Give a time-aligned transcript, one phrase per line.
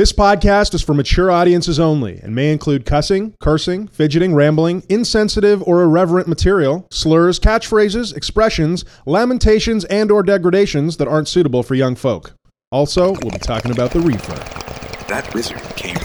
[0.00, 5.62] This podcast is for mature audiences only and may include cussing, cursing, fidgeting, rambling, insensitive
[5.64, 11.96] or irreverent material, slurs, catchphrases, expressions, lamentations, and or degradations that aren't suitable for young
[11.96, 12.32] folk.
[12.72, 14.36] Also, we'll be talking about the reefer.
[15.08, 15.96] That wizard came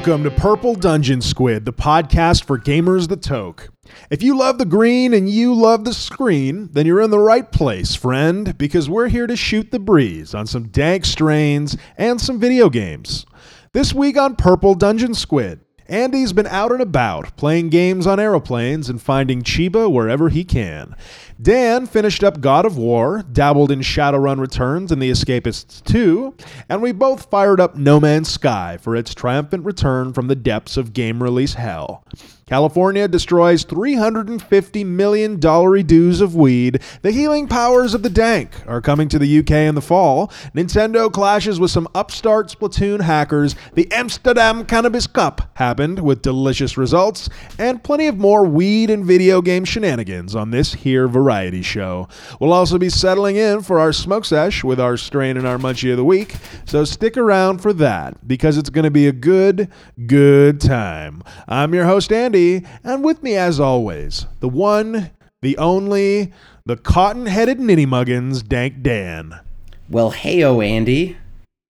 [0.00, 3.68] Welcome to Purple Dungeon Squid, the podcast for gamers that toke.
[4.08, 7.52] If you love the green and you love the screen, then you're in the right
[7.52, 12.40] place, friend, because we're here to shoot the breeze on some dank strains and some
[12.40, 13.26] video games.
[13.74, 15.60] This week on Purple Dungeon Squid,
[15.90, 20.94] Andy's been out and about, playing games on aeroplanes and finding Chiba wherever he can.
[21.42, 26.32] Dan finished up God of War, dabbled in Shadowrun Returns and The Escapists 2,
[26.68, 30.76] and we both fired up No Man's Sky for its triumphant return from the depths
[30.76, 32.04] of game release hell.
[32.50, 35.38] California destroys $350 million
[35.86, 36.82] dues of weed.
[37.02, 40.32] The healing powers of the dank are coming to the UK in the fall.
[40.52, 43.54] Nintendo clashes with some upstart Splatoon hackers.
[43.74, 49.40] The Amsterdam Cannabis Cup happened with delicious results, and plenty of more weed and video
[49.40, 52.08] game shenanigans on this here variety show.
[52.40, 55.92] We'll also be settling in for our smoke sesh with our strain and our munchie
[55.92, 56.34] of the week,
[56.64, 59.68] so stick around for that because it's going to be a good,
[60.08, 61.22] good time.
[61.46, 62.39] I'm your host, Andy
[62.84, 65.10] and with me, as always, the one,
[65.42, 66.32] the only,
[66.66, 69.40] the cotton headed ninny muggins, Dank Dan.
[69.88, 71.16] Well, heyo, Andy.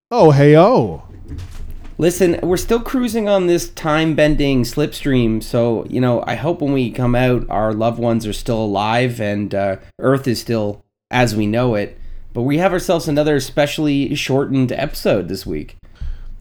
[0.09, 1.03] Oh, hey, oh.
[1.97, 6.73] Listen, we're still cruising on this time bending slipstream, so, you know, I hope when
[6.73, 11.35] we come out, our loved ones are still alive and uh, Earth is still as
[11.35, 11.99] we know it.
[12.33, 15.77] But we have ourselves another specially shortened episode this week.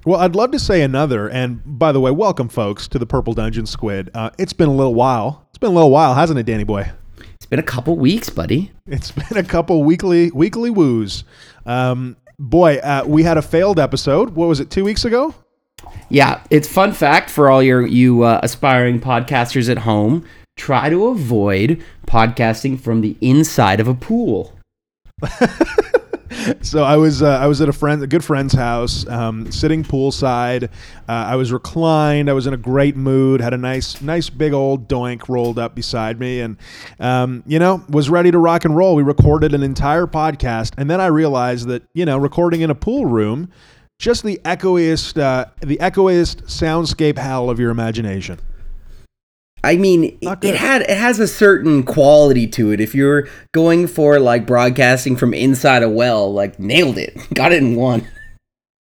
[0.06, 1.28] Well, I'd love to say another.
[1.28, 4.10] And by the way, welcome, folks, to the Purple Dungeon Squid.
[4.14, 5.46] Uh, it's been a little while.
[5.50, 6.90] It's been a little while, hasn't it, Danny boy?
[7.34, 8.72] It's been a couple weeks, buddy.
[8.86, 11.24] It's been a couple weekly weekly woos.
[11.66, 14.30] Um, boy, uh, we had a failed episode.
[14.30, 14.70] What was it?
[14.70, 15.34] Two weeks ago.
[16.08, 20.26] Yeah, it's fun fact for all your you uh, aspiring podcasters at home.
[20.56, 24.58] Try to avoid podcasting from the inside of a pool.
[26.62, 29.82] so I was uh, I was at a friend, a good friend's house, um, sitting
[29.82, 30.64] poolside.
[31.08, 32.30] Uh, I was reclined.
[32.30, 33.40] I was in a great mood.
[33.40, 36.56] Had a nice, nice big old doink rolled up beside me, and
[36.98, 38.94] um, you know was ready to rock and roll.
[38.94, 42.74] We recorded an entire podcast, and then I realized that you know recording in a
[42.74, 43.50] pool room,
[43.98, 48.38] just the echoiest, uh, the echoiest soundscape hell of your imagination.
[49.62, 52.80] I mean, it had it has a certain quality to it.
[52.80, 57.62] If you're going for like broadcasting from inside a well, like nailed it, got it
[57.62, 58.06] in one.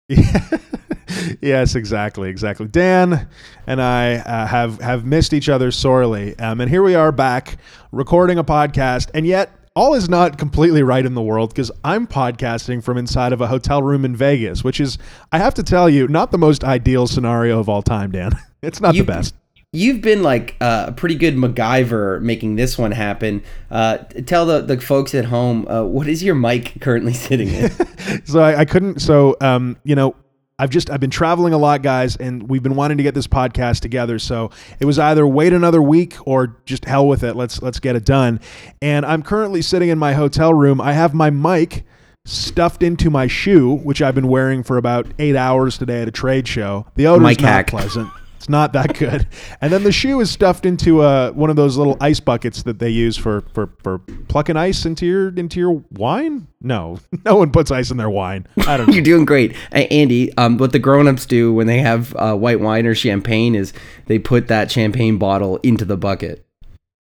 [0.09, 0.57] Yeah.
[1.41, 2.67] yes, exactly, exactly.
[2.67, 3.27] Dan
[3.67, 7.57] and I uh, have have missed each other sorely, um, and here we are back
[7.91, 12.07] recording a podcast, and yet all is not completely right in the world because I'm
[12.07, 14.97] podcasting from inside of a hotel room in Vegas, which is,
[15.33, 18.31] I have to tell you, not the most ideal scenario of all time, Dan.
[18.61, 19.35] It's not you, the best
[19.75, 23.43] you've been like uh, a pretty good MacGyver making this one happen.
[23.69, 27.71] Uh, tell the, the folks at home uh, what is your mic currently sitting in?
[28.25, 28.99] so I, I, couldn't.
[29.01, 30.15] So um, you know.
[30.57, 33.27] I've just I've been traveling a lot, guys, and we've been wanting to get this
[33.27, 34.17] podcast together.
[34.17, 37.35] So it was either wait another week or just hell with it.
[37.35, 38.39] Let's let's get it done.
[38.81, 40.79] And I'm currently sitting in my hotel room.
[40.79, 41.83] I have my mic
[42.23, 46.11] stuffed into my shoe, which I've been wearing for about eight hours today at a
[46.11, 46.85] trade show.
[46.95, 47.67] The odor's mic not hack.
[47.67, 48.09] pleasant.
[48.45, 49.27] It's not that good.
[49.61, 52.77] And then the shoe is stuffed into uh, one of those little ice buckets that
[52.77, 56.47] they use for, for, for plucking ice into your into your wine.
[56.61, 58.45] No, no one puts ice in their wine.
[58.67, 58.87] I don't.
[58.87, 58.93] know.
[58.93, 60.35] You're doing great, Andy.
[60.37, 63.73] Um, what the grown-ups do when they have uh, white wine or champagne is
[64.05, 66.44] they put that champagne bottle into the bucket.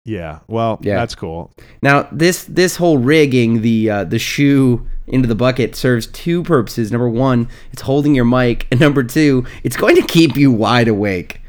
[0.07, 0.39] Yeah.
[0.47, 0.95] Well, yeah.
[0.95, 1.51] that's cool.
[1.81, 6.91] Now this this whole rigging the uh, the shoe into the bucket serves two purposes.
[6.91, 10.87] Number one, it's holding your mic, and number two, it's going to keep you wide
[10.87, 11.41] awake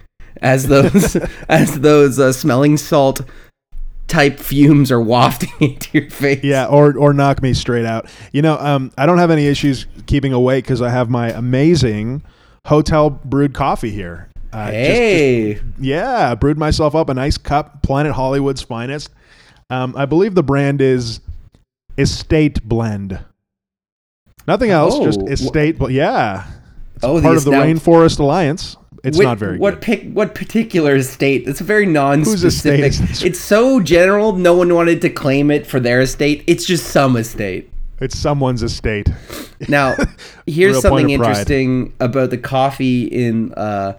[0.42, 1.16] as those
[1.48, 3.20] as those uh, smelling salt
[4.08, 6.42] type fumes are wafting into your face.
[6.42, 8.10] Yeah, or or knock me straight out.
[8.32, 12.24] You know, um, I don't have any issues keeping awake because I have my amazing
[12.66, 14.27] hotel brewed coffee here.
[14.52, 19.10] Uh, hey, just, just, yeah, brewed myself up a nice cup, Planet Hollywood's finest.
[19.70, 21.20] Um, I believe the brand is
[21.98, 23.18] Estate Blend.
[24.46, 25.78] Nothing else, just Oh, wh- estate.
[25.78, 26.46] But yeah,
[26.96, 28.76] it's Oh, part the of the now- Rainforest Alliance.
[29.04, 29.80] It's Wh- not very what good.
[29.82, 31.44] pic- what particular estate?
[31.46, 32.94] It's a very non-specific.
[33.24, 34.32] It's so general.
[34.36, 36.42] No one wanted to claim it for their estate.
[36.46, 37.70] It's just some estate.
[38.00, 39.08] It's someone's estate.
[39.68, 39.94] Now,
[40.46, 43.92] here's something interesting about the coffee in uh,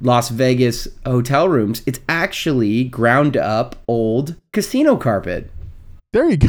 [0.00, 1.82] Las Vegas hotel rooms.
[1.86, 5.50] It's actually ground up old casino carpet.
[6.14, 6.48] There you go.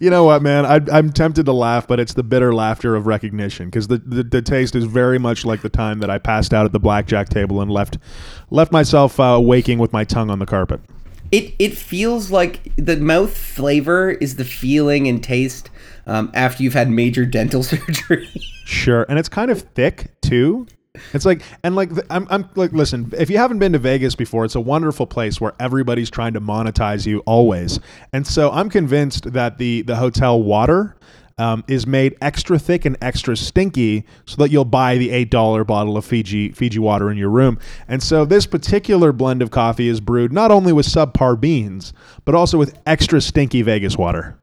[0.00, 0.66] you know what, man?
[0.66, 4.24] I, I'm tempted to laugh, but it's the bitter laughter of recognition because the, the
[4.24, 7.28] the taste is very much like the time that I passed out at the blackjack
[7.28, 7.98] table and left
[8.50, 10.80] left myself uh, waking with my tongue on the carpet.
[11.30, 15.70] It it feels like the mouth flavor is the feeling and taste
[16.06, 18.28] um, after you've had major dental surgery.
[18.64, 20.66] Sure, and it's kind of thick too.
[21.14, 24.44] It's like and like I'm I'm like listen, if you haven't been to Vegas before,
[24.44, 27.80] it's a wonderful place where everybody's trying to monetize you always.
[28.12, 30.96] And so I'm convinced that the the hotel water
[31.38, 35.64] um, is made extra thick and extra stinky so that you'll buy the eight dollar
[35.64, 37.58] bottle of Fiji Fiji water in your room.
[37.88, 41.94] And so this particular blend of coffee is brewed not only with subpar beans,
[42.26, 44.38] but also with extra stinky Vegas water.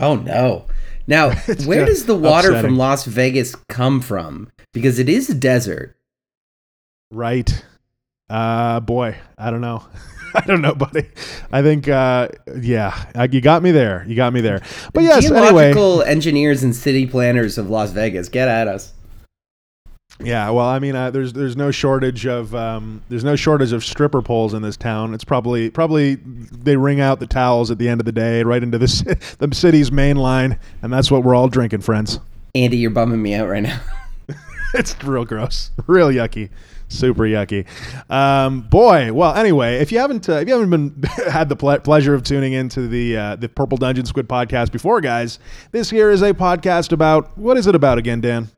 [0.00, 0.66] Oh no!
[1.08, 1.34] Now,
[1.64, 2.70] where does the water upsetting.
[2.70, 4.52] from Las Vegas come from?
[4.72, 5.96] Because it is a desert.
[7.10, 7.64] Right.
[8.30, 9.82] Uh boy, I don't know.
[10.34, 11.08] I don't know, buddy.
[11.50, 12.28] I think uh
[12.60, 14.04] yeah, uh, you got me there.
[14.06, 14.60] You got me there.
[14.92, 15.72] But yes, anyway.
[15.72, 18.92] Geological engineers and city planners of Las Vegas, get at us.
[20.20, 23.84] Yeah, well, I mean, uh, there's there's no shortage of um, there's no shortage of
[23.84, 25.14] stripper poles in this town.
[25.14, 28.62] It's probably probably they wring out the towels at the end of the day right
[28.62, 32.18] into the the city's main line, and that's what we're all drinking, friends.
[32.54, 33.80] Andy, you're bumming me out right now.
[34.74, 36.50] it's real gross, real yucky,
[36.88, 37.64] super yucky.
[38.10, 41.78] Um, boy, well, anyway, if you haven't uh, if you haven't been had the ple-
[41.78, 45.38] pleasure of tuning into the uh, the Purple Dungeon Squid podcast before, guys,
[45.70, 48.48] this here is a podcast about what is it about again, Dan?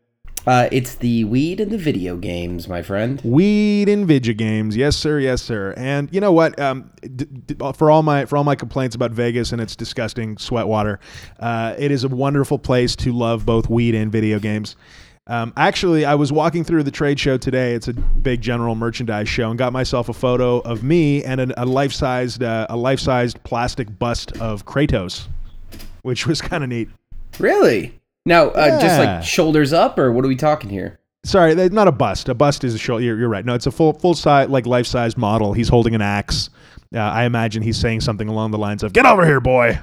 [0.46, 3.20] Uh, it's the weed and the video games, my friend.
[3.22, 5.74] Weed and video games, yes sir, yes sir.
[5.76, 6.58] And you know what?
[6.58, 10.38] Um, d- d- for all my for all my complaints about Vegas and its disgusting
[10.38, 10.98] sweat water,
[11.40, 14.76] uh, it is a wonderful place to love both weed and video games.
[15.26, 17.74] Um, actually, I was walking through the trade show today.
[17.74, 21.52] It's a big general merchandise show, and got myself a photo of me and an,
[21.56, 25.28] a life sized uh, a life sized plastic bust of Kratos,
[26.02, 26.88] which was kind of neat.
[27.38, 27.99] Really?
[28.26, 30.98] Now, uh, just like shoulders up, or what are we talking here?
[31.24, 32.28] Sorry, not a bust.
[32.28, 33.04] A bust is a shoulder.
[33.04, 33.44] You're, you're right.
[33.44, 35.52] No, it's a full full size like life size model.
[35.52, 36.50] He's holding an axe.
[36.94, 39.78] Uh, I imagine he's saying something along the lines of "Get over here, boy,"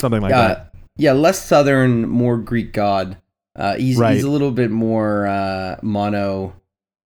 [0.00, 0.74] something like Uh, that.
[0.96, 3.16] yeah, less southern, more Greek god.
[3.54, 4.14] Uh, he's, Right.
[4.14, 6.54] he's a little bit more uh, mono.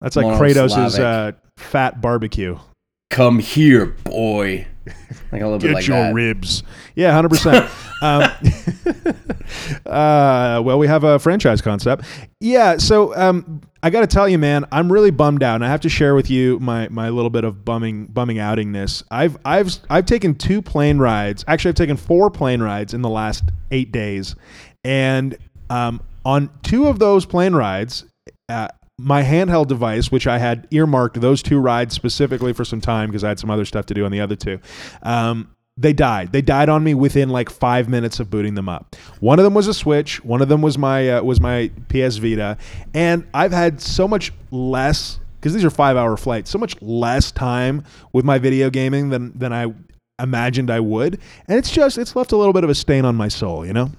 [0.02, 0.26] That's like.
[0.40, 2.58] Kratos' uh, fat barbecue.
[3.10, 4.68] Come here, boy.
[5.32, 6.14] Like a little bit Get like your that.
[6.14, 6.64] ribs.
[6.96, 7.70] Yeah, hundred percent.
[8.02, 8.24] Um,
[9.86, 12.06] uh, well, we have a franchise concept.
[12.40, 15.70] Yeah, so um, I got to tell you, man, I'm really bummed out, and I
[15.70, 19.04] have to share with you my my little bit of bumming bumming outingness.
[19.10, 21.46] I've I've I've taken two plane rides.
[21.48, 24.36] Actually, I've taken four plane rides in the last eight days,
[24.84, 25.38] and
[25.70, 28.06] um, on two of those plane rides.
[28.50, 28.68] Uh,
[29.00, 33.24] my handheld device, which I had earmarked those two rides specifically for some time because
[33.24, 34.60] I had some other stuff to do on the other two,
[35.02, 36.32] um, they died.
[36.32, 38.96] They died on me within like five minutes of booting them up.
[39.20, 40.24] One of them was a Switch.
[40.24, 42.58] One of them was my uh, was my PS Vita,
[42.94, 46.52] and I've had so much less because these are five hour flights.
[46.52, 47.84] So much less time
[48.14, 49.74] with my video gaming than than I
[50.22, 53.16] imagined I would, and it's just it's left a little bit of a stain on
[53.16, 53.66] my soul.
[53.66, 53.92] You know.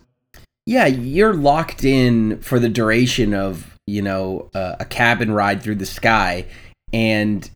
[0.67, 5.75] Yeah, you're locked in for the duration of you know uh, a cabin ride through
[5.77, 6.47] the sky,
[6.93, 7.51] and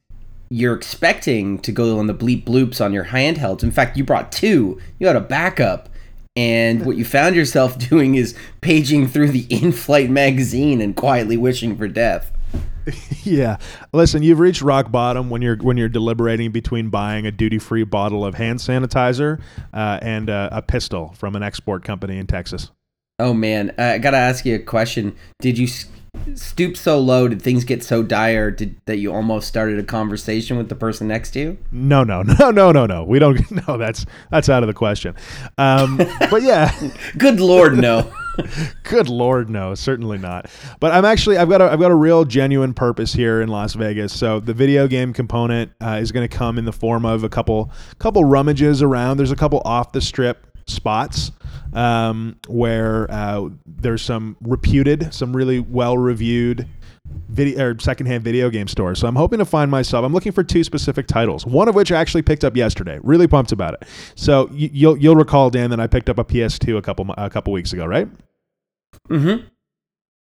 [0.51, 3.63] you're expecting to go on the bleep bloops on your handhelds.
[3.63, 4.81] In fact, you brought two.
[4.99, 5.89] You had a backup,
[6.37, 11.77] and what you found yourself doing is paging through the in-flight magazine and quietly wishing
[11.77, 12.33] for death.
[13.23, 13.59] Yeah.
[13.93, 17.85] Listen, you've reached rock bottom when you're when you're deliberating between buying a duty free
[17.85, 19.39] bottle of hand sanitizer
[19.75, 22.71] uh, and uh, a pistol from an export company in Texas.
[23.19, 25.15] Oh man, uh, I gotta ask you a question.
[25.41, 25.69] Did you
[26.35, 27.29] stoop so low?
[27.29, 31.09] Did things get so dire did, that you almost started a conversation with the person
[31.09, 31.59] next to you?
[31.73, 33.05] No, no, no, no, no, no.
[33.05, 33.39] We don't.
[33.69, 35.15] No, that's that's out of the question.
[35.59, 35.97] Um,
[36.31, 36.73] but yeah,
[37.19, 38.11] Good lord, no.
[38.85, 40.49] good lord, no, certainly not.
[40.79, 43.75] But I'm actually I've got a I've got a real genuine purpose here in Las
[43.75, 44.13] Vegas.
[44.17, 47.29] So the video game component uh, is going to come in the form of a
[47.29, 49.17] couple couple rummages around.
[49.17, 51.33] There's a couple off the strip spots
[51.73, 56.67] um, where uh, there's some reputed, some really well reviewed
[57.29, 58.99] video or secondhand video game stores.
[58.99, 60.05] So I'm hoping to find myself.
[60.05, 61.47] I'm looking for two specific titles.
[61.47, 62.99] One of which I actually picked up yesterday.
[63.03, 63.85] Really pumped about it.
[64.15, 67.31] So you, you'll you'll recall Dan that I picked up a PS2 a couple a
[67.31, 68.09] couple weeks ago, right?
[69.09, 69.47] Mm-hmm.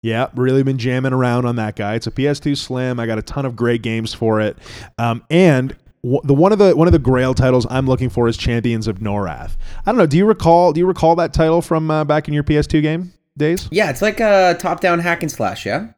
[0.03, 1.95] Yeah, really been jamming around on that guy.
[1.95, 2.99] It's a PS2 Slim.
[2.99, 4.59] I got a ton of great games for it,
[4.99, 8.37] um, and the one of the one of the Grail titles I'm looking for is
[8.37, 9.57] Champions of Norrath.
[9.87, 10.07] I don't know.
[10.07, 10.73] Do you recall?
[10.73, 13.69] Do you recall that title from uh, back in your PS2 game days?
[13.71, 15.65] Yeah, it's like a top-down hack and slash.
[15.65, 15.89] Yeah.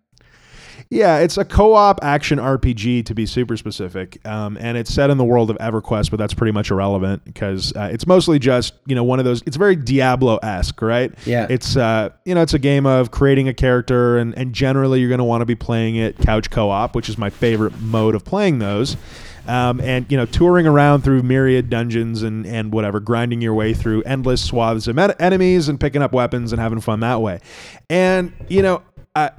[0.90, 5.16] Yeah, it's a co-op action RPG to be super specific, um, and it's set in
[5.16, 8.94] the world of EverQuest, but that's pretty much irrelevant because uh, it's mostly just you
[8.94, 9.42] know one of those.
[9.46, 11.12] It's very Diablo-esque, right?
[11.24, 11.46] Yeah.
[11.48, 15.08] It's uh, you know it's a game of creating a character, and and generally you're
[15.08, 18.24] going to want to be playing it couch co-op, which is my favorite mode of
[18.24, 18.96] playing those.
[19.46, 23.74] Um, and you know, touring around through myriad dungeons and and whatever, grinding your way
[23.74, 27.40] through endless swaths of en- enemies and picking up weapons and having fun that way.
[27.90, 28.82] And you know,
[29.14, 29.32] I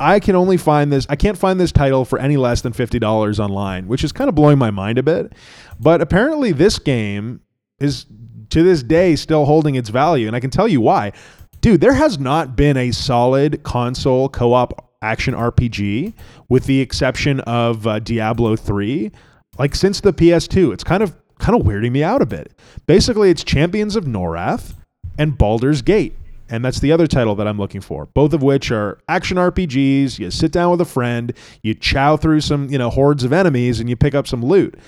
[0.00, 1.06] I can only find this.
[1.08, 4.28] I can't find this title for any less than fifty dollars online, which is kind
[4.28, 5.32] of blowing my mind a bit.
[5.78, 7.40] But apparently, this game
[7.78, 8.06] is
[8.50, 11.12] to this day still holding its value, and I can tell you why.
[11.60, 16.12] Dude, there has not been a solid console co-op action RPG,
[16.48, 19.12] with the exception of uh, Diablo three,
[19.58, 20.72] like since the PS2.
[20.72, 22.52] It's kind of kind of weirding me out a bit.
[22.86, 24.74] Basically, it's Champions of Norrath
[25.18, 26.16] and Baldur's Gate
[26.48, 28.06] and that's the other title that I'm looking for.
[28.06, 30.18] Both of which are action RPGs.
[30.18, 31.32] You sit down with a friend,
[31.62, 34.78] you chow through some, you know, hordes of enemies, and you pick up some loot.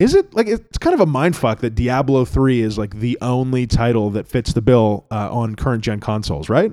[0.00, 3.16] Is it like it's kind of a mind fuck that Diablo 3 is like the
[3.20, 6.72] only title that fits the bill uh, on current gen consoles, right?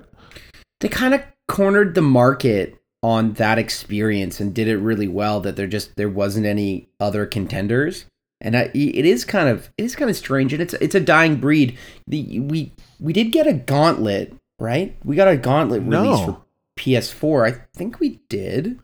[0.79, 5.39] They kind of cornered the market on that experience and did it really well.
[5.41, 8.05] That there just there wasn't any other contenders,
[8.39, 11.00] and I, it is kind of it is kind of strange, and it's it's a
[11.00, 11.77] dying breed.
[12.08, 14.96] The we we did get a gauntlet, right?
[15.03, 16.01] We got a gauntlet No.
[16.03, 16.41] release for
[16.79, 17.51] PS4.
[17.53, 18.79] I think we did.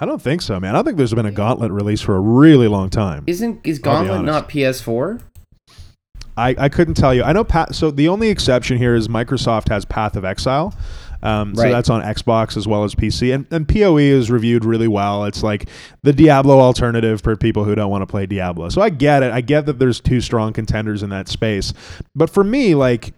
[0.00, 0.74] I don't think so, man.
[0.74, 3.24] I don't think there's been a Gauntlet release for a really long time.
[3.26, 5.20] Isn't is Gauntlet not PS4?
[6.36, 7.24] I, I couldn't tell you.
[7.24, 7.42] I know.
[7.42, 10.72] Path, so the only exception here is Microsoft has Path of Exile.
[11.22, 14.88] Um, So that's on Xbox as well as PC, and, and PoE is reviewed really
[14.88, 15.24] well.
[15.24, 15.68] It's like
[16.02, 18.68] the Diablo alternative for people who don't want to play Diablo.
[18.68, 19.32] So I get it.
[19.32, 21.72] I get that there's two strong contenders in that space,
[22.14, 23.14] but for me, like,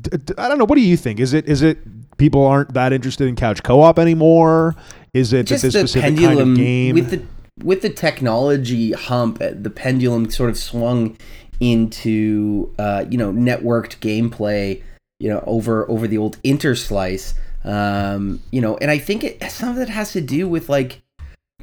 [0.00, 0.64] d- d- I don't know.
[0.64, 1.20] What do you think?
[1.20, 1.78] Is it is it
[2.16, 4.74] people aren't that interested in couch co-op anymore?
[5.14, 6.94] Is it Just that this the specific pendulum kind of game?
[6.94, 7.22] with the
[7.64, 11.16] with the technology hump, uh, the pendulum sort of swung
[11.60, 14.82] into uh, you know networked gameplay.
[15.20, 17.34] You know over over the old interslice.
[17.62, 21.02] Um, you know, and I think it some of it has to do with like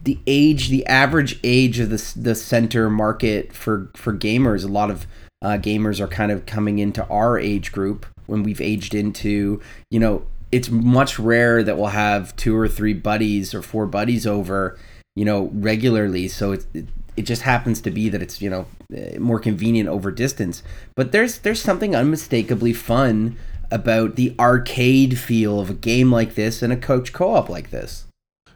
[0.03, 4.63] the age, the average age of the the center market for for gamers.
[4.63, 5.07] A lot of
[5.41, 9.61] uh, gamers are kind of coming into our age group when we've aged into.
[9.89, 14.27] You know, it's much rare that we'll have two or three buddies or four buddies
[14.27, 14.77] over.
[15.15, 16.27] You know, regularly.
[16.27, 16.85] So it it,
[17.17, 20.63] it just happens to be that it's you know eh, more convenient over distance.
[20.95, 23.37] But there's there's something unmistakably fun
[23.69, 28.05] about the arcade feel of a game like this and a coach co-op like this.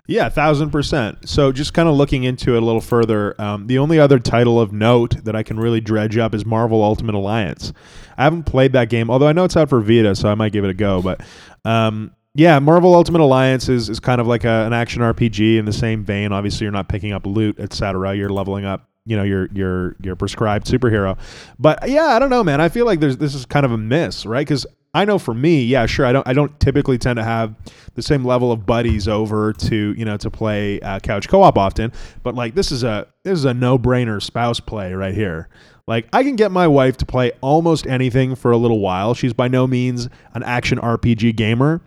[0.08, 1.30] Yeah, thousand percent.
[1.30, 4.60] So just kind of looking into it a little further, um, the only other title
[4.60, 7.72] of note that I can really dredge up is Marvel Ultimate Alliance.
[8.18, 10.52] I haven't played that game, although I know it's out for Vita, so I might
[10.52, 11.02] give it a go.
[11.02, 11.22] But
[11.66, 15.66] um, yeah, Marvel Ultimate Alliance is, is kind of like a, an action RPG in
[15.66, 16.32] the same vein.
[16.32, 18.16] Obviously, you're not picking up loot, etc.
[18.16, 18.88] You're leveling up.
[19.04, 21.18] You know your your your prescribed superhero,
[21.58, 22.62] but yeah, I don't know, man.
[22.62, 24.46] I feel like there's this is kind of a miss, right?
[24.46, 26.06] Because I know for me, yeah, sure.
[26.06, 27.56] I don't I don't typically tend to have
[27.96, 31.92] the same level of buddies over to you know to play uh, couch co-op often,
[32.22, 35.50] but like this is a this is a no brainer spouse play right here.
[35.88, 39.14] Like I can get my wife to play almost anything for a little while.
[39.14, 41.82] She's by no means an action RPG gamer,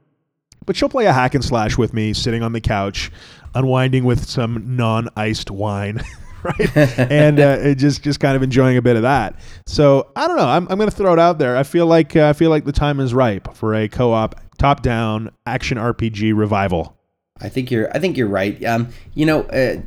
[0.66, 3.10] but she'll play a hack and slash with me, sitting on the couch,
[3.54, 6.02] unwinding with some non-iced wine.
[6.42, 10.36] right and uh, just just kind of enjoying a bit of that so i don't
[10.36, 12.66] know i'm, I'm gonna throw it out there i feel like uh, i feel like
[12.66, 16.98] the time is ripe for a co-op top-down action rpg revival
[17.40, 17.90] I think you're.
[17.94, 18.62] I think you're right.
[18.64, 19.80] Um, you know, uh,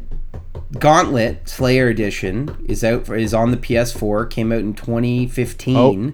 [0.80, 3.06] Gauntlet Slayer Edition is out.
[3.06, 4.30] For, is on the PS4.
[4.30, 5.76] Came out in 2015.
[5.78, 6.14] Oh,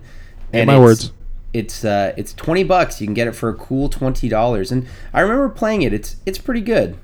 [0.54, 1.12] and my words.
[1.54, 3.00] It's uh, it's 20 bucks.
[3.00, 4.72] You can get it for a cool twenty dollars.
[4.72, 5.94] And I remember playing it.
[5.94, 6.98] It's it's pretty good.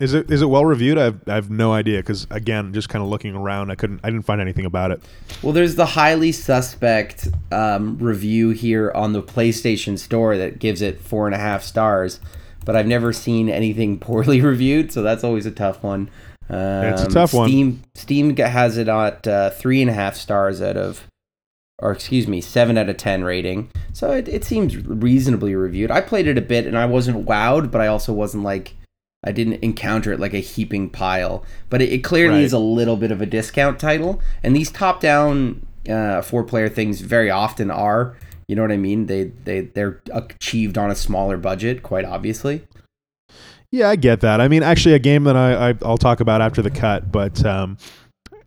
[0.00, 2.88] is it is it well reviewed i have, I have no idea because again just
[2.88, 5.00] kind of looking around i couldn't i didn't find anything about it
[5.40, 11.00] Well, there's the highly suspect um, review here on the PlayStation Store that gives it
[11.00, 12.18] four and a half stars,
[12.64, 16.10] but I've never seen anything poorly reviewed, so that's always a tough one.
[16.50, 17.48] Um, It's a tough one.
[17.48, 21.06] Steam Steam has it at uh, three and a half stars out of,
[21.80, 23.70] or excuse me, seven out of ten rating.
[23.92, 25.90] So it, it seems reasonably reviewed.
[25.90, 28.74] I played it a bit and I wasn't wowed, but I also wasn't like.
[29.26, 32.44] I didn't encounter it like a heaping pile, but it, it clearly Right.
[32.44, 34.20] is a little bit of a discount title.
[34.42, 39.06] And these top-down uh, four-player things very often are, You know what I mean?
[39.06, 42.66] They they they're achieved on a smaller budget, quite obviously.
[43.72, 44.40] Yeah, I get that.
[44.42, 47.42] I mean, actually, a game that I, I I'll talk about after the cut, but
[47.46, 47.78] um,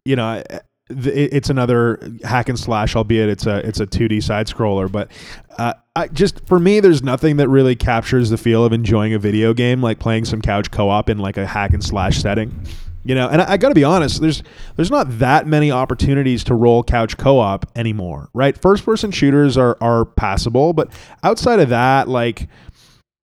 [0.05, 0.43] you know, I-
[0.89, 4.91] it's another hack and slash, albeit it's a it's a 2D side scroller.
[4.91, 5.11] But
[5.57, 9.19] uh, I just for me, there's nothing that really captures the feel of enjoying a
[9.19, 12.53] video game like playing some couch co-op in like a hack and slash setting.
[13.03, 14.21] You know, and I, I got to be honest.
[14.21, 14.43] There's
[14.75, 18.57] there's not that many opportunities to roll couch co-op anymore, right?
[18.57, 20.89] First-person shooters are are passable, but
[21.23, 22.49] outside of that, like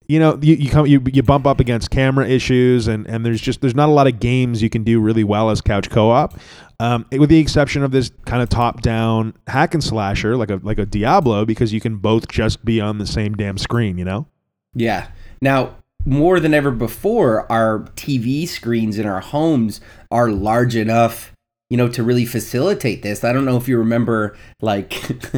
[0.07, 3.41] you know you, you come you, you bump up against camera issues and and there's
[3.41, 6.35] just there's not a lot of games you can do really well as couch co-op
[6.81, 10.61] um, with the exception of this kind of top down hack and slasher like a
[10.63, 14.05] like a diablo because you can both just be on the same damn screen you
[14.05, 14.27] know
[14.75, 15.09] Yeah.
[15.41, 19.81] Now, more than ever before, our TV screens in our homes
[20.11, 21.33] are large enough,
[21.75, 23.25] you know, to really facilitate this.
[23.25, 24.93] I don't know if you remember, like,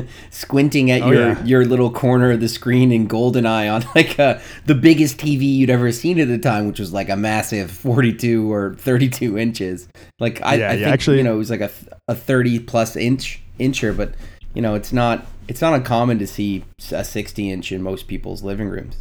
[0.31, 1.45] squinting at Oh, your yeah.
[1.45, 5.71] your little corner of the screen in GoldenEye on like uh, the biggest TV you'd
[5.71, 9.88] ever seen at the time, which was like a massive 42 or 32 inches.
[10.21, 11.71] Like, I, Yeah, I yeah, think actually- you know it was like a
[12.07, 14.12] a 30 plus inch incher, but
[14.52, 18.43] you know, it's not it's not uncommon to see a 60 inch in most people's
[18.43, 18.97] living rooms.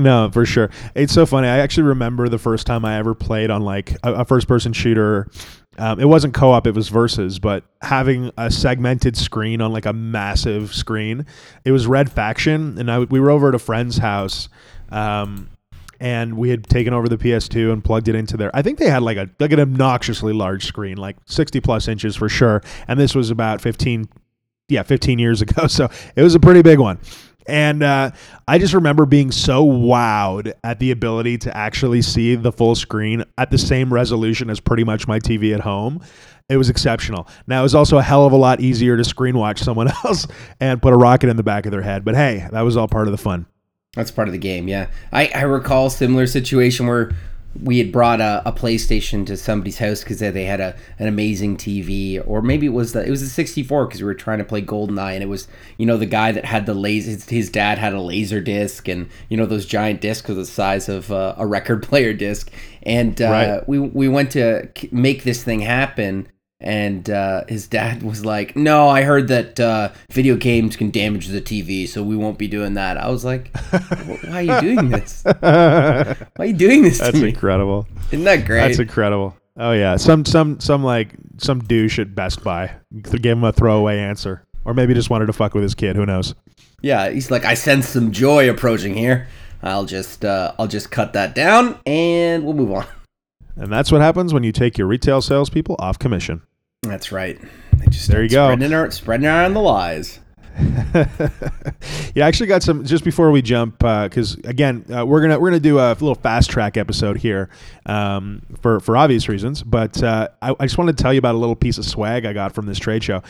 [0.00, 0.70] No, for sure.
[0.94, 1.48] It's so funny.
[1.48, 5.26] I actually remember the first time I ever played on like a, a first-person shooter.
[5.78, 7.38] Um, it wasn't co-op; it was versus.
[7.38, 11.26] But having a segmented screen on like a massive screen,
[11.64, 14.48] it was Red Faction, and I we were over at a friend's house.
[14.90, 15.50] Um,
[16.00, 18.54] and we had taken over the PS2 and plugged it into there.
[18.54, 22.14] I think they had like a like an obnoxiously large screen, like 60 plus inches
[22.14, 22.62] for sure.
[22.86, 24.08] And this was about 15
[24.68, 25.66] yeah, 15 years ago.
[25.66, 26.98] So it was a pretty big one.
[27.48, 28.10] And uh,
[28.46, 33.24] I just remember being so wowed at the ability to actually see the full screen
[33.38, 36.00] at the same resolution as pretty much my TV at home.
[36.50, 37.26] It was exceptional.
[37.46, 40.26] Now, it was also a hell of a lot easier to screen watch someone else
[40.60, 42.04] and put a rocket in the back of their head.
[42.04, 43.46] But hey, that was all part of the fun.
[43.94, 44.88] That's part of the game, yeah.
[45.10, 47.12] I, I recall similar situation where
[47.62, 51.56] we had brought a, a PlayStation to somebody's house because they had a an amazing
[51.56, 54.44] TV, or maybe it was the it was a 64 because we were trying to
[54.44, 57.10] play GoldenEye, and it was you know the guy that had the laser.
[57.10, 60.46] His, his dad had a laser disc, and you know those giant discs are the
[60.46, 62.50] size of uh, a record player disc,
[62.82, 63.68] and uh, Right.
[63.68, 66.28] we we went to make this thing happen.
[66.60, 71.28] And uh, his dad was like, "No, I heard that uh, video games can damage
[71.28, 74.88] the TV, so we won't be doing that." I was like, "Why are you doing
[74.88, 75.22] this?
[75.24, 77.28] Why are you doing this That's to me?
[77.30, 77.86] incredible.
[78.10, 79.36] Isn't that great?" That's incredible.
[79.56, 83.98] Oh yeah, some some some like some douche at Best Buy gave him a throwaway
[83.98, 85.94] answer, or maybe just wanted to fuck with his kid.
[85.96, 86.34] Who knows?
[86.82, 89.26] yeah, he's like, "I sense some joy approaching here.
[89.62, 92.86] I'll just, uh, I'll just cut that down, and we'll move on."
[93.56, 96.42] And that's what happens when you take your retail salespeople off commission.
[96.82, 97.38] That's right.
[97.74, 98.48] They just There you go.
[98.48, 100.20] Spreading, ar- spreading around the lies.
[100.58, 101.04] yeah,
[102.16, 105.60] I actually got some just before we jump because again uh, we're gonna we're gonna
[105.60, 107.48] do a little fast track episode here
[107.86, 109.62] um, for for obvious reasons.
[109.62, 112.26] But uh, I, I just wanted to tell you about a little piece of swag
[112.26, 113.22] I got from this trade show.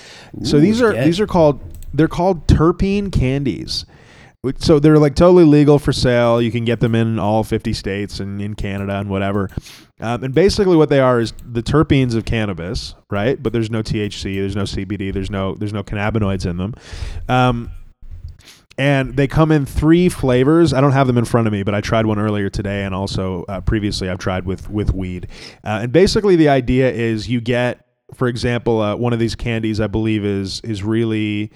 [0.43, 1.05] so these are yeah.
[1.05, 1.61] these are called
[1.93, 3.85] they're called terpene candies.
[4.59, 6.41] So they're like totally legal for sale.
[6.41, 9.51] You can get them in all 50 states and in Canada and whatever.
[10.01, 13.43] Um, and basically, what they are is the terpenes of cannabis, right?
[13.43, 16.75] But there's no THC, there's no CBD, there's no there's no cannabinoids in them.
[17.29, 17.71] Um,
[18.79, 20.73] and they come in three flavors.
[20.73, 22.95] I don't have them in front of me, but I tried one earlier today, and
[22.95, 25.27] also uh, previously I've tried with with weed.
[25.65, 27.85] Uh, and basically, the idea is you get,
[28.15, 31.51] for example, uh, one of these candies I believe is is really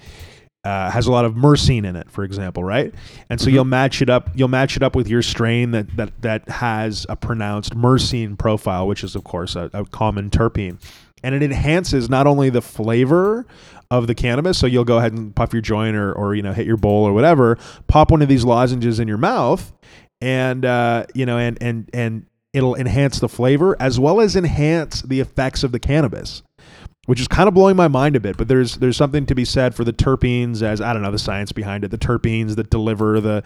[0.63, 2.93] uh, has a lot of myrcene in it, for example, right?
[3.29, 4.29] And so you'll match it up.
[4.33, 8.87] You'll match it up with your strain that that that has a pronounced myrcene profile,
[8.87, 10.81] which is of course a, a common terpene,
[11.21, 13.45] and it enhances not only the flavor
[13.91, 14.57] of the cannabis.
[14.57, 17.05] So you'll go ahead and puff your joint or or you know hit your bowl
[17.05, 19.73] or whatever, pop one of these lozenges in your mouth,
[20.21, 25.01] and uh, you know and and and it'll enhance the flavor as well as enhance
[25.01, 26.41] the effects of the cannabis
[27.05, 28.37] which is kind of blowing my mind a bit.
[28.37, 31.19] But there's there's something to be said for the terpenes, as I don't know the
[31.19, 31.91] science behind it.
[31.91, 33.43] The terpenes that deliver the,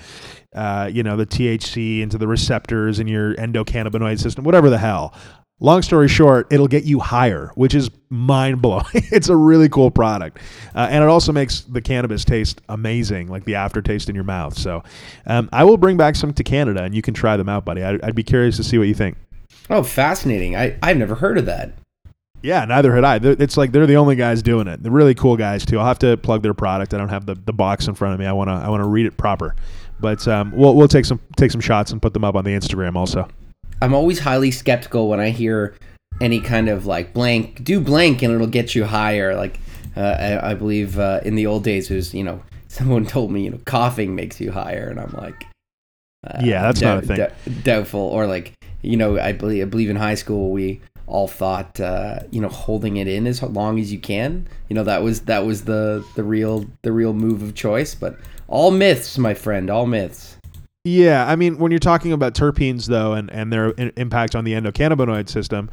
[0.56, 5.13] uh, you know, the THC into the receptors in your endocannabinoid system, whatever the hell.
[5.60, 8.86] Long story short, it'll get you higher, which is mind blowing.
[8.93, 10.38] it's a really cool product,
[10.76, 14.56] uh, and it also makes the cannabis taste amazing, like the aftertaste in your mouth.
[14.56, 14.84] So,
[15.26, 17.82] um, I will bring back some to Canada, and you can try them out, buddy.
[17.82, 19.17] I'd, I'd be curious to see what you think.
[19.72, 20.56] Oh, fascinating!
[20.56, 21.72] I I've never heard of that.
[22.41, 23.15] Yeah, neither had I.
[23.21, 24.82] It's like they're the only guys doing it.
[24.84, 25.80] They're really cool guys too.
[25.80, 26.93] I'll have to plug their product.
[26.93, 28.26] I don't have the, the box in front of me.
[28.26, 29.56] I wanna I wanna read it proper.
[30.00, 32.52] But um, we'll we'll take some take some shots and put them up on the
[32.52, 33.28] Instagram also.
[33.82, 35.76] I'm always highly skeptical when I hear
[36.21, 39.36] any kind of like blank, do blank and it'll get you higher.
[39.36, 39.60] Like
[39.95, 43.32] uh, I, I believe uh, in the old days it was you know someone told
[43.32, 45.45] me, you know, coughing makes you higher, and I'm like,
[46.26, 47.17] uh, Yeah, that's not a thing.
[47.17, 48.00] dou- doubtful.
[48.02, 52.20] Or like, you know, I believe I believe in high school we all thought, uh,
[52.32, 54.48] you know, holding it in as long as you can.
[54.70, 57.96] You know, that was that was the the real the real move of choice.
[57.96, 58.17] But
[58.48, 60.38] all myths, my friend, all myths.
[60.84, 64.43] Yeah, I mean, when you're talking about terpenes though, and and their in- impact on
[64.43, 65.70] the endocannabinoid system,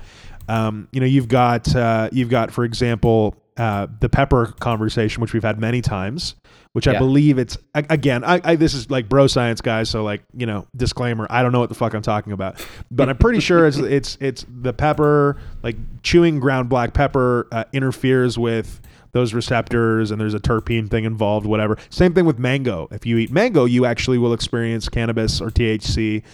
[0.49, 5.33] um, you know, you've got uh, you've got, for example, uh, the pepper conversation, which
[5.33, 6.35] we've had many times,
[6.73, 10.23] which I believe it's again, I, I this is like bro science guys, so like
[10.37, 13.41] you know, disclaimer, I don't know what the fuck I'm talking about, but I'm pretty
[13.41, 18.81] sure it's it's it's the pepper, like chewing ground black pepper uh, interferes with
[19.13, 21.79] those receptors and there's a terpene thing involved whatever.
[21.91, 22.89] Same thing with mango.
[22.91, 26.25] If you eat mango you actually will experience cannabis or thc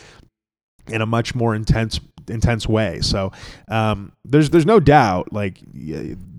[0.88, 3.00] in a much more intense intense way.
[3.00, 3.32] So
[3.68, 5.58] um, there's there's no doubt like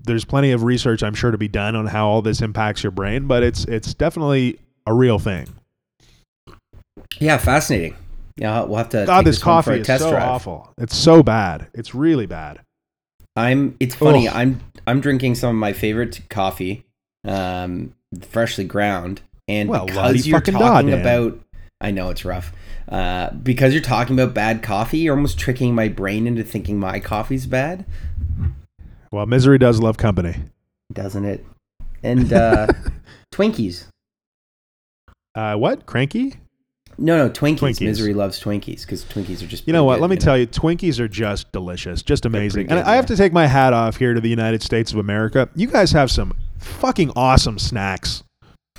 [0.04, 2.90] there's plenty of research i'm sure to be done on how all this impacts your
[2.92, 5.46] brain but it's it's definitely a real thing
[7.20, 7.96] Yeah, fascinating.
[8.36, 9.04] Yeah, we'll have to.
[9.06, 10.22] god take this for coffee is test so drive.
[10.28, 12.60] awful it's so bad it's really bad
[13.34, 13.76] I'm.
[13.80, 14.28] It's funny.
[14.28, 14.34] Ugh.
[14.36, 14.60] I'm.
[14.86, 16.84] I'm drinking some of my favorite coffee,
[17.26, 21.00] um, freshly ground, and Well, because you're talking Dan.
[21.00, 21.40] about,
[21.80, 22.52] I know it's rough.
[22.90, 27.00] Uh, because you're talking about bad coffee, you're almost tricking my brain into thinking my
[27.00, 27.86] coffee's bad,
[29.12, 30.34] well misery does love company
[30.92, 31.44] doesn't it?
[32.02, 32.66] And uh,
[33.32, 33.86] Twinkies.
[35.34, 36.34] uh, what cranky
[36.98, 37.58] No, no, Twinkies.
[37.58, 37.80] Twinkies.
[37.80, 39.66] Misery loves Twinkies because Twinkies are just.
[39.66, 39.94] You know what?
[39.96, 40.20] good, Let me know?
[40.20, 42.66] tell you, Twinkies are just delicious, just amazing.
[42.66, 44.92] pretty and good, I have to take my hat off here to the United States
[44.92, 45.48] of America.
[45.54, 48.22] You guys have some fucking awesome snacks.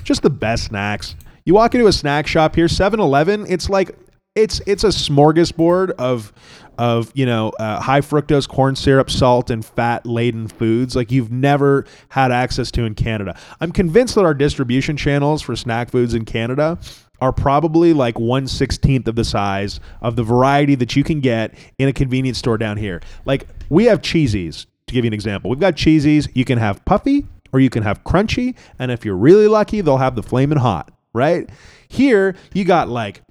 [0.04, 1.16] Just the best snacks.
[1.46, 3.96] You walk into a snack shop here, 7-Eleven, it's like
[4.36, 6.32] it's it's a smorgasbord of
[6.78, 11.32] of you know uh, high fructose corn syrup, salt, and fat laden foods like you've
[11.32, 13.38] never had access to in Canada.
[13.60, 16.78] I'm convinced that our distribution channels for snack foods in Canada
[17.20, 21.54] are probably like one sixteenth of the size of the variety that you can get
[21.78, 23.00] in a convenience store down here.
[23.24, 24.66] Like we have cheesies.
[24.86, 26.28] To give you an example, we've got cheesies.
[26.34, 29.96] You can have puffy or you can have crunchy, and if you're really lucky, they'll
[29.96, 30.92] have the flaming hot.
[31.14, 31.48] Right
[31.88, 33.22] here, you got like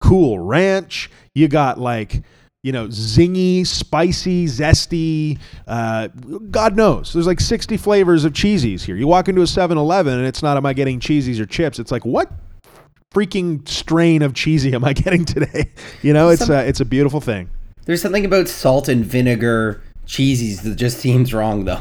[0.00, 1.10] cool ranch.
[1.34, 2.22] You got like,
[2.68, 5.38] you know, zingy, spicy, zesty.
[5.66, 6.08] Uh,
[6.50, 7.14] God knows.
[7.14, 8.94] There's like 60 flavors of cheesies here.
[8.94, 11.78] You walk into a 7 Eleven and it's not, am I getting cheesies or chips?
[11.78, 12.30] It's like, what
[13.10, 15.70] freaking strain of cheesy am I getting today?
[16.02, 17.48] You know, it's, Some- uh, it's a beautiful thing.
[17.86, 21.80] There's something about salt and vinegar cheesies that just seems wrong, though.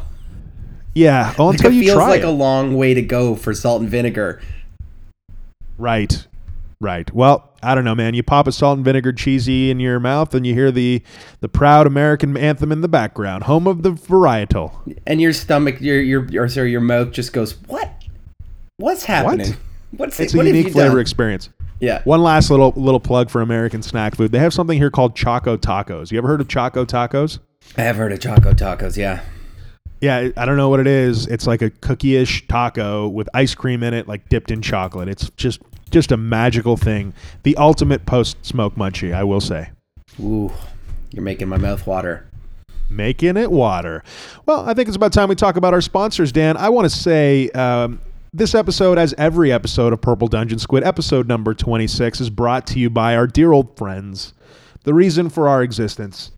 [0.96, 1.34] Yeah.
[1.38, 2.28] Well, Like, until it you feels try like it.
[2.28, 4.42] a long way to go for salt and vinegar.
[5.78, 6.26] Right.
[6.80, 7.14] Right.
[7.14, 8.14] Well, I don't know, man.
[8.14, 11.02] You pop a salt and vinegar cheesy in your mouth and you hear the
[11.42, 14.72] the proud American anthem in the background, home of the varietal.
[15.08, 17.90] and your stomach, your your or sorry, your mouth just goes, "What?
[18.78, 19.56] What's happening?
[19.92, 20.36] What's It's it?
[20.36, 21.50] a What unique flavor done?" experience.
[21.80, 24.32] Yeah, One last little little plug for American snack food.
[24.32, 26.12] They have something here called Choco Tacos.
[26.12, 27.38] You ever heard of Choco Tacos?
[27.78, 28.98] I have heard of Choco Tacos.
[28.98, 29.20] Yeah,
[30.02, 31.28] Yeah, I don't know what it is.
[31.28, 35.08] It's like a cookie-ish taco with ice cream in it, like dipped in chocolate.
[35.08, 37.14] It's just just a magical thing.
[37.44, 39.70] The ultimate post-smoke munchie, I will say.
[40.20, 40.52] ooh,
[41.12, 42.26] you're making my mouth water.
[42.90, 44.04] making it water.
[44.46, 46.56] Well, I think it's about time we talk about our sponsors, Dan.
[46.58, 48.00] I want to say um,
[48.34, 52.80] this episode, as every episode of Purple Dungeon Squid, episode number 26, is brought to
[52.80, 54.34] you by our dear old friends.
[54.84, 56.32] The reason for our existence.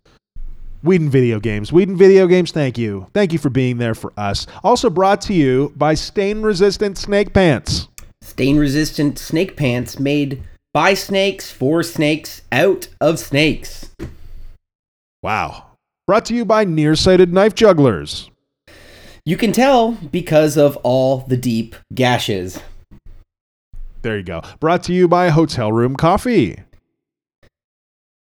[0.82, 1.72] Weed and Video Games.
[1.74, 3.06] Weed and Video Games, thank you.
[3.12, 4.46] Thank you for being there for us.
[4.64, 7.88] Also brought to you by Stain Resistant Snake Pants.
[8.22, 13.90] Stain resistant snake pants made by snakes for snakes out of snakes.
[15.22, 15.66] Wow.
[16.06, 18.30] Brought to you by Nearsighted Knife Jugglers.
[19.24, 22.60] You can tell because of all the deep gashes.
[24.02, 24.42] There you go.
[24.60, 26.60] Brought to you by Hotel Room Coffee.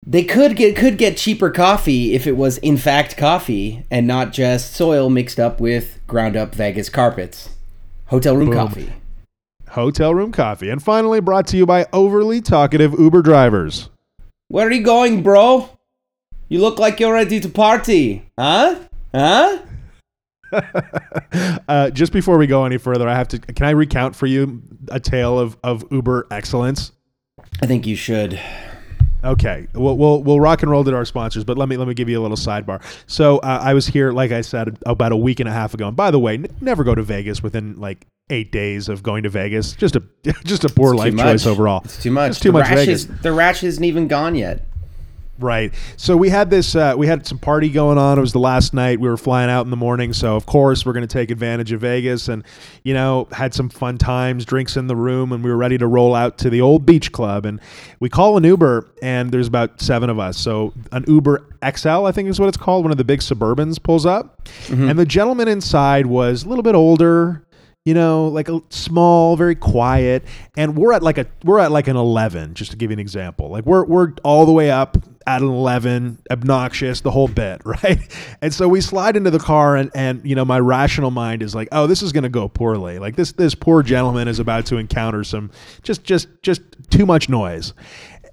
[0.03, 4.33] They could get could get cheaper coffee if it was in fact coffee and not
[4.33, 7.49] just soil mixed up with ground up Vegas carpets.
[8.07, 8.55] Hotel room Boom.
[8.55, 8.93] coffee.
[9.71, 10.69] Hotel Room Coffee.
[10.69, 13.89] And finally, brought to you by overly talkative Uber drivers.
[14.47, 15.69] Where are you going, bro?
[16.49, 18.29] You look like you're ready to party.
[18.37, 18.79] Huh?
[19.13, 19.59] Huh?
[21.67, 23.39] uh, just before we go any further, I have to.
[23.39, 26.91] Can I recount for you a tale of, of Uber excellence?
[27.61, 28.39] I think you should.
[29.23, 31.93] Okay, we'll, we'll we'll rock and roll to our sponsors, but let me let me
[31.93, 32.81] give you a little sidebar.
[33.05, 35.87] So uh, I was here, like I said, about a week and a half ago.
[35.87, 39.23] And by the way, n- never go to Vegas within like eight days of going
[39.23, 39.73] to Vegas.
[39.73, 40.03] Just a
[40.43, 41.81] just a poor It's life choice overall.
[41.85, 42.31] It's too much.
[42.31, 43.05] It's too the much rash Vegas.
[43.05, 44.65] Is, the rash isn't even gone yet.
[45.41, 45.73] Right.
[45.97, 46.75] So we had this.
[46.75, 48.17] Uh, we had some party going on.
[48.17, 48.99] It was the last night.
[48.99, 50.13] We were flying out in the morning.
[50.13, 52.43] So of course we're going to take advantage of Vegas, and
[52.83, 55.87] you know had some fun times, drinks in the room, and we were ready to
[55.87, 57.45] roll out to the old beach club.
[57.45, 57.59] And
[57.99, 60.37] we call an Uber, and there's about seven of us.
[60.37, 62.83] So an Uber XL, I think is what it's called.
[62.83, 64.47] One of the big Suburbans pulls up,
[64.89, 67.43] and the gentleman inside was a little bit older
[67.83, 70.23] you know, like a small, very quiet,
[70.55, 72.99] and we're at like a we're at like an eleven, just to give you an
[72.99, 73.49] example.
[73.49, 77.99] Like we're we're all the way up at an eleven, obnoxious, the whole bit, right?
[78.41, 81.55] And so we slide into the car, and and you know, my rational mind is
[81.55, 82.99] like, oh, this is going to go poorly.
[82.99, 85.49] Like this this poor gentleman is about to encounter some
[85.81, 87.73] just just just too much noise.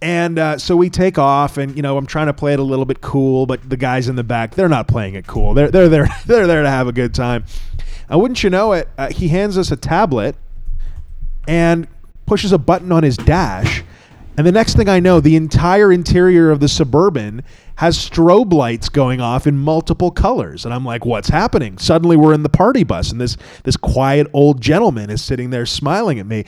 [0.01, 2.65] And uh, so we take off, and you know I'm trying to play it a
[2.65, 5.55] little bit cool, but the guys in the back they're not playing it cool.
[5.55, 7.45] They're they're there they're there to have a good time.
[8.09, 10.37] And wouldn't you know it, uh, he hands us a tablet
[11.47, 11.87] and
[12.27, 13.83] pushes a button on his dash.
[14.37, 17.43] And the next thing I know, the entire interior of the Suburban
[17.77, 20.65] has strobe lights going off in multiple colors.
[20.65, 21.77] And I'm like, what's happening?
[21.77, 25.67] Suddenly we're in the party bus, and this, this quiet old gentleman is sitting there
[25.67, 26.45] smiling at me.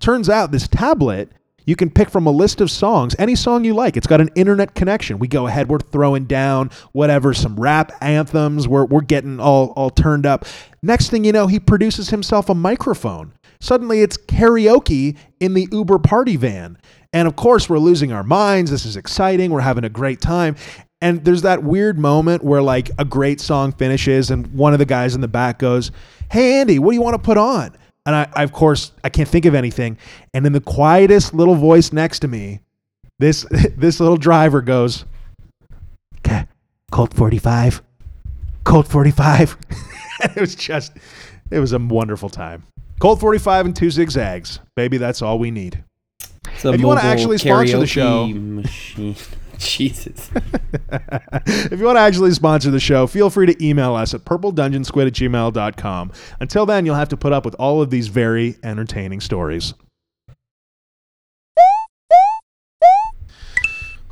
[0.00, 1.30] Turns out this tablet
[1.64, 3.96] you can pick from a list of songs, any song you like.
[3.96, 5.18] It's got an internet connection.
[5.18, 8.68] We go ahead, we're throwing down whatever, some rap anthems.
[8.68, 10.44] We're, we're getting all, all turned up.
[10.82, 13.32] Next thing you know, he produces himself a microphone.
[13.60, 16.76] Suddenly it's karaoke in the Uber party van.
[17.14, 18.70] And of course, we're losing our minds.
[18.70, 19.50] This is exciting.
[19.50, 20.56] We're having a great time.
[21.00, 24.86] And there's that weird moment where, like, a great song finishes, and one of the
[24.86, 25.90] guys in the back goes,
[26.30, 27.76] Hey, Andy, what do you want to put on?
[28.06, 29.96] And I, I, of course, I can't think of anything.
[30.34, 32.60] And in the quietest little voice next to me,
[33.18, 35.04] this this little driver goes,
[36.18, 36.46] "Okay,
[36.90, 37.82] Colt 45,
[38.64, 39.56] Colt 45."
[40.20, 40.92] it was just,
[41.50, 42.64] it was a wonderful time.
[43.00, 44.98] Colt 45 and two zigzags, baby.
[44.98, 45.82] That's all we need.
[46.20, 48.26] It's If you wanna actually sponsor the show-.
[49.76, 50.30] Jesus.
[50.34, 55.06] if you want to actually sponsor the show, feel free to email us at purpledungeonsquid
[55.06, 56.12] at gmail.com.
[56.40, 59.74] Until then, you'll have to put up with all of these very entertaining stories.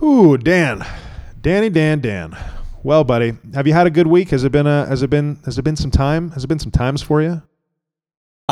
[0.02, 0.84] Ooh, Dan.
[1.40, 2.36] Danny Dan Dan.
[2.82, 4.30] Well, buddy, have you had a good week?
[4.30, 6.30] Has it been a has it been has it been some time?
[6.32, 7.42] Has it been some times for you?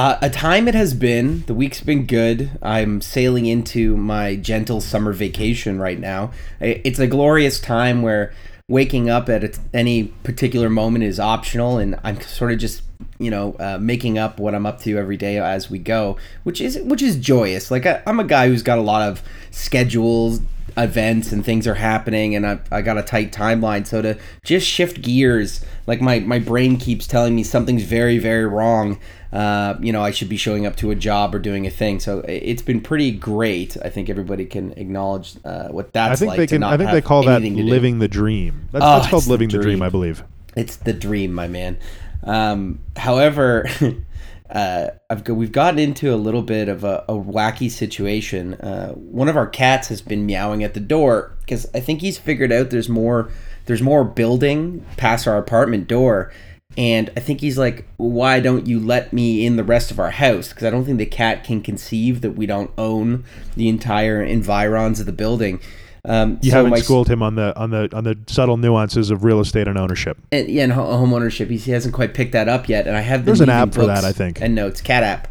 [0.00, 1.44] Uh, a time it has been.
[1.46, 2.52] The week's been good.
[2.62, 6.30] I'm sailing into my gentle summer vacation right now.
[6.58, 8.32] It's a glorious time where
[8.66, 12.80] waking up at any particular moment is optional, and I'm sort of just
[13.18, 16.62] you know uh, making up what I'm up to every day as we go, which
[16.62, 17.70] is which is joyous.
[17.70, 20.40] Like I, I'm a guy who's got a lot of schedules,
[20.78, 23.86] events, and things are happening, and I, I got a tight timeline.
[23.86, 28.46] So to just shift gears, like my my brain keeps telling me something's very very
[28.46, 28.98] wrong
[29.32, 32.00] uh, you know, I should be showing up to a job or doing a thing.
[32.00, 33.76] So it's been pretty great.
[33.82, 36.36] I think everybody can acknowledge uh, what that's I think like.
[36.38, 37.50] they to can not I think they call that do.
[37.50, 38.68] living the dream.
[38.72, 39.82] That's, Oh, that's called it's the living the dream, dream.
[39.82, 40.24] I believe.
[40.56, 41.78] It's the dream, my man.
[42.24, 43.68] Um, however,
[44.50, 48.54] uh, I've go, we've gotten into a little bit of a, a wacky situation.
[48.54, 52.18] Uh, one of our cats has been meowing at the door because I think he's
[52.18, 53.30] figured out there's more
[53.66, 56.32] there's more building past our apartment door.
[56.78, 60.10] And I think he's like, why don't you let me in the rest of our
[60.12, 60.48] house?
[60.50, 63.24] Because I don't think the cat can conceive that we don't own
[63.56, 65.58] the entire environs of the building.
[66.04, 69.10] Um, You so haven't my- schooled him on the on the on the subtle nuances
[69.10, 70.16] of real estate and ownership.
[70.32, 71.50] and, yeah, and home ownership.
[71.50, 73.20] He, he hasn't quite picked that up yet, and I have.
[73.20, 74.40] been There's an app for that, I think.
[74.40, 75.28] And notes, cat app,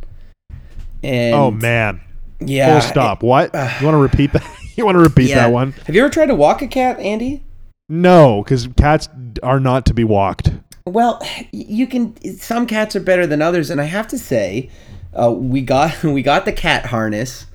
[1.04, 2.02] And oh man.
[2.40, 3.24] yeah, Full stop.
[3.24, 3.54] What?
[3.54, 4.44] You want to repeat that?
[4.76, 5.36] You want to repeat Yeah.
[5.36, 5.72] that one?
[5.86, 7.42] Have you ever tried to walk a cat, Andy?
[7.88, 9.08] No, because cats
[9.42, 10.52] are not to be walked.
[10.86, 11.22] Well,
[11.54, 12.14] you can.
[12.38, 14.70] Some cats are better than others, and I have to say,
[15.18, 17.46] uh, we got we got the cat harness,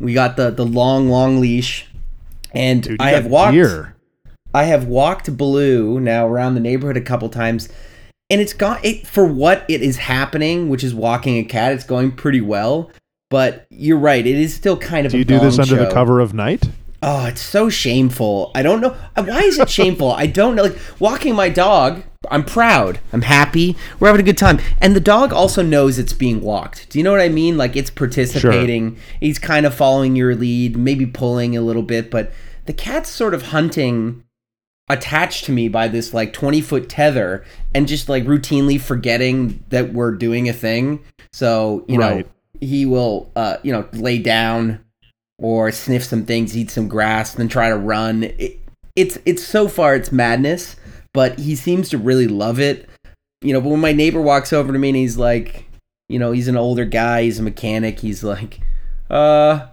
[0.00, 1.86] we got the the long long leash,
[2.52, 3.56] and Dude, I have walked.
[4.52, 7.68] I have walked Blue now around the neighborhood a couple times,
[8.30, 11.72] and it's got it for what it is happening, which is walking a cat.
[11.72, 12.90] It's going pretty well,
[13.30, 14.26] but you're right.
[14.26, 15.12] It is still kind of.
[15.12, 16.68] Do you do this under the cover of night?
[17.06, 18.50] Oh, it's so shameful.
[18.54, 18.96] I don't know.
[19.14, 20.12] uh, Why is it shameful?
[20.12, 20.62] I don't know.
[20.62, 22.98] Like, walking my dog, I'm proud.
[23.12, 23.76] I'm happy.
[24.00, 24.58] We're having a good time.
[24.80, 26.88] And the dog also knows it's being walked.
[26.88, 27.58] Do you know what I mean?
[27.58, 28.96] Like, it's participating.
[29.20, 32.32] He's kind of following your lead, maybe pulling a little bit, but
[32.64, 34.24] the cat's sort of hunting
[34.88, 37.44] attached to me by this like 20 foot tether
[37.74, 41.02] and just like routinely forgetting that we're doing a thing.
[41.32, 42.26] So, you Right.
[42.26, 44.80] know, he will, uh, you know, lay down
[45.38, 48.24] or sniff some things, eat some grass, then try to run.
[48.24, 48.60] It,
[48.96, 50.76] it's it's so far it's madness,
[51.12, 52.88] but he seems to really love it.
[53.42, 55.64] You know, but when my neighbor walks over to me and he's like,
[56.08, 58.60] you know, he's an older guy, he's a mechanic, he's like,
[59.10, 59.66] uh,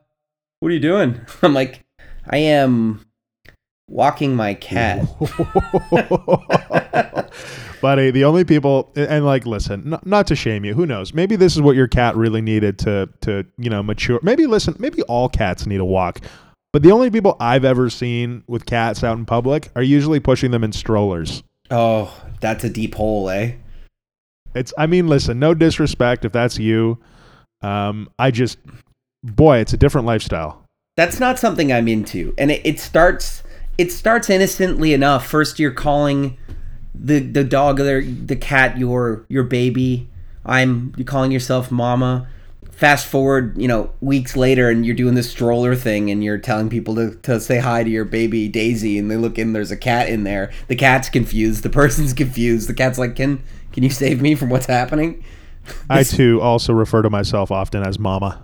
[0.59, 1.21] what are you doing?
[1.43, 1.81] I'm like,
[2.27, 3.05] I am
[3.91, 5.05] walking my cat.
[7.81, 11.13] Buddy, the only people and like listen, n- not to shame you, who knows?
[11.13, 14.19] Maybe this is what your cat really needed to to, you know, mature.
[14.23, 16.21] Maybe listen, maybe all cats need a walk.
[16.73, 20.51] But the only people I've ever seen with cats out in public are usually pushing
[20.51, 21.43] them in strollers.
[21.69, 23.53] Oh, that's a deep hole, eh?
[24.55, 26.97] It's I mean, listen, no disrespect if that's you.
[27.61, 28.57] Um I just
[29.23, 30.63] boy, it's a different lifestyle.
[30.97, 32.33] That's not something I'm into.
[32.37, 33.43] And it, it starts
[33.81, 35.25] it starts innocently enough.
[35.25, 36.37] First you're calling
[36.93, 40.07] the the dog or the cat your your baby.
[40.45, 42.27] I'm you calling yourself mama.
[42.69, 46.67] Fast forward, you know, weeks later and you're doing this stroller thing and you're telling
[46.67, 49.77] people to, to say hi to your baby Daisy and they look in there's a
[49.77, 50.51] cat in there.
[50.67, 52.69] The cat's confused, the person's confused.
[52.69, 53.41] The cat's like, "Can
[53.71, 55.23] can you save me from what's happening?"
[55.89, 58.43] I too also refer to myself often as mama.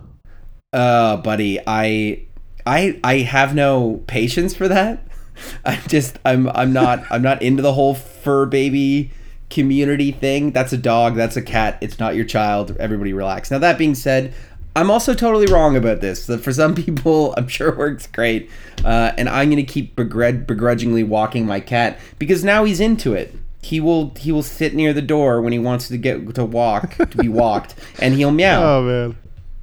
[0.72, 2.26] Uh, buddy, I
[2.66, 5.07] I I have no patience for that.
[5.64, 9.10] I'm just I'm I'm not I'm not into the whole fur baby
[9.50, 10.52] community thing.
[10.52, 11.78] That's a dog, that's a cat.
[11.80, 12.76] It's not your child.
[12.78, 13.50] Everybody relax.
[13.50, 14.34] Now that being said,
[14.76, 16.26] I'm also totally wrong about this.
[16.26, 18.50] That for some people, I'm sure it works great,
[18.84, 23.34] uh, and I'm gonna keep begrud- begrudgingly walking my cat because now he's into it.
[23.60, 26.94] He will he will sit near the door when he wants to get to walk
[26.96, 28.62] to be walked, and he'll meow.
[28.78, 29.16] Oh man.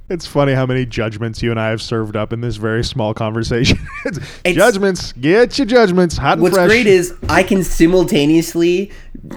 [0.08, 3.12] It's funny how many judgments you and I have served up in this very small
[3.12, 3.78] conversation.
[4.06, 6.68] It's- judgments, get your judgments hot and What's fresh.
[6.68, 8.92] great is I can simultaneously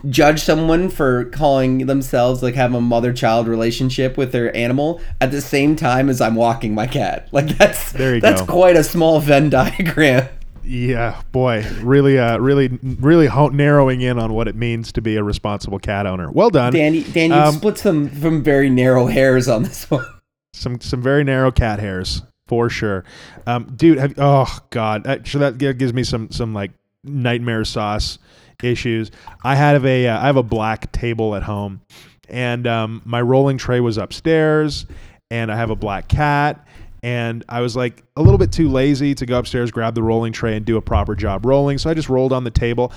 [0.09, 5.31] judge someone for calling themselves like have a mother child relationship with their animal at
[5.31, 7.27] the same time as I'm walking my cat.
[7.33, 8.47] Like that's There you that's go.
[8.47, 10.27] quite a small Venn diagram.
[10.63, 15.15] yeah, boy, really, uh, really, really ho- narrowing in on what it means to be
[15.15, 16.29] a responsible cat owner.
[16.31, 20.05] Well done, Danny, Dan, you Um, split some from very narrow hairs on this one.
[20.53, 23.03] Some some very narrow cat hairs for sure,
[23.45, 23.97] um, dude.
[23.99, 26.71] Have, oh god, that, so that gives me some some like
[27.03, 28.17] nightmare sauce
[28.63, 29.11] issues.
[29.43, 31.81] I have a uh, I have a black table at home,
[32.27, 34.85] and um, my rolling tray was upstairs,
[35.29, 36.65] and I have a black cat.
[37.01, 40.33] And I was like a little bit too lazy to go upstairs, grab the rolling
[40.33, 41.77] tray, and do a proper job rolling.
[41.77, 42.91] So I just rolled on the table.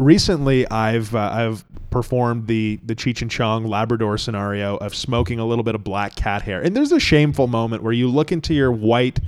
[0.00, 5.44] Recently, I've uh, I've performed the the Cheech and Chong Labrador scenario of smoking a
[5.44, 6.62] little bit of black cat hair.
[6.62, 9.20] And there's a shameful moment where you look into your white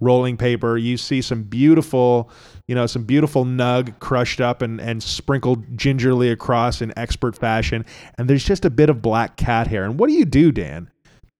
[0.00, 2.30] rolling paper, you see some beautiful,
[2.66, 7.84] you know, some beautiful nug crushed up and, and sprinkled gingerly across in expert fashion,
[8.16, 9.84] and there's just a bit of black cat hair.
[9.84, 10.90] And what do you do, Dan?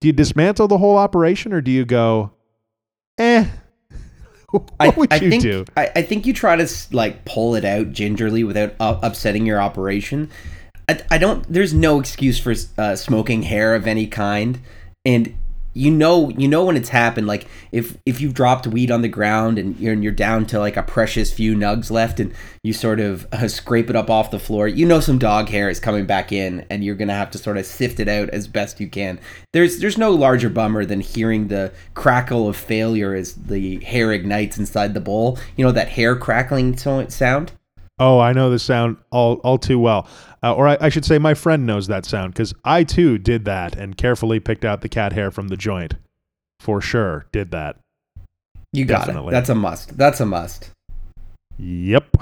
[0.03, 2.33] Do you dismantle the whole operation or do you go,
[3.17, 3.47] eh?
[4.63, 5.65] what I, would I you think, do?
[5.77, 9.61] I, I think you try to like pull it out gingerly without u- upsetting your
[9.61, 10.31] operation.
[10.89, 11.45] I, I don't.
[11.53, 14.61] There's no excuse for uh, smoking hair of any kind,
[15.05, 15.35] and
[15.75, 17.27] you know you know when it's happened.
[17.27, 20.59] Like if if you've dropped weed on the ground and you're and you're down to
[20.59, 22.33] like a precious few nugs left, and
[22.63, 25.69] you sort of uh, scrape it up off the floor, you know some dog hair
[25.69, 28.49] is coming back in, and you're gonna have to sort of sift it out as
[28.49, 29.21] best you can.
[29.53, 34.57] There's there's no larger bummer than hearing the crackle of failure as the hair ignites
[34.57, 35.39] inside the bowl.
[35.57, 37.53] You know that hair crackling sound.
[37.99, 40.09] Oh, I know the sound all all too well.
[40.43, 43.45] Uh, or I, I should say, my friend knows that sound because I too did
[43.47, 45.95] that and carefully picked out the cat hair from the joint.
[46.61, 47.77] For sure, did that.
[48.73, 49.29] You got Definitely.
[49.29, 49.33] it.
[49.33, 49.97] That's a must.
[49.97, 50.71] That's a must.
[51.59, 52.17] Yep.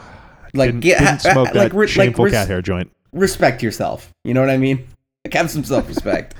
[0.54, 2.90] Like, didn't, get- didn't smoke ha- that like, re- like, shameful res- cat hair joint.
[3.12, 4.10] Respect yourself.
[4.24, 4.86] You know what I mean?
[5.24, 6.34] Like have some self respect.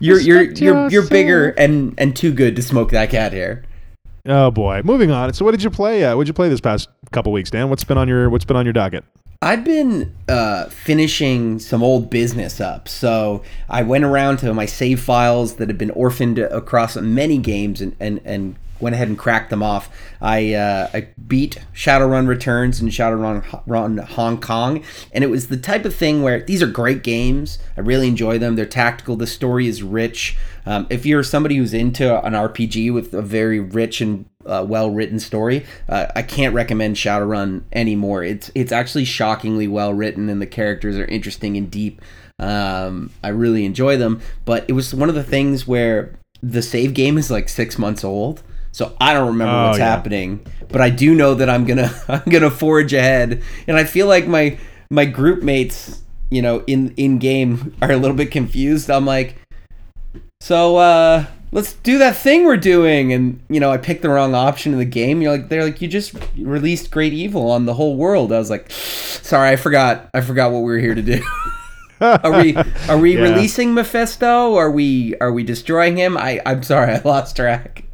[0.00, 3.64] You're you're you're you're bigger and and too good to smoke that cat hair.
[4.26, 4.82] Oh boy.
[4.84, 5.32] Moving on.
[5.32, 6.04] So, what did you play?
[6.04, 7.70] Uh, what did you play this past couple weeks, Dan?
[7.70, 9.04] What's been on your What's been on your docket?
[9.42, 12.88] I've been uh, finishing some old business up.
[12.88, 17.80] So I went around to my save files that had been orphaned across many games
[17.80, 19.90] and, and, and went ahead and cracked them off.
[20.20, 24.84] I, uh, I beat Shadowrun Returns and Shadowrun Run Hong Kong.
[25.12, 27.58] And it was the type of thing where these are great games.
[27.76, 28.56] I really enjoy them.
[28.56, 29.16] They're tactical.
[29.16, 30.36] The story is rich.
[30.66, 34.90] Um, if you're somebody who's into an RPG with a very rich and uh, well
[34.90, 38.22] written story, uh, I can't recommend Shadowrun anymore.
[38.22, 42.00] It's it's actually shockingly well written, and the characters are interesting and deep.
[42.38, 46.94] Um, I really enjoy them, but it was one of the things where the save
[46.94, 48.42] game is like six months old,
[48.72, 49.86] so I don't remember Oh, what's yeah.
[49.86, 50.44] happening.
[50.68, 54.26] But I do know that I'm gonna I'm gonna forge ahead, and I feel like
[54.26, 54.58] my
[54.90, 58.90] my group mates, you know, in in game are a little bit confused.
[58.90, 59.36] I'm like,
[60.40, 64.34] so uh let's do that thing we're doing and you know i picked the wrong
[64.36, 67.74] option in the game you're like they're like you just released great evil on the
[67.74, 68.70] whole world i was like
[69.22, 70.08] Sorry, I forgot.
[70.14, 71.22] I forgot what we were here to do.
[72.00, 72.56] are we
[72.88, 73.22] are we Yeah.
[73.22, 74.56] releasing Mephisto?
[74.56, 76.16] Are we are we destroying him?
[76.16, 77.84] I I'm sorry, I lost track.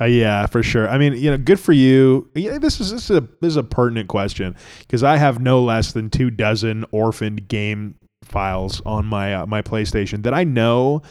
[0.00, 0.88] Uh, yeah, for sure.
[0.88, 2.28] I mean, you know, good for you.
[2.34, 5.62] Yeah, this is this is a this is a pertinent question because I have no
[5.62, 11.02] less than two dozen orphaned game files on my uh, my PlayStation that I know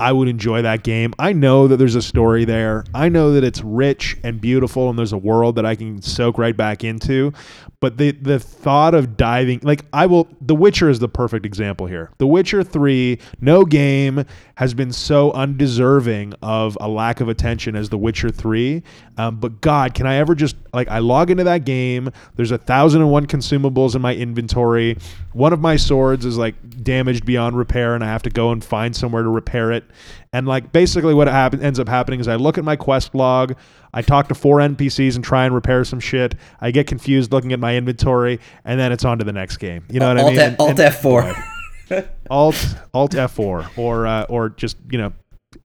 [0.00, 1.12] I would enjoy that game.
[1.18, 2.84] I know that there's a story there.
[2.94, 6.38] I know that it's rich and beautiful and there's a world that I can soak
[6.38, 7.32] right back into.
[7.80, 11.86] But the the thought of diving like I will The Witcher is the perfect example
[11.86, 12.12] here.
[12.18, 14.24] The Witcher 3, no game
[14.54, 18.84] has been so undeserving of a lack of attention as The Witcher 3.
[19.16, 22.58] Um, but God, can I ever just like I log into that game, there's a
[22.58, 24.96] thousand and one consumables in my inventory.
[25.38, 28.62] One of my swords is like damaged beyond repair and I have to go and
[28.64, 29.84] find somewhere to repair it.
[30.32, 33.54] And like basically what happen, ends up happening is I look at my quest log,
[33.94, 36.34] I talk to four NPCs and try and repair some shit.
[36.60, 39.84] I get confused looking at my inventory, and then it's on to the next game.
[39.88, 40.38] You know what I mean?
[40.38, 41.44] F- And- Alt and- F4.
[42.30, 45.12] Alt Alt F4 or uh, or just you know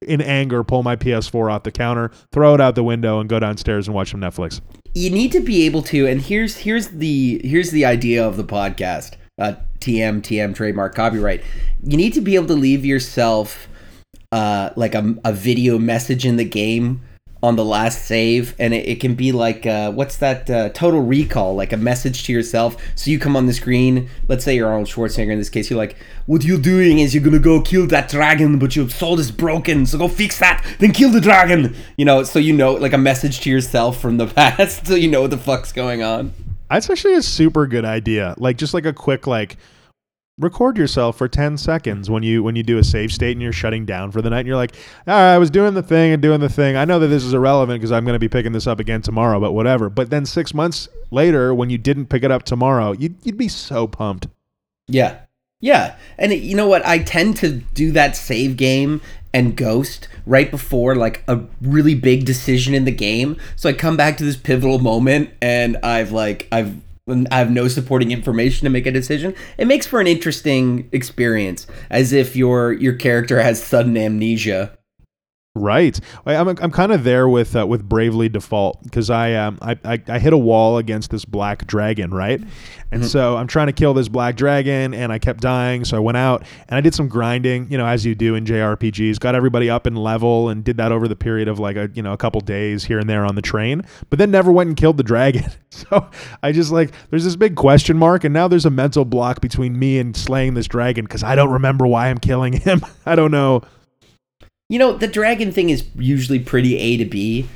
[0.00, 3.38] in anger pull my PS4 off the counter, throw it out the window, and go
[3.40, 4.60] downstairs and watch some Netflix.
[4.94, 8.44] you need to be able to and here's here's the here's the idea of the
[8.44, 11.42] podcast uh, tm tm trademark copyright.
[11.82, 13.68] You need to be able to leave yourself
[14.32, 17.02] uh, like a, a video message in the game
[17.42, 21.02] on the last save and it, it can be like uh, what's that uh, total
[21.02, 22.76] recall like a message to yourself.
[22.94, 25.78] So you come on the screen let's say you're arnold schwarzenegger in this case you're
[25.78, 29.30] like what you're doing is you're gonna go kill that dragon but your sword is
[29.30, 31.76] broken so go fix that then kill the dragon.
[31.98, 35.10] You know so you know like a message to yourself from the past so you
[35.10, 36.32] know what the fuck's going on
[36.74, 38.34] That's actually a super good idea.
[38.38, 39.56] Like just like a quick like
[40.38, 43.52] record yourself for 10 seconds when you when you do a save state and you're
[43.52, 44.74] shutting down for the night and you're like
[45.06, 47.22] all right i was doing the thing and doing the thing i know that this
[47.22, 50.10] is irrelevant because i'm going to be picking this up again tomorrow but whatever but
[50.10, 53.86] then six months later when you didn't pick it up tomorrow you'd, you'd be so
[53.86, 54.26] pumped
[54.88, 55.20] Yeah.
[55.60, 55.96] Yeah.
[56.18, 56.84] And it, you know what?
[56.84, 59.00] I tend to do that save game
[59.34, 63.36] and ghost right before like a really big decision in the game.
[63.56, 66.76] So I come back to this pivotal moment and I've like I've
[67.06, 69.34] I have no supporting information to make a decision.
[69.58, 74.78] It makes for an interesting experience as if your your character has sudden amnesia.
[75.56, 76.00] Right.
[76.26, 79.78] I- I'm, I'm kind of there with uh, with Bravely Default because I, um, I,
[79.84, 82.40] I I hit a wall against this black dragon, right?
[82.90, 85.84] And so I'm trying to kill this black dragon, and I kept dying.
[85.84, 88.44] So I went out and I did some grinding, you know, as you do in
[88.44, 89.20] JRPGs.
[89.20, 92.02] Got everybody up in level and did that over the period of like a you
[92.02, 93.82] know a couple days here and there on the train.
[94.10, 95.44] But then never went and killed the dragon.
[95.74, 96.08] So
[96.40, 99.76] I just like there's this big question mark, and now there's a mental block between
[99.76, 102.80] me and slaying this dragon because I don't remember why I'm killing him.
[103.06, 103.62] I don't know.
[104.74, 107.46] You know, the dragon thing is usually pretty A to B.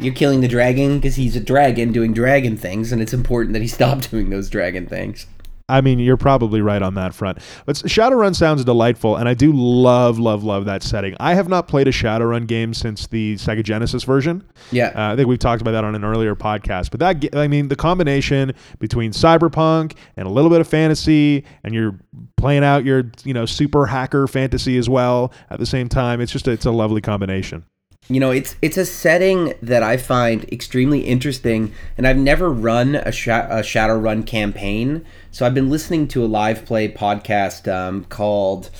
[0.00, 3.62] You're killing the dragon because he's a dragon doing dragon things, and it's important that
[3.62, 5.26] he stop doing those dragon things.
[5.68, 7.38] I mean, you're probably right on that front.
[7.64, 11.16] But Shadowrun sounds delightful, and I do love, love, love that setting.
[11.18, 14.44] I have not played a Shadowrun game since the Sega Genesis version.
[14.70, 14.92] Yeah.
[14.94, 16.92] Uh, I think we've talked about that on an earlier podcast.
[16.92, 21.74] But that, I mean, the combination between cyberpunk and a little bit of fantasy, and
[21.74, 21.98] you're
[22.36, 26.20] playing out your, you know, super hacker fantasy as well at the same time.
[26.20, 27.64] It's just, it's a lovely combination.
[28.08, 32.94] You know, it's it's a setting that I find extremely interesting, and I've never run
[32.94, 35.04] a, sha- a Shadowrun campaign.
[35.32, 38.70] So I've been listening to a live play podcast um, called.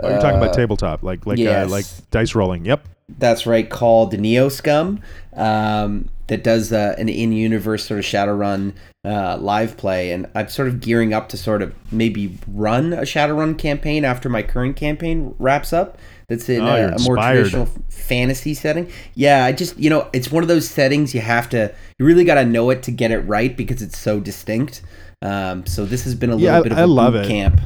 [0.00, 1.66] Oh, you're talking about uh, tabletop, like, like, yes.
[1.66, 2.64] uh, like dice rolling.
[2.64, 2.86] Yep.
[3.18, 5.00] That's right, called Neo Scum,
[5.34, 8.74] um, that does uh, an in-universe sort of Shadowrun
[9.04, 13.02] uh, live play, and I'm sort of gearing up to sort of maybe run a
[13.02, 15.98] Shadowrun campaign after my current campaign wraps up.
[16.28, 18.90] That's in Oh, a, a more traditional fantasy setting.
[19.14, 22.24] Yeah, I just you know it's one of those settings you have to you really
[22.24, 24.82] got to know it to get it right because it's so distinct.
[25.22, 27.28] Um, so this has been a little Yeah, bit of I a love boot it.
[27.28, 27.60] camp.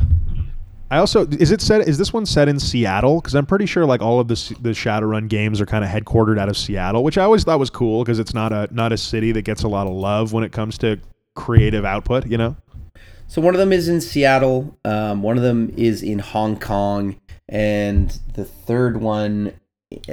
[0.93, 3.87] I also is it set is this one set in Seattle because I'm pretty sure
[3.87, 7.17] like all of the the Shadowrun games are kind of headquartered out of Seattle, which
[7.17, 9.69] I always thought was cool because it's not a not a city that gets a
[9.69, 10.99] lot of love when it comes to
[11.37, 12.27] creative output.
[12.27, 12.57] You know,
[13.31, 17.15] So one of them is in Seattle, um, one of them is in Hong Kong,
[17.49, 19.53] and the third one
[20.09, 20.13] uh,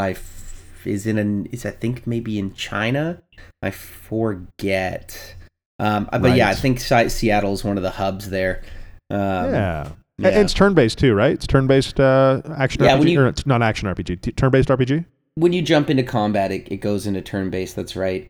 [0.00, 3.22] I f- is in an is I think maybe in China.
[3.62, 5.36] I forget.
[5.78, 8.62] Um, uh, but yeah, I think Seattle is one of the hubs there.
[9.10, 9.88] Um, yeah.
[10.18, 10.28] yeah.
[10.30, 11.32] And it's turn based too, right?
[11.34, 13.10] It's turn based uh, action Yeah, RPG.
[13.12, 15.04] you- or it's not action RPG, t- turn based RPG.
[15.36, 17.76] When you jump into combat, it, it goes into turn based.
[17.76, 18.28] That's right.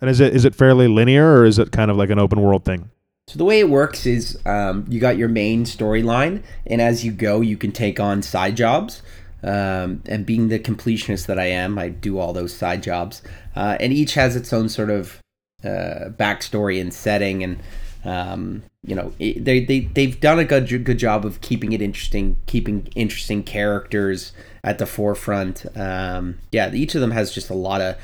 [0.00, 2.40] And is it is it fairly linear or is it kind of like an open
[2.40, 2.90] world thing?
[3.28, 7.10] So the way it works is um, you got your main storyline, and as you
[7.10, 9.02] go, you can take on side jobs.
[9.42, 13.22] Um, and being the completionist that I am, I do all those side jobs,
[13.54, 15.20] uh, and each has its own sort of
[15.62, 17.58] uh, backstory and setting, and
[18.04, 21.82] um, you know it, they they they've done a good good job of keeping it
[21.82, 24.32] interesting, keeping interesting characters
[24.64, 25.66] at the forefront.
[25.76, 27.96] Um, yeah, each of them has just a lot of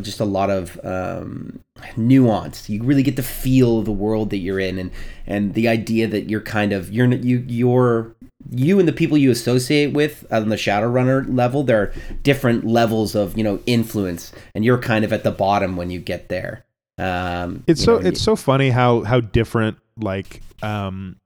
[0.00, 1.60] just a lot of um,
[1.96, 2.68] nuance.
[2.68, 4.90] You really get to feel the world that you're in, and
[5.26, 8.14] and the idea that you're kind of you're you you're
[8.50, 11.62] you and the people you associate with on the Shadowrunner level.
[11.64, 15.76] There are different levels of you know influence, and you're kind of at the bottom
[15.76, 16.64] when you get there.
[16.98, 21.16] Um, It's so know, it's so funny how how different like um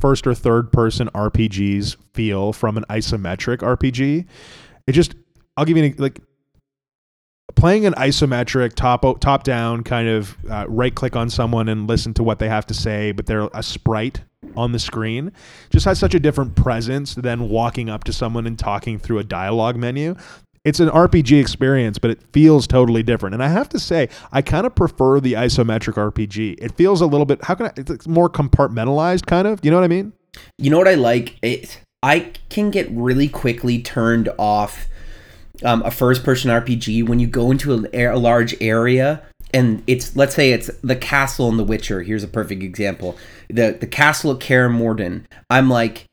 [0.00, 4.26] first or third person RPGs feel from an isometric RPG.
[4.86, 5.14] It just
[5.56, 6.20] I'll give you an, like
[7.60, 12.14] playing an isometric top top down kind of uh, right click on someone and listen
[12.14, 14.22] to what they have to say, but they're a sprite
[14.56, 15.30] on the screen
[15.68, 19.22] just has such a different presence than walking up to someone and talking through a
[19.22, 20.16] dialogue menu
[20.64, 23.32] it's an RPG experience, but it feels totally different.
[23.32, 26.56] And I have to say, I kind of prefer the isometric RPG.
[26.60, 29.60] It feels a little bit how can I it's more compartmentalized kind of.
[29.64, 30.12] You know what I mean?
[30.58, 31.38] You know what I like?
[31.42, 34.86] It I can get really quickly turned off
[35.64, 39.22] um, a first person RPG when you go into a, a large area
[39.52, 42.02] and it's let's say it's the castle in The Witcher.
[42.02, 43.16] Here's a perfect example.
[43.48, 45.24] The the castle of Kaer Morhen.
[45.48, 46.06] I'm like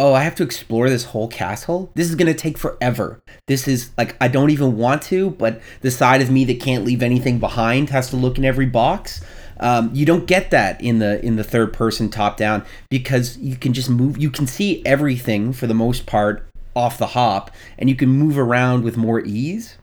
[0.00, 1.92] oh, I have to explore this whole castle.
[1.94, 3.22] This is to take forever.
[3.48, 6.86] This is like, I don't even want to, but the side of me that can't
[6.86, 9.22] leave anything behind has to look in every box.
[9.58, 13.56] Um, you don't get that in the in the third person top down because you
[13.56, 14.16] can just move.
[14.16, 18.38] You can see everything for the most part off the hop, and you can move
[18.38, 19.76] around with more ease.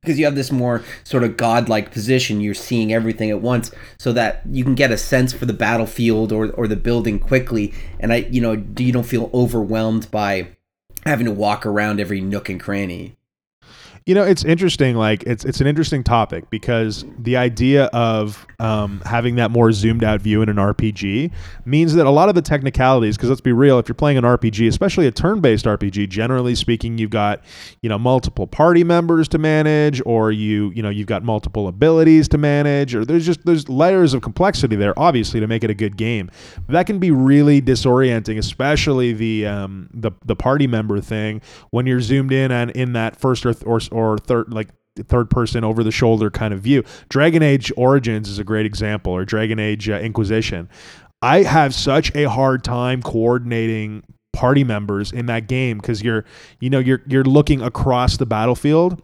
[0.00, 4.12] Because you have this more sort of godlike position you're seeing everything at once so
[4.12, 7.74] that you can get a sense for the battlefield or, or the building quickly.
[7.98, 10.56] And i you know you don't feel overwhelmed by
[11.04, 13.17] having to walk around every nook and cranny
[14.08, 14.96] You know, it's interesting.
[14.96, 20.02] Like, it's it's an interesting topic because the idea of um, having that more zoomed
[20.02, 21.30] out view in an RPG
[21.66, 23.18] means that a lot of the technicalities.
[23.18, 26.96] Because let's be real, if you're playing an RPG, especially a turn-based RPG, generally speaking,
[26.96, 27.44] you've got
[27.82, 32.28] you know multiple party members to manage, or you you know you've got multiple abilities
[32.28, 35.74] to manage, or there's just there's layers of complexity there, obviously, to make it a
[35.74, 36.30] good game.
[36.66, 41.42] But that can be really disorienting, especially the um, the the party member thing
[41.72, 44.68] when you're zoomed in and in that first or or, or third like
[45.06, 46.84] third person over the shoulder kind of view.
[47.08, 50.68] Dragon Age Origins is a great example, or Dragon Age uh, Inquisition.
[51.22, 56.24] I have such a hard time coordinating party members in that game because you're
[56.60, 59.02] you know you're you're looking across the battlefield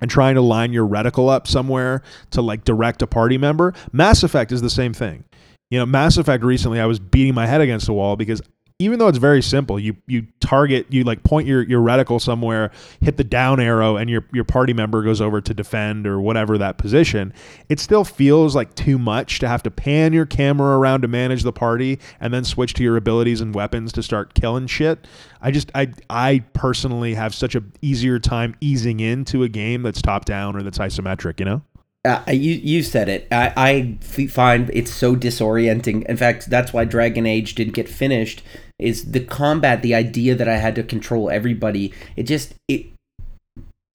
[0.00, 3.74] and trying to line your reticle up somewhere to like direct a party member.
[3.92, 5.24] Mass Effect is the same thing.
[5.70, 8.42] You know, Mass Effect recently I was beating my head against the wall because
[8.82, 12.72] even though it's very simple, you you target you like point your your reticle somewhere,
[13.00, 16.58] hit the down arrow, and your your party member goes over to defend or whatever
[16.58, 17.32] that position.
[17.68, 21.44] It still feels like too much to have to pan your camera around to manage
[21.44, 25.06] the party and then switch to your abilities and weapons to start killing shit.
[25.40, 30.02] I just I I personally have such a easier time easing into a game that's
[30.02, 31.38] top down or that's isometric.
[31.38, 31.62] You know.
[32.04, 33.28] Uh, you you said it.
[33.30, 36.04] I, I find it's so disorienting.
[36.06, 38.42] In fact, that's why Dragon Age didn't get finished.
[38.82, 41.92] Is the combat the idea that I had to control everybody?
[42.16, 42.86] It just it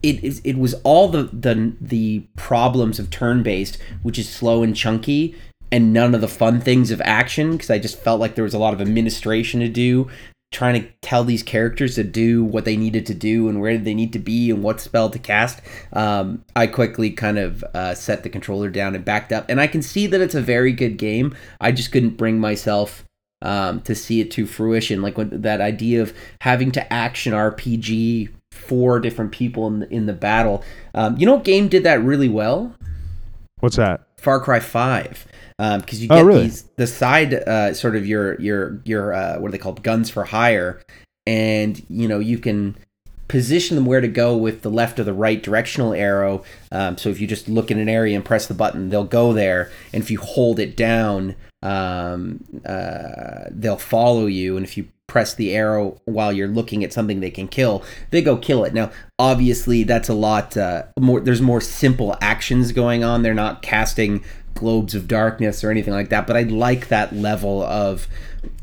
[0.04, 4.76] it it was all the the the problems of turn based, which is slow and
[4.76, 5.36] chunky,
[5.72, 7.52] and none of the fun things of action.
[7.52, 10.08] Because I just felt like there was a lot of administration to do,
[10.52, 13.94] trying to tell these characters to do what they needed to do and where they
[13.94, 15.62] need to be and what spell to cast.
[15.94, 19.68] Um, I quickly kind of uh, set the controller down and backed up, and I
[19.68, 21.36] can see that it's a very good game.
[21.60, 23.04] I just couldn't bring myself
[23.42, 25.02] um, to see it to fruition.
[25.02, 30.06] Like when, that idea of having to action RPG four different people in the, in
[30.06, 30.64] the battle.
[30.94, 32.74] Um, you know, what game did that really well.
[33.60, 34.02] What's that?
[34.18, 35.28] Far Cry Five,
[35.58, 36.44] because you Oh, get really?
[36.44, 40.10] these the side uh, sort of your your your uh, what are they called guns
[40.10, 40.82] for hire,
[41.26, 42.76] and you know you can
[43.28, 46.44] position them where to go with the left or the right directional arrow.
[46.72, 49.34] Um, so if you just look in an area and press the button, they'll go
[49.34, 54.88] there, and if you hold it down, um, uh, they'll follow you, and if you
[55.08, 58.74] press the arrow while you're looking at something they can kill, they go kill it.
[58.74, 61.20] Now, obviously, that's a lot uh, more.
[61.20, 63.24] There's more simple actions going on.
[63.24, 66.28] They're not casting globes of darkness or anything like that.
[66.28, 68.08] But I like that level of,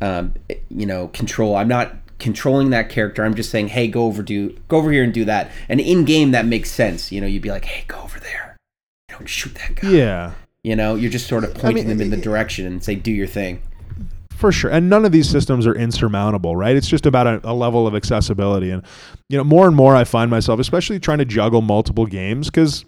[0.00, 0.34] um,
[0.68, 1.56] you know, control.
[1.56, 3.24] I'm not controlling that character.
[3.24, 5.50] I'm just saying, hey, go over do go over here and do that.
[5.68, 7.10] And in game, that makes sense.
[7.10, 8.56] You know, you'd be like, hey, go over there.
[9.08, 9.90] Don't shoot that guy.
[9.90, 10.34] Yeah.
[10.64, 13.12] You know, you're just sort of pointing mean, them in the direction and say, do
[13.12, 13.62] your thing.
[14.30, 14.70] For sure.
[14.70, 16.74] And none of these systems are insurmountable, right?
[16.74, 18.70] It's just about a, a level of accessibility.
[18.70, 18.82] And,
[19.28, 22.84] you know, more and more I find myself, especially trying to juggle multiple games, because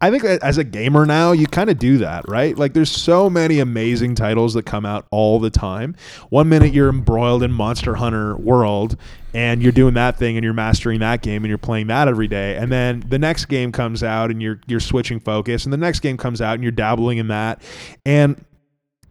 [0.00, 2.56] I think as a gamer now, you kind of do that, right?
[2.56, 5.96] Like, there's so many amazing titles that come out all the time.
[6.28, 8.96] One minute you're embroiled in Monster Hunter World,
[9.32, 12.28] and you're doing that thing, and you're mastering that game, and you're playing that every
[12.28, 12.56] day.
[12.56, 16.00] And then the next game comes out, and you're you're switching focus, and the next
[16.00, 17.62] game comes out, and you're dabbling in that,
[18.04, 18.44] and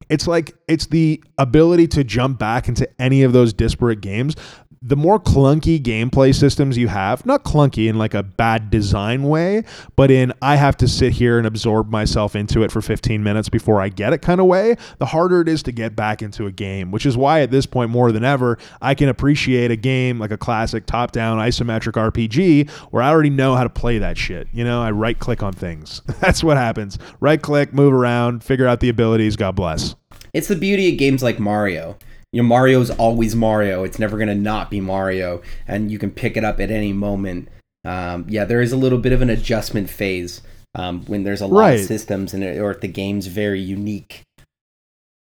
[0.09, 4.36] it's like it's the ability to jump back into any of those disparate games
[4.82, 9.63] the more clunky gameplay systems you have, not clunky in like a bad design way,
[9.95, 13.49] but in I have to sit here and absorb myself into it for 15 minutes
[13.49, 16.45] before I get it kind of way, the harder it is to get back into
[16.45, 19.76] a game, which is why at this point more than ever, I can appreciate a
[19.76, 23.97] game like a classic top down isometric RPG where I already know how to play
[23.99, 24.47] that shit.
[24.53, 26.01] You know, I right click on things.
[26.19, 26.97] That's what happens.
[27.19, 29.95] Right click, move around, figure out the abilities, God bless.
[30.34, 31.97] It's the beauty of games like Mario
[32.36, 33.86] you know Mario's always Mario.
[33.86, 37.47] It's never gonna not be Mario, and you can pick it up at any moment.
[37.86, 40.41] Um, yeah, there is a little bit of an adjustment phase
[40.75, 41.79] um, when there's a lot right.
[41.79, 44.23] of systems and or if the game's very unique.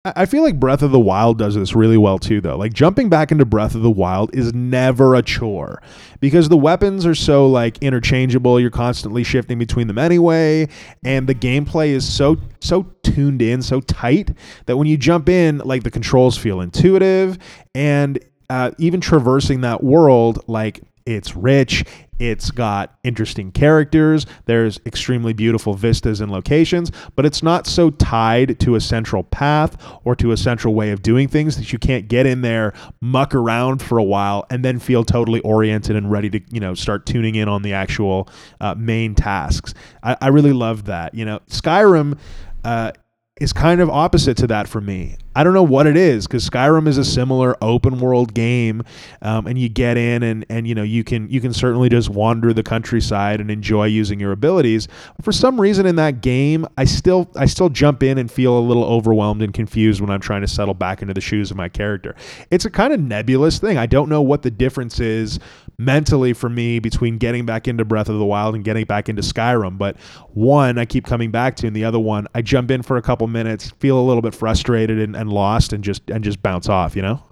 [0.07, 2.59] I feel like Breath of the Wild does this really well too, though.
[2.59, 5.81] Like jumping back into Breath of the Wild is never a chore
[6.21, 8.61] because the weapons are so like interchangeable.
[8.61, 10.69] You're constantly shifting between them anyway,
[11.05, 14.31] and the gameplay is so so tuned in, so tight
[14.67, 17.39] that when you jump in, like the controls feel intuitive,
[17.75, 18.19] and
[18.51, 21.83] uh, even traversing that world, like it's rich.
[22.19, 24.27] It's got interesting characters.
[24.47, 29.77] There's extremely beautiful vistas and locations, but it's not so tied to a central path
[30.05, 33.35] or to a central way of doing things that you can't get in there, muck
[33.35, 37.07] around for a while, and then feel totally oriented and ready to, you know, start
[37.07, 38.29] tuning in on the actual
[38.61, 39.75] uh, main tasks.
[40.03, 41.15] I, I really loved that.
[41.15, 42.19] You know, Skyrim.
[42.65, 42.93] Uh,
[43.41, 45.17] is kind of opposite to that for me.
[45.35, 48.83] I don't know what it is because Skyrim is a similar open world game,
[49.23, 52.09] um, and you get in and and you know you can you can certainly just
[52.09, 54.89] wander the countryside and enjoy using your abilities.
[55.17, 58.59] But for some reason in that game, I still I still jump in and feel
[58.59, 61.57] a little overwhelmed and confused when I'm trying to settle back into the shoes of
[61.57, 62.15] my character.
[62.51, 63.79] It's a kind of nebulous thing.
[63.79, 65.41] I don't know what the difference is
[65.79, 69.23] mentally for me between getting back into Breath of the Wild and getting back into
[69.23, 69.99] Skyrim, but
[70.31, 73.03] one I keep coming back to, and the other one I jump in for a
[73.03, 76.69] couple minutes, feel a little bit frustrated and, and lost, and just and just bounce
[76.69, 76.97] off.
[76.97, 77.23] You know,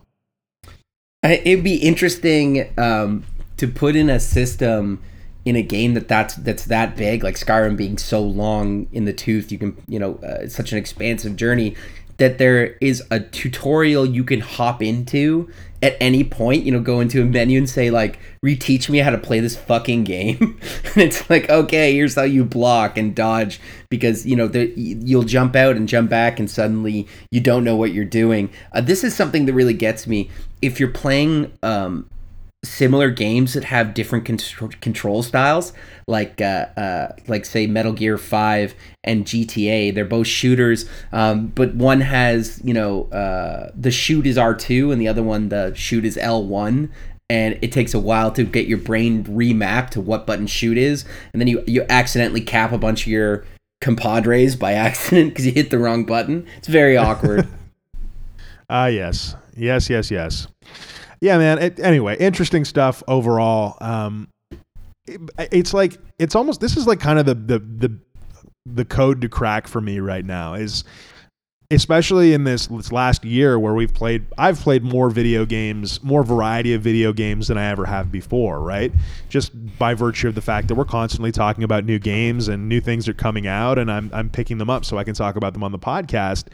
[1.23, 3.25] it'd be interesting um,
[3.57, 5.03] to put in a system
[5.45, 9.13] in a game that that's that's that big, like Skyrim being so long in the
[9.13, 9.51] tooth.
[9.51, 11.75] You can you know uh, such an expansive journey
[12.23, 15.51] that there is a tutorial you can hop into
[15.83, 19.11] at any point, you know, go into a menu and say like, reteach me how
[19.11, 20.37] to play this fucking game.
[20.85, 23.59] and it's like, okay, here's how you block and dodge
[23.89, 27.75] because, you know, the, you'll jump out and jump back and suddenly you don't know
[27.75, 28.49] what you're doing.
[28.71, 30.31] Uh, this is something that really gets me.
[30.61, 32.09] If you're playing um,
[32.65, 34.25] similar games that have different
[34.81, 35.73] control styles
[36.07, 41.75] like uh, uh, like say metal gear 5 and gta they're both shooters um, but
[41.75, 46.05] one has you know uh, the shoot is r2 and the other one the shoot
[46.05, 46.89] is l1
[47.33, 51.07] and it takes a while to get your brain remapped to what button shoot is.
[51.33, 53.47] And then you you accidentally cap a bunch of your
[53.81, 56.47] compadres by accident because you hit the wrong button.
[56.59, 57.49] It's very awkward.
[58.71, 59.37] Ah yes.
[59.55, 60.47] Yes yes yes
[61.23, 61.59] yeah, man.
[61.59, 63.79] It, anyway, interesting stuff overall.
[63.81, 64.29] Um,
[65.07, 65.21] it,
[65.53, 67.99] it's like it's almost this is like kind of the the the
[68.67, 70.83] the code to crack for me right now is
[71.73, 76.23] especially in this, this last year where we've played I've played more video games, more
[76.23, 78.93] variety of video games than I ever have before, right?
[79.29, 82.81] Just by virtue of the fact that we're constantly talking about new games and new
[82.81, 85.55] things are coming out and I'm I'm picking them up so I can talk about
[85.55, 86.49] them on the podcast.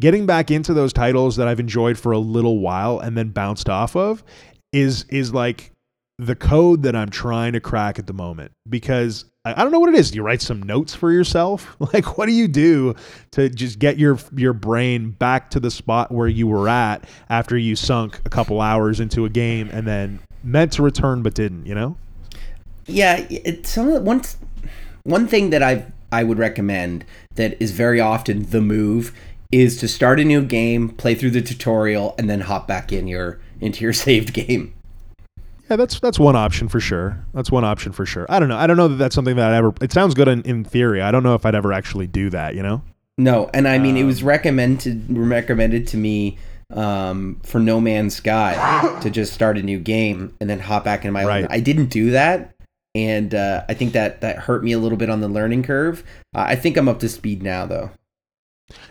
[0.00, 3.68] Getting back into those titles that I've enjoyed for a little while and then bounced
[3.68, 4.24] off of
[4.72, 5.70] is is like
[6.18, 9.90] the code that I'm trying to crack at the moment because I don't know what
[9.90, 10.10] it is.
[10.10, 11.76] Do you write some notes for yourself?
[11.92, 12.94] Like, what do you do
[13.32, 17.56] to just get your your brain back to the spot where you were at after
[17.58, 21.66] you sunk a couple hours into a game and then meant to return but didn't?
[21.66, 21.96] You know?
[22.86, 24.02] Yeah, it's some of
[25.04, 27.04] one thing that I I would recommend
[27.34, 29.12] that is very often the move
[29.52, 33.06] is to start a new game, play through the tutorial, and then hop back in
[33.06, 34.74] your into your saved game.
[35.70, 37.24] Yeah, that's that's one option for sure.
[37.32, 38.26] That's one option for sure.
[38.28, 38.56] I don't know.
[38.56, 39.72] I don't know that that's something that I ever.
[39.80, 41.00] It sounds good in, in theory.
[41.00, 42.54] I don't know if I'd ever actually do that.
[42.54, 42.82] You know.
[43.16, 46.36] No, and I mean um, it was um, recommended recommended to me
[46.70, 51.00] um, for No Man's Sky to just start a new game and then hop back
[51.00, 51.44] into my right.
[51.44, 51.48] own.
[51.50, 52.54] I didn't do that,
[52.94, 56.04] and uh, I think that that hurt me a little bit on the learning curve.
[56.34, 57.90] Uh, I think I'm up to speed now, though.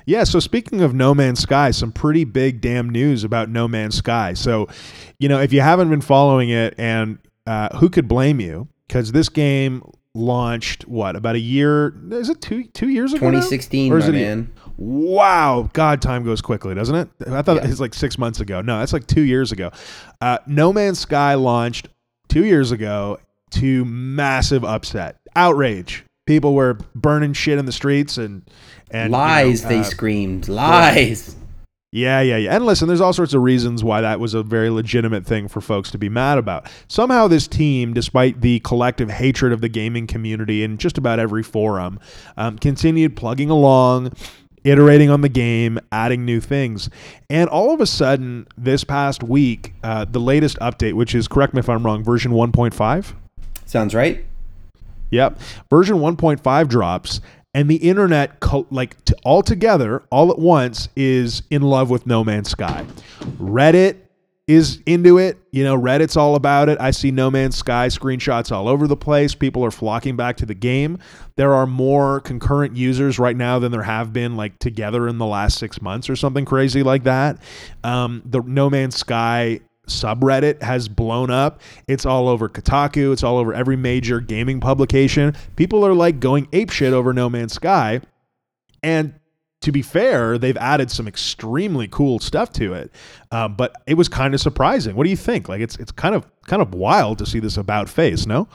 [0.05, 3.95] Yeah, so speaking of No Man's Sky, some pretty big damn news about No Man's
[3.95, 4.33] Sky.
[4.33, 4.67] So,
[5.19, 7.17] you know, if you haven't been following it, and
[7.47, 8.67] uh, who could blame you?
[8.87, 9.83] Because this game
[10.15, 11.95] launched what about a year?
[12.11, 13.25] Is it two two years ago?
[13.25, 13.39] now?
[13.39, 14.53] 2016, Or is my it man.
[14.77, 17.09] Wow, God, time goes quickly, doesn't it?
[17.27, 17.63] I thought Yeah.
[17.65, 18.61] it was like six months ago.
[18.61, 19.71] No, that's like two years ago.
[20.21, 21.89] Uh, no Man's Sky launched
[22.29, 23.17] two years ago
[23.51, 26.05] to massive upset, outrage.
[26.25, 28.43] People were burning shit in the streets and
[28.93, 30.47] and you know, Lies, they uh, screamed.
[30.47, 31.35] Lies.
[31.91, 32.55] yeah, yeah, yeah.
[32.55, 35.61] And listen, there's all sorts of reasons why that was a very legitimate thing for
[35.61, 36.67] folks to be mad about.
[36.87, 41.43] Somehow, this team, despite the collective hatred of the gaming community in just about every
[41.43, 41.99] forum,
[42.37, 44.13] um, continued plugging along,
[44.63, 46.89] iterating on the game, adding new things.
[47.29, 51.53] And all of a sudden, this past week, uh, the latest update, which is, correct
[51.53, 53.13] me if I'm wrong, version 1.5?
[53.65, 54.23] Sounds right.
[55.11, 55.39] Yep.
[55.69, 57.21] Version 1.5 drops,
[57.53, 62.07] and the internet, co- like t- all together, all at once, is in love with
[62.07, 62.85] No Man's Sky.
[63.39, 63.97] Reddit
[64.47, 65.37] is into it.
[65.51, 66.77] You know, Reddit's all about it.
[66.81, 69.35] I see No Man's Sky screenshots all over the place.
[69.35, 70.97] People are flocking back to the game.
[71.37, 75.25] There are more concurrent users right now than there have been, like together in the
[75.25, 77.37] last six months or something crazy like that.
[77.83, 81.61] Um, the No Man's Sky subreddit has blown up.
[81.87, 83.11] It's all over Kotaku.
[83.13, 85.35] It's all over every major gaming publication.
[85.55, 88.01] People are like going apeshit over No Man's Sky.
[88.81, 89.13] And
[89.61, 92.91] to be fair, they've added some extremely cool stuff to it.
[93.31, 94.95] Um, but it was kind of surprising.
[94.95, 95.47] What do you think?
[95.47, 98.47] Like it's it's kind of kind of wild to see this about face, no?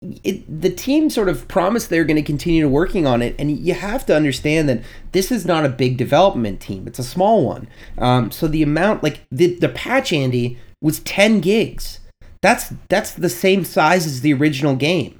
[0.00, 3.74] It, the team sort of promised they're going to continue working on it, and you
[3.74, 4.82] have to understand that
[5.12, 7.68] this is not a big development team; it's a small one.
[7.98, 12.00] Um, so the amount, like the the patch, Andy was ten gigs.
[12.42, 15.18] That's that's the same size as the original game.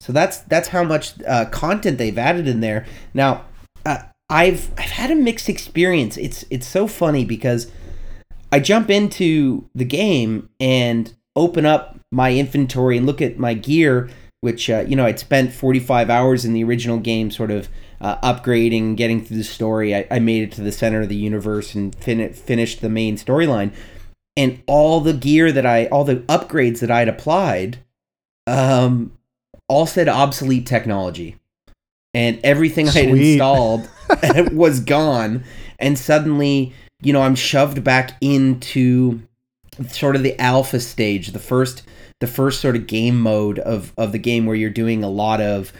[0.00, 2.86] So that's that's how much uh, content they've added in there.
[3.12, 3.44] Now,
[3.84, 6.16] uh, I've I've had a mixed experience.
[6.16, 7.70] It's it's so funny because
[8.52, 14.10] I jump into the game and open up my inventory and look at my gear,
[14.40, 17.68] which uh, you know I'd spent 45 hours in the original game, sort of
[18.00, 19.94] uh, upgrading, getting through the story.
[19.94, 23.16] I, I made it to the center of the universe and fin- finished the main
[23.16, 23.72] storyline.
[24.36, 27.78] And all the gear that I, all the upgrades that I'd applied,
[28.46, 29.12] um,
[29.68, 31.36] all said obsolete technology,
[32.14, 33.88] and everything I had installed
[34.52, 35.44] was gone.
[35.78, 36.72] And suddenly,
[37.02, 39.20] you know, I'm shoved back into
[39.88, 41.82] sort of the alpha stage, the first
[42.20, 45.40] the first sort of game mode of of the game where you're doing a lot
[45.40, 45.72] of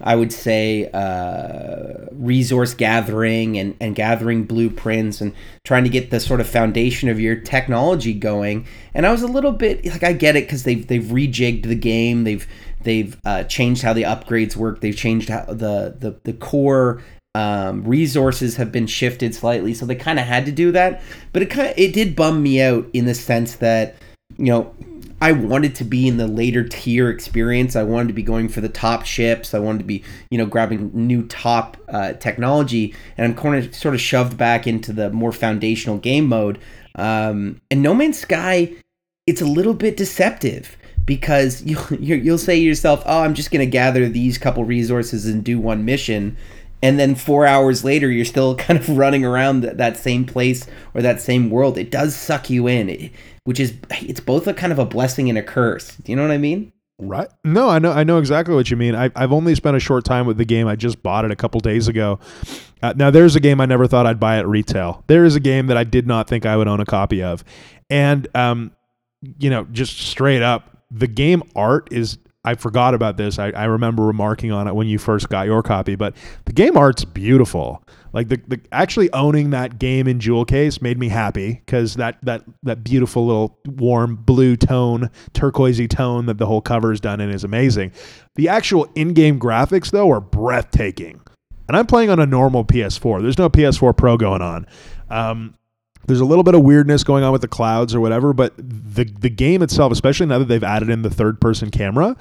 [0.00, 5.32] I would say uh, resource gathering and, and gathering blueprints and
[5.64, 8.66] trying to get the sort of foundation of your technology going.
[8.92, 11.76] And I was a little bit like I get it because they've they've rejigged the
[11.76, 12.24] game.
[12.24, 12.46] They've
[12.82, 14.80] they've uh, changed how the upgrades work.
[14.80, 17.00] They've changed how the the the core
[17.36, 21.02] um, resources have been shifted slightly, so they kind of had to do that.
[21.32, 23.94] But it kind it did bum me out in the sense that
[24.38, 24.74] you know
[25.24, 27.76] I wanted to be in the later tier experience.
[27.76, 29.54] I wanted to be going for the top ships.
[29.54, 33.74] I wanted to be you know grabbing new top uh, technology, and I'm kind of
[33.74, 36.58] sort of shoved back into the more foundational game mode.
[36.96, 38.74] Um, and No Man's Sky,
[39.26, 43.64] it's a little bit deceptive because you you'll, say to yourself, "Oh, I'm just going
[43.64, 46.36] to gather these couple resources and do one mission."
[46.82, 50.66] And then four hours later, you're still kind of running around th- that same place
[50.92, 51.78] or that same world.
[51.78, 53.10] It does suck you in, it,
[53.44, 55.96] which is it's both a kind of a blessing and a curse.
[55.96, 56.72] Do you know what I mean?
[56.98, 57.28] Right.
[57.44, 57.90] No, I know.
[57.90, 58.94] I know exactly what you mean.
[58.94, 60.68] I, I've only spent a short time with the game.
[60.68, 62.20] I just bought it a couple days ago.
[62.82, 65.02] Uh, now, there's a game I never thought I'd buy at retail.
[65.08, 67.42] There is a game that I did not think I would own a copy of,
[67.90, 68.70] and um,
[69.38, 72.18] you know, just straight up, the game art is.
[72.46, 73.38] I forgot about this.
[73.38, 76.14] I, I remember remarking on it when you first got your copy, but
[76.44, 77.82] the game art's beautiful.
[78.14, 82.16] Like the, the actually owning that game in jewel case made me happy because that
[82.22, 87.20] that that beautiful little warm blue tone, turquoisey tone that the whole cover is done
[87.20, 87.90] in is amazing.
[88.36, 91.20] The actual in-game graphics though are breathtaking.
[91.66, 93.20] And I'm playing on a normal PS4.
[93.22, 94.66] There's no PS4 Pro going on.
[95.08, 95.54] Um,
[96.06, 99.04] there's a little bit of weirdness going on with the clouds or whatever, but the
[99.04, 102.16] the game itself, especially now that they've added in the third person camera,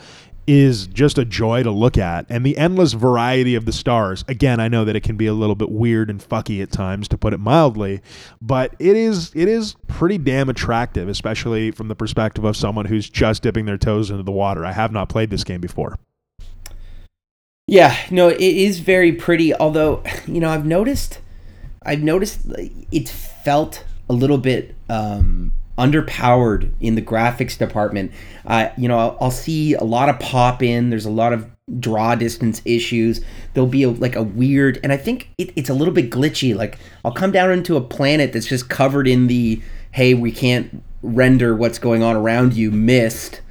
[0.46, 2.26] is just a joy to look at.
[2.30, 4.26] And the endless variety of the stars.
[4.28, 7.08] Again, I know that it can be a little bit weird and fucky at times,
[7.10, 8.02] to put it mildly,
[8.42, 13.10] but it is it is pretty damn attractive, especially from the perspective of someone who's
[13.10, 14.66] just dipping their toes into the water.
[14.66, 15.98] I have not played this game before.
[17.68, 19.54] Yeah, no, it is very pretty.
[19.54, 21.20] Although, you know, I've noticed,
[21.86, 28.12] I've noticed like, it felt a little bit um, underpowered in the graphics department.
[28.46, 30.90] Uh, you know, I'll, I'll see a lot of pop in.
[30.90, 31.50] There's a lot of
[31.80, 33.22] draw distance issues.
[33.54, 36.56] There'll be a, like a weird, and I think it, it's a little bit glitchy.
[36.56, 39.62] Like I'll come down into a planet that's just covered in the
[39.92, 43.42] hey, we can't render what's going on around you mist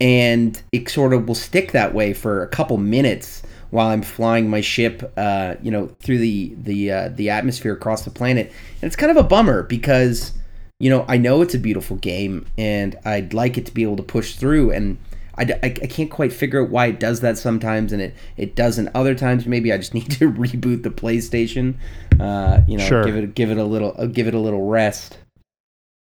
[0.00, 4.50] and it sort of will stick that way for a couple minutes while I'm flying
[4.50, 8.88] my ship, uh, you know, through the the uh, the atmosphere across the planet, and
[8.88, 10.32] it's kind of a bummer because
[10.80, 13.96] you know I know it's a beautiful game and I'd like it to be able
[13.98, 14.98] to push through, and
[15.36, 18.56] I, I, I can't quite figure out why it does that sometimes and it it
[18.56, 19.46] doesn't other times.
[19.46, 21.74] Maybe I just need to reboot the PlayStation,
[22.18, 23.04] uh, you know, Sure.
[23.04, 25.18] give it give it a little uh, give it a little rest.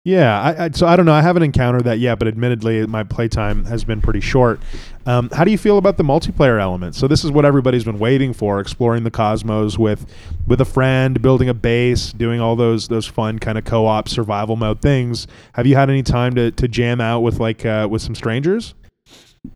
[0.05, 1.13] Yeah, I, I, so I don't know.
[1.13, 4.61] I haven't encountered that yet, but admittedly, my playtime has been pretty short.
[5.07, 6.97] Um, how do you feel about the multiplayer element?
[6.97, 10.13] So this is what everybody's been waiting for: exploring the cosmos with
[10.45, 14.57] with a friend, building a base, doing all those those fun kind of co-op survival
[14.57, 15.29] mode things.
[15.53, 18.75] Have you had any time to, to jam out with like uh, with some strangers?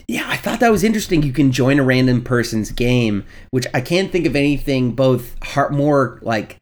[0.06, 1.24] Yeah, I thought that was interesting.
[1.24, 5.72] You can join a random person's game, which I can't think of anything both heart
[5.72, 6.56] more like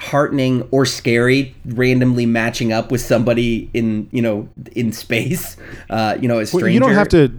[0.00, 5.58] heartening or scary randomly matching up with somebody in you know in space
[5.90, 7.30] uh you know a stranger Well, you don't have to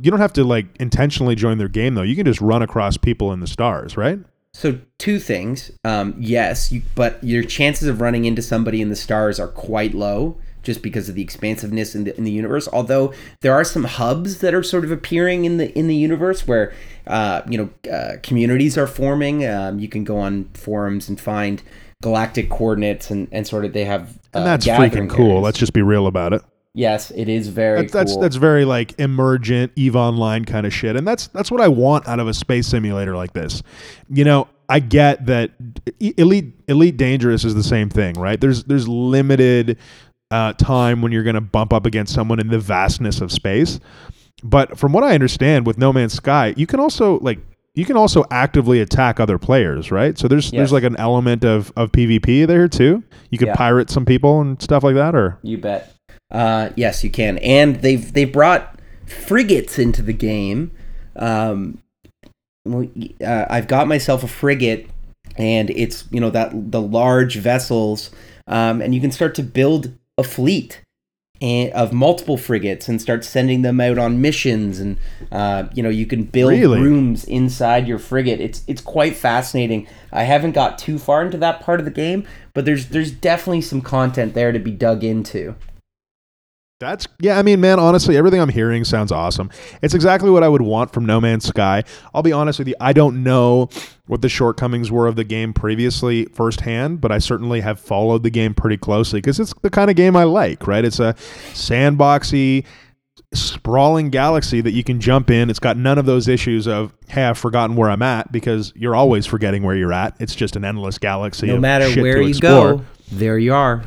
[0.00, 2.02] you don't have to like intentionally join their game though.
[2.02, 4.18] You can just run across people in the stars, right?
[4.54, 5.70] So two things.
[5.84, 9.92] Um, yes, you, but your chances of running into somebody in the stars are quite
[9.92, 12.66] low, just because of the expansiveness in the in the universe.
[12.72, 13.12] Although
[13.42, 16.72] there are some hubs that are sort of appearing in the in the universe where
[17.06, 19.46] uh, you know uh, communities are forming.
[19.46, 21.62] Um, you can go on forums and find
[22.06, 25.26] galactic coordinates and, and sort of they have uh, And that's freaking cool.
[25.30, 25.42] areas.
[25.42, 26.42] Let's just be real about it.
[26.72, 28.20] yes, it is very That's, that's cool.
[28.20, 32.06] that's very like emergent Eve Online kind of shit, and that's that's what I want
[32.06, 33.62] out of a space simulator like this.
[34.08, 35.50] You know, I get that
[35.98, 38.40] Elite Elite Dangerous is the same thing, right?
[38.40, 39.78] There's there's limited
[40.30, 43.80] uh, time when you're going to bump up against someone in the vastness of space,
[44.44, 47.38] but from what I understand, with No Man's Sky, you can also like
[47.76, 50.18] you can also actively attack other players, right?
[50.18, 50.52] So there's Yes.
[50.58, 53.04] there's like an element of of PvP there too.
[53.30, 53.54] You can Yeah.
[53.54, 55.92] pirate some people and stuff like that, or You bet.
[56.32, 60.72] Uh, yes, you can, and they've they've brought frigates into the game.
[61.14, 61.78] Um,
[62.68, 64.88] uh, I've got myself a frigate,
[65.36, 68.10] and it's you know that the large vessels,
[68.48, 70.80] um, and you can start to build a fleet
[71.40, 74.96] and of multiple frigates and start sending them out on missions and
[75.30, 76.80] uh, you know you can build Really?
[76.80, 78.40] rooms inside your frigate.
[78.40, 79.86] It's it's quite fascinating.
[80.12, 83.60] I haven't got too far into that part of the game but there's there's definitely
[83.60, 85.54] some content there to be dug into
[86.78, 87.38] That's yeah.
[87.38, 89.48] I mean, man, honestly, everything I'm hearing sounds awesome.
[89.80, 91.84] It's exactly what I would want from No Man's Sky.
[92.14, 92.74] I'll be honest with you.
[92.78, 93.70] I don't know
[94.08, 98.30] what the shortcomings were of the game previously firsthand, but I certainly have followed the
[98.30, 100.66] game pretty closely because it's the kind of game I like.
[100.66, 100.84] Right?
[100.84, 101.14] It's a
[101.54, 102.66] sandboxy,
[103.32, 105.48] sprawling galaxy that you can jump in.
[105.48, 108.94] It's got none of those issues of hey, I've forgotten where I'm at because you're
[108.94, 110.14] always forgetting where you're at.
[110.20, 111.46] It's just an endless galaxy.
[111.46, 112.74] no matter where you explore.
[112.74, 113.82] go there you are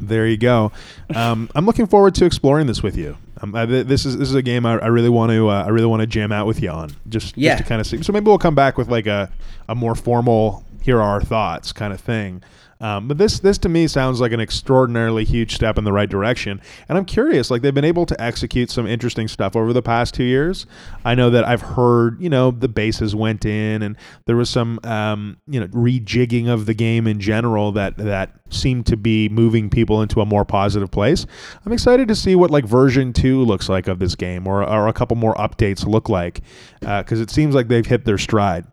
[0.00, 0.72] There you go.
[1.14, 3.16] Um, I'm looking forward to exploring this with you.
[3.40, 5.68] Um, I, this is this is a game I, I really want to uh, I
[5.68, 6.90] really want to jam out with you on.
[7.08, 7.52] Just, Yeah.
[7.52, 8.02] just to kind of see.
[8.02, 9.30] So maybe we'll come back with like a,
[9.68, 12.42] a more formal here are our thoughts kind of thing.
[12.80, 16.08] Um, but this this to me sounds like an extraordinarily huge step in the right
[16.08, 16.60] direction.
[16.88, 20.14] And I'm curious, like they've been able to execute some interesting stuff over the past
[20.14, 20.66] two years.
[21.04, 23.96] I know that I've heard, you know, the bases went in, and
[24.26, 28.86] there was some, um, you know, rejigging of the game in general that that seemed
[28.86, 31.26] to be moving people into a more positive place.
[31.64, 34.88] I'm excited to see what like version two looks like of this game, or or
[34.88, 36.42] a couple more updates look like,
[36.80, 38.66] because it seems like they've hit their stride.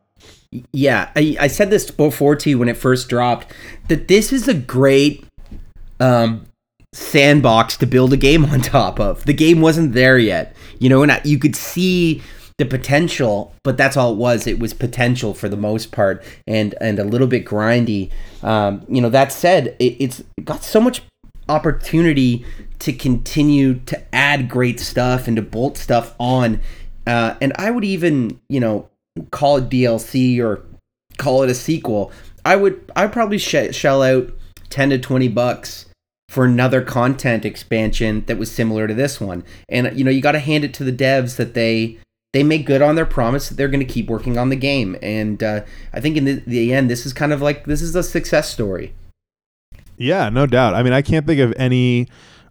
[0.72, 3.54] Yeah, I, I said this before to you when it first dropped
[3.88, 5.26] that this is a great
[6.00, 6.46] um,
[6.94, 9.26] sandbox to build a game on top of.
[9.26, 12.22] The game wasn't there yet, you know, and I, you could see
[12.58, 14.46] the potential, but that's all it was.
[14.46, 18.12] It was potential for the most part, and and a little bit grindy.
[18.44, 21.02] Um, you know, that said, it, it's got so much
[21.50, 22.46] opportunity
[22.80, 26.60] to continue to add great stuff and to bolt stuff on.
[27.06, 28.90] Uh, and I would even, you know,
[29.32, 30.64] call it DLC or
[31.18, 32.12] call it a sequel.
[32.46, 34.32] I would I probably sh- shell out
[34.70, 35.86] 10 to 20 bucks
[36.30, 39.44] for another content expansion that was similar to this one.
[39.70, 42.00] And you know, you got to hand it to the devs that they
[42.34, 44.98] they make good on their promise that they're going to keep working on the game.
[45.04, 45.62] And uh,
[45.94, 48.50] I think in the, the end, this is kind of like this is a success
[48.50, 48.96] story.
[49.98, 50.74] Yeah, no doubt.
[50.74, 52.08] I mean, I can't think of any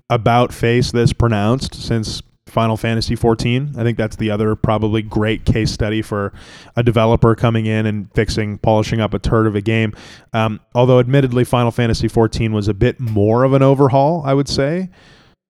[0.08, 2.22] about face this pronounced since
[2.52, 3.74] Final Fantasy 14.
[3.78, 6.34] I think that's the other probably great case study for
[6.76, 9.94] a developer coming in and fixing, polishing up a turd of a game.
[10.34, 14.48] Um, although, admittedly, Final Fantasy 14 was a bit more of an overhaul, I would
[14.48, 14.90] say.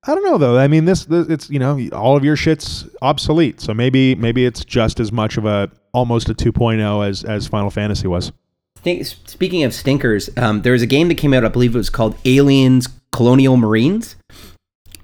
[0.04, 0.58] I don't know though.
[0.58, 4.44] I mean, this, this it's you know all of your shit's obsolete, so maybe maybe
[4.44, 8.32] it's just as much of a almost a 2.0 as as Final Fantasy was.
[8.78, 11.44] Think, speaking of stinkers, um, there was a game that came out.
[11.44, 14.16] I believe it was called Aliens: Colonial Marines,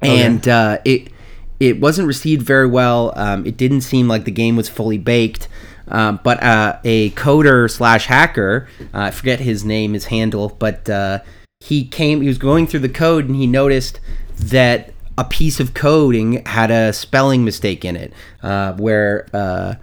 [0.02, 1.12] and uh, it
[1.60, 3.12] it wasn't received very well.
[3.16, 5.48] Um, it didn't seem like the game was fully baked.
[5.88, 10.88] Um, but uh, a coder slash hacker, uh, I forget his name, his handle, but
[10.88, 11.20] uh,
[11.60, 14.00] he came, he was going through the code and he noticed
[14.36, 19.74] that a piece of coding had a spelling mistake in it, uh, where uh,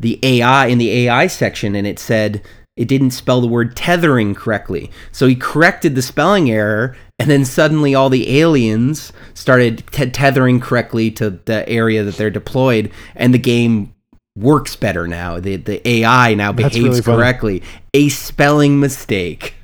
[0.00, 2.42] the AI in the AI section and it said
[2.76, 4.90] it didn't spell the word tethering correctly.
[5.12, 10.58] So he corrected the spelling error, and then suddenly all the aliens started te- tethering
[10.58, 13.94] correctly to the area that they're deployed, and the game
[14.36, 15.38] works better now.
[15.38, 17.62] The the AI now That's behaves really correctly.
[17.92, 19.54] A spelling mistake.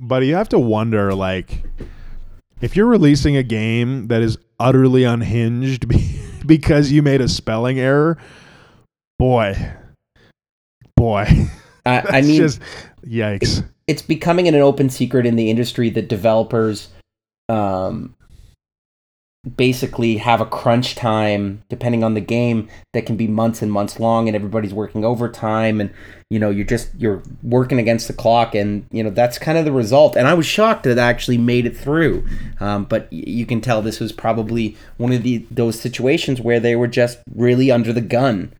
[0.00, 1.64] But you have to wonder, like,
[2.60, 5.86] if you're releasing a game that is utterly unhinged
[6.46, 8.18] because you made a spelling error,
[9.18, 9.72] boy,
[10.94, 11.26] boy,
[11.86, 12.60] I, I mean, just
[13.02, 13.66] yikes.
[13.86, 16.90] it's becoming an open secret in the industry that developers
[17.48, 18.14] um,
[19.56, 23.98] basically have a crunch time depending on the game that can be months and months
[23.98, 25.90] long and everybody's working overtime and
[26.28, 29.64] you know you're just you're working against the clock and you know that's kind of
[29.64, 32.26] the result and i was shocked that it actually made it through
[32.60, 36.76] um, but you can tell this was probably one of the those situations where they
[36.76, 38.52] were just really under the gun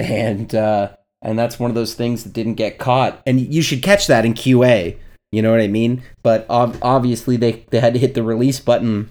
[0.00, 0.88] and uh,
[1.24, 3.20] and that's one of those things that didn't get caught.
[3.26, 4.98] And you should catch that in QA.
[5.34, 6.02] You know what I mean?
[6.22, 9.10] But ob- obviously, they they had to hit the release button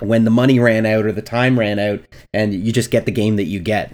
[0.00, 2.00] when the money ran out or the time ran out,
[2.32, 3.92] and you just get the game that you get.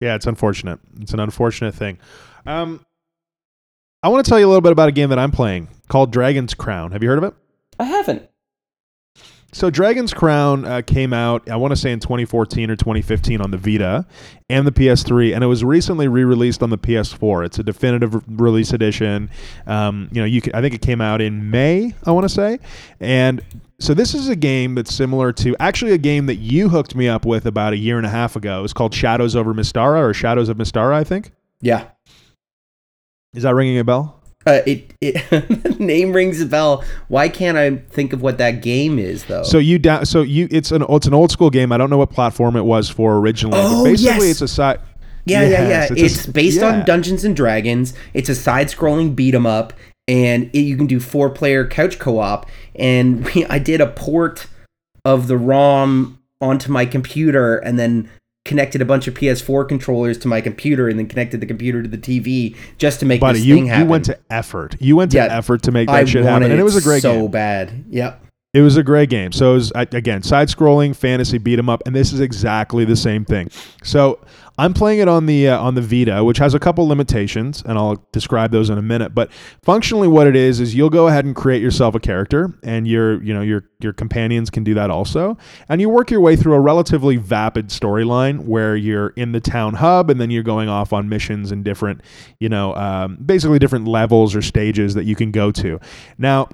[0.00, 0.78] Yeah, it's unfortunate.
[1.00, 1.98] It's an unfortunate thing.
[2.44, 2.84] Um,
[4.02, 6.12] I want to tell you a little bit about a game that I'm playing called
[6.12, 6.92] Dragon's Crown.
[6.92, 7.34] Have you heard of it?
[7.78, 8.28] I haven't.
[9.52, 13.50] So Dragon's Crown uh, came out, I want to say in 2014 or 2015 on
[13.50, 14.04] the Vita
[14.50, 17.46] and the PS3, and it was recently re-released on the PS4.
[17.46, 19.30] It's a definitive re- release edition.
[19.66, 22.28] Um, you know, you can, I think it came out in May, I want to
[22.28, 22.58] say,
[23.00, 23.42] and
[23.78, 27.08] so this is a game that's similar to actually a game that you hooked me
[27.08, 28.64] up with about a year and a half ago.
[28.64, 31.30] It's called Shadows over Mystara or Shadows of Mystara, I think.
[31.60, 31.88] Yeah.
[33.34, 34.15] Is that ringing a bell?
[34.46, 36.84] Uh, it it name rings a bell.
[37.08, 39.42] Why can't I think of what that game is though?
[39.42, 40.06] So you down?
[40.06, 40.46] So you?
[40.50, 41.72] It's an it's an old school game.
[41.72, 43.58] I don't know what platform it was for originally.
[43.60, 44.42] Oh, but basically, yes.
[44.42, 44.80] it's a side.
[45.24, 45.88] Yeah, yeah, yeah.
[45.90, 46.68] It's, it's a- based yeah.
[46.68, 47.92] on Dungeons and Dragons.
[48.14, 49.72] It's a side-scrolling beat 'em up,
[50.06, 52.46] and it, you can do four-player couch co-op.
[52.76, 54.46] And we, I did a port
[55.04, 58.08] of the ROM onto my computer, and then
[58.46, 61.88] connected a bunch of PS4 controllers to my computer, and then connected the computer to
[61.88, 63.84] the TV just to make Buddy, this you, thing happen.
[63.84, 64.76] you went to effort.
[64.80, 65.36] You went to Yeah.
[65.36, 67.22] effort to make that I shit happen, and it was a great so game.
[67.24, 67.84] So bad.
[67.90, 68.22] Yep.
[68.54, 69.32] It was a great game.
[69.32, 73.24] So it was again side-scrolling fantasy beat 'em up, and this is exactly the same
[73.26, 73.50] thing.
[73.82, 74.18] So
[74.58, 77.78] I'm playing it on the uh, on the Vita, which has a couple limitations, and
[77.78, 79.14] I'll describe those in a minute.
[79.14, 79.30] But
[79.62, 83.22] functionally, what it is is you'll go ahead and create yourself a character, and your
[83.22, 85.36] you know your your companions can do that also,
[85.68, 89.74] and you work your way through a relatively vapid storyline where you're in the town
[89.74, 92.00] hub, and then you're going off on missions in different
[92.40, 95.78] you know um, basically different levels or stages that you can go to.
[96.18, 96.48] Now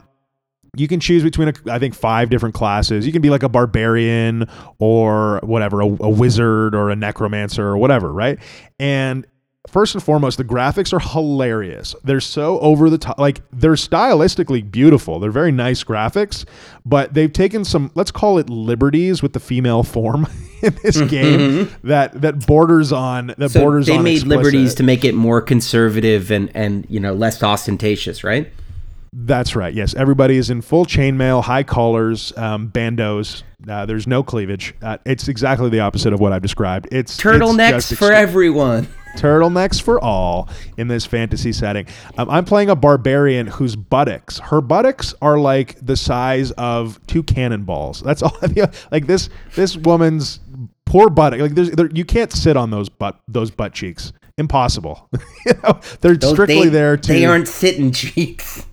[0.77, 3.07] you can choose between a, I think five different classes.
[3.07, 4.49] You can be like a barbarian
[4.79, 8.39] or whatever, a, a wizard or a necromancer or whatever, right?
[8.79, 9.27] And
[9.68, 11.95] first and foremost, the graphics are hilarious.
[12.05, 15.20] They're so over the top, like they're stylistically beautiful.
[15.20, 16.47] They're very nice graphics,
[16.87, 20.27] but they've taken some, let's call it liberties with the female form
[20.62, 23.49] in this game that that borders on that Mm-hmm.
[23.49, 24.39] So borders they on made explicit.
[24.39, 28.51] liberties to make it more conservative and and you know less ostentatious, right?
[29.14, 29.74] That's right.
[29.74, 33.42] Yes, everybody is in full chainmail, high collars, um, bandos.
[33.68, 34.74] Uh, there's no cleavage.
[34.80, 36.88] Uh, it's exactly the opposite of what I've described.
[36.90, 38.88] It's it's Turtlenecks just for everyone.
[39.16, 40.48] turtlenecks for all
[40.78, 41.86] in this fantasy setting.
[42.16, 47.22] Um, I'm playing a barbarian whose buttocks, her buttocks are like the size of two
[47.22, 48.00] cannonballs.
[48.00, 48.36] That's all.
[48.90, 50.40] like this, this woman's
[50.86, 51.40] poor buttock.
[51.40, 54.12] Like there's, there, you can't sit on those butt, those butt cheeks.
[54.38, 55.10] Impossible.
[55.46, 57.12] you know, they're Those- strictly they, there to.
[57.12, 58.66] They aren't sitting cheeks.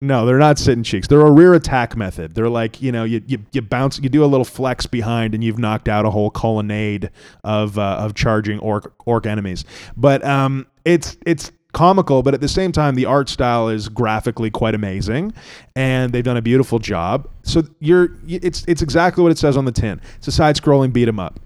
[0.00, 1.08] No, they're not sitting cheeks.
[1.08, 2.34] They're a rear attack method.
[2.34, 5.42] They're like, you know, you, you, you bounce, you do a little flex behind, and
[5.42, 7.10] you've knocked out a whole colonnade
[7.42, 9.64] of uh, of charging orc orc enemies.
[9.96, 14.50] But um, it's it's comical, but at the same time, the art style is graphically
[14.50, 15.32] quite amazing,
[15.74, 17.28] and they've done a beautiful job.
[17.42, 20.00] So you're, it's it's exactly what it says on the tin.
[20.16, 21.40] It's a side scrolling beat 'em up.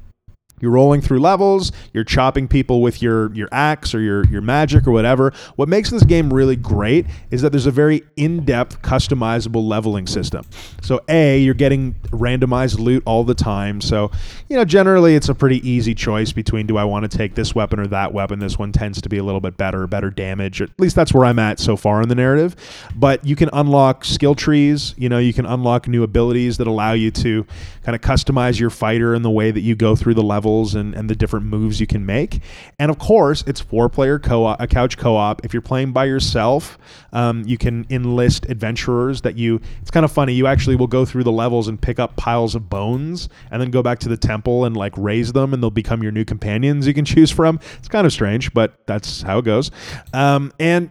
[0.61, 4.87] You're rolling through levels, you're chopping people with your your axe or your your magic
[4.87, 5.33] or whatever.
[5.57, 10.45] What makes this game really great is that there's a very in-depth customizable leveling system.
[10.83, 13.81] So A, you're getting randomized loot all the time.
[13.81, 14.11] So,
[14.49, 17.55] you know, generally it's a pretty easy choice between do I want to take this
[17.55, 18.39] weapon or that weapon.
[18.39, 20.61] This one tends to be a little bit better, better damage.
[20.63, 22.57] At least that's where I'm at so far in the narrative.
[22.95, 26.93] But you can unlock skill trees, you know, you can unlock new abilities that allow
[26.93, 27.47] you to
[27.83, 30.95] kind of customize your fighter in the way that you go through the levels and,
[30.95, 32.41] and the different moves you can make.
[32.79, 35.45] And of course, it's four player co op, a couch co op.
[35.45, 36.79] If you're playing by yourself,
[37.13, 39.61] um, you can enlist adventurers that you.
[39.81, 40.33] It's kind of funny.
[40.33, 43.71] You actually will go through the levels and pick up piles of bones and then
[43.71, 46.87] go back to the temple and like raise them and they'll become your new companions
[46.87, 47.61] you can choose from.
[47.79, 49.71] It's kind of strange, but that's how it goes.
[50.13, 50.91] Um, and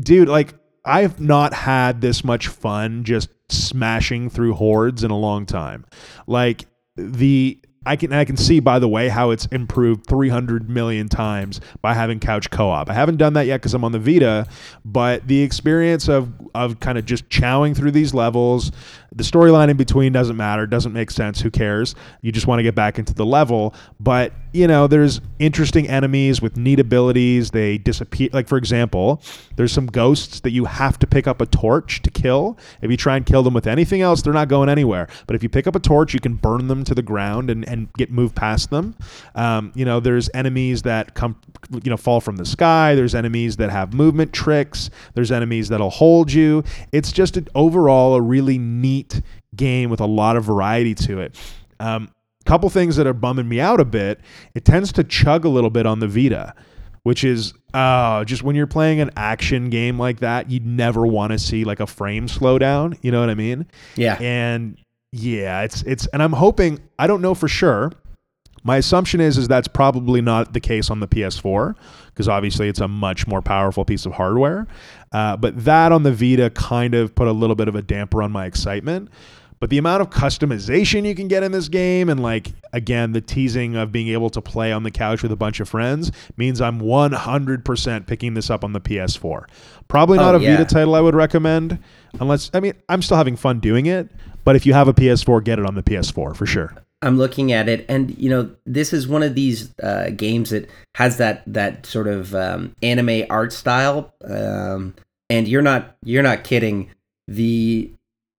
[0.00, 0.54] dude, like,
[0.84, 5.84] I've not had this much fun just smashing through hordes in a long time.
[6.28, 11.08] Like the I can I can see by the way how it's improved 300 million
[11.08, 12.90] times by having couch co-op.
[12.90, 14.46] I haven't done that yet because I'm on the Vita,
[14.84, 18.72] but the experience of of kind of just chowing through these levels,
[19.14, 21.40] the storyline in between doesn't matter, doesn't make sense.
[21.40, 21.94] Who cares?
[22.22, 23.74] You just want to get back into the level.
[24.00, 27.50] But you know, there's interesting enemies with neat abilities.
[27.50, 28.30] They disappear.
[28.32, 29.22] Like for example,
[29.56, 32.58] there's some ghosts that you have to pick up a torch to kill.
[32.80, 35.08] If you try and kill them with anything else, they're not going anywhere.
[35.26, 37.68] But if you pick up a torch, you can burn them to the ground and,
[37.68, 38.96] and get moved past them.
[39.34, 41.38] Um, you know, there's enemies that come,
[41.70, 42.94] you know, fall from the sky.
[42.94, 44.90] There's enemies that have movement tricks.
[45.14, 46.64] There's enemies that'll hold you.
[46.92, 48.95] It's just an, overall a really neat
[49.54, 51.36] game with a lot of variety to it.
[51.80, 52.10] Um,
[52.46, 54.20] couple things that are bumming me out a bit.
[54.54, 56.54] It tends to chug a little bit on the Vita,
[57.02, 61.32] which is uh, just when you're playing an action game like that, you'd never want
[61.32, 62.96] to see like a frame slow down.
[63.02, 63.66] You know what I mean?
[63.96, 64.16] Yeah.
[64.20, 64.78] And
[65.12, 67.92] yeah, it's it's and I'm hoping I don't know for sure.
[68.62, 71.74] My assumption is is that's probably not the case on the PS4
[72.06, 74.66] because obviously it's a much more powerful piece of hardware.
[75.12, 78.22] Uh, but that on the Vita kind of put a little bit of a damper
[78.22, 79.08] on my excitement.
[79.58, 83.22] But the amount of customization you can get in this game, and like again, the
[83.22, 86.60] teasing of being able to play on the couch with a bunch of friends means
[86.60, 89.48] I'm 100% picking this up on the PS4.
[89.88, 90.58] Probably not Oh, a yeah.
[90.58, 91.78] Vita title I would recommend,
[92.20, 94.10] unless I mean I'm still having fun doing it.
[94.44, 96.74] But if you have a PS4, get it on the PS4 for sure.
[97.02, 100.68] I'm looking at it, and you know, this is one of these uh, games that
[100.94, 104.14] has that that sort of um, anime art style.
[104.24, 104.94] Um,
[105.28, 106.90] and you're not you're not kidding.
[107.28, 107.90] The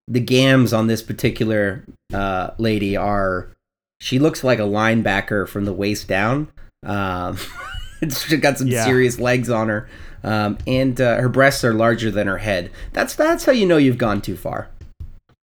[0.07, 1.83] the gams on this particular
[2.13, 3.55] uh, lady are
[3.99, 6.47] she looks like a linebacker from the waist down.
[6.85, 7.37] Um,
[8.01, 8.85] she's got some Yeah.
[8.85, 9.89] serious legs on her,
[10.23, 12.71] um, and uh, her breasts are larger than her head.
[12.93, 14.69] That's that's how you know you've gone too far.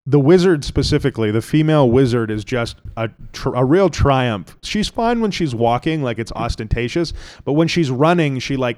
[0.05, 4.57] The wizard specifically, the female wizard is just a, tr- a real triumph.
[4.61, 7.13] She's fine when she's walking, like it's ostentatious,
[7.45, 8.77] but when she's running, she like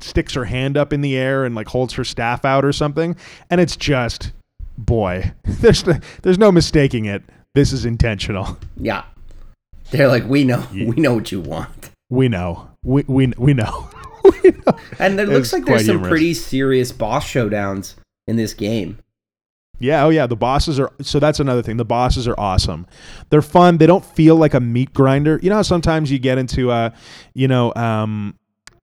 [0.00, 3.16] sticks her hand up in the air and like holds her staff out or something,
[3.50, 4.32] and it's just
[4.76, 7.22] boy, there's no, there's no mistaking it.
[7.54, 8.58] This is intentional.
[8.76, 9.04] Yeah,
[9.90, 11.90] they're like we know we know what you want.
[12.10, 12.68] We know.
[12.84, 13.88] We we we know.
[14.98, 16.10] And it It looks like there's some humorous.
[16.10, 17.94] pretty serious boss showdowns
[18.26, 18.98] in this game.
[19.78, 21.76] Yeah, oh yeah, the bosses are so that's another thing.
[21.76, 22.86] The bosses are awesome.
[23.30, 23.78] They're fun.
[23.78, 25.38] They don't feel like a meat grinder.
[25.42, 26.92] You know how sometimes you get into a,
[27.34, 28.34] you know, um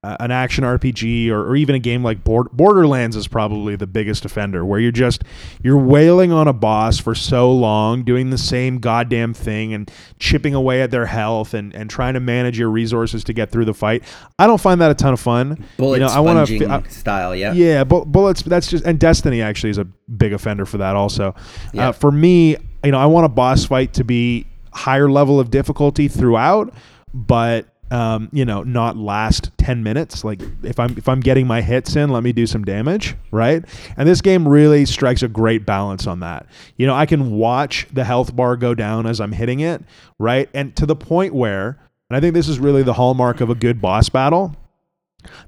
[0.06, 3.86] uh, an action RPG or, or even a game like Bord- Borderlands is probably the
[3.86, 5.24] biggest offender where you're just
[5.62, 10.54] you're wailing on a boss for so long doing the same goddamn thing and chipping
[10.54, 13.74] away at their health and, and trying to manage your resources to get through the
[13.74, 14.04] fight.
[14.38, 15.64] I don't find that a ton of fun.
[15.76, 17.52] Bullet you know, I wanna I- style, yeah.
[17.52, 18.42] yeah, bu- bullets.
[18.42, 20.94] That's just and Destiny actually is a big offender for that.
[20.94, 21.34] Also,
[21.72, 21.88] Yeah.
[21.88, 25.50] uh, for me, you know, I want a boss fight to be higher level of
[25.50, 26.72] difficulty throughout,
[27.14, 30.24] but um, you know, not last ten minutes.
[30.24, 33.64] Like if I'm if I'm getting my hits in, let me do some damage, right?
[33.96, 36.46] And this game really strikes a great balance on that.
[36.76, 39.82] You know, I can watch the health bar go down as I'm hitting it,
[40.18, 41.78] right, and to the point where,
[42.10, 44.56] and I think this is really the hallmark of a good boss battle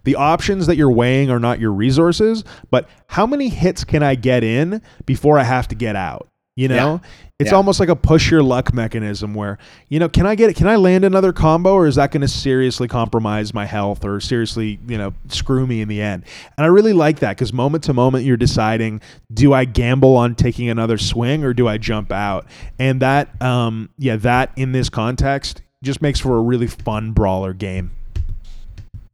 [0.04, 4.14] the options that you're weighing are not your resources, but how many hits can I
[4.14, 6.28] get in before I have to get out?
[6.58, 7.00] You know,
[7.38, 7.56] it's Yeah.
[7.56, 9.58] almost like a push your luck mechanism where,
[9.88, 10.56] you know, can I get it?
[10.56, 14.18] can I land another combo or is that going to seriously compromise my health or
[14.18, 16.24] seriously, you know, screw me in the end?
[16.56, 19.00] And I really like that cuz moment to moment you're deciding
[19.32, 22.44] do I gamble on taking another swing or do I jump out?
[22.76, 27.52] And that um yeah, that in this context just makes for a really fun brawler
[27.52, 27.92] game.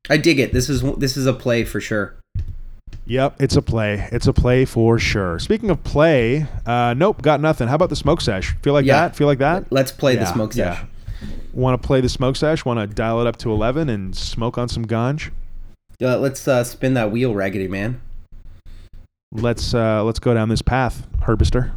[0.09, 0.55] I dig it.
[0.55, 2.15] This is this is a play for sure.
[3.07, 4.09] Yep, it's a play.
[4.13, 5.39] It's a play for sure.
[5.39, 7.69] Speaking of play, uh, nope, got nothing.
[7.69, 8.57] How about the smoke sesh?
[8.63, 9.01] Feel like Yeah.
[9.09, 9.17] that?
[9.17, 9.71] Feel like that?
[9.71, 10.85] Let's play the Yeah, smoke yeah.
[11.53, 12.65] Want to play the smoke sesh?
[12.65, 15.31] Want to dial it up to 11 and smoke on some ganj?
[16.03, 18.01] Uh, let's uh, spin that wheel, raggedy man.
[19.33, 21.73] Let's uh, let's go down this path, Herbister.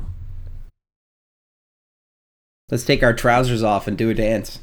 [2.70, 4.60] Let's take our trousers off and do a dance.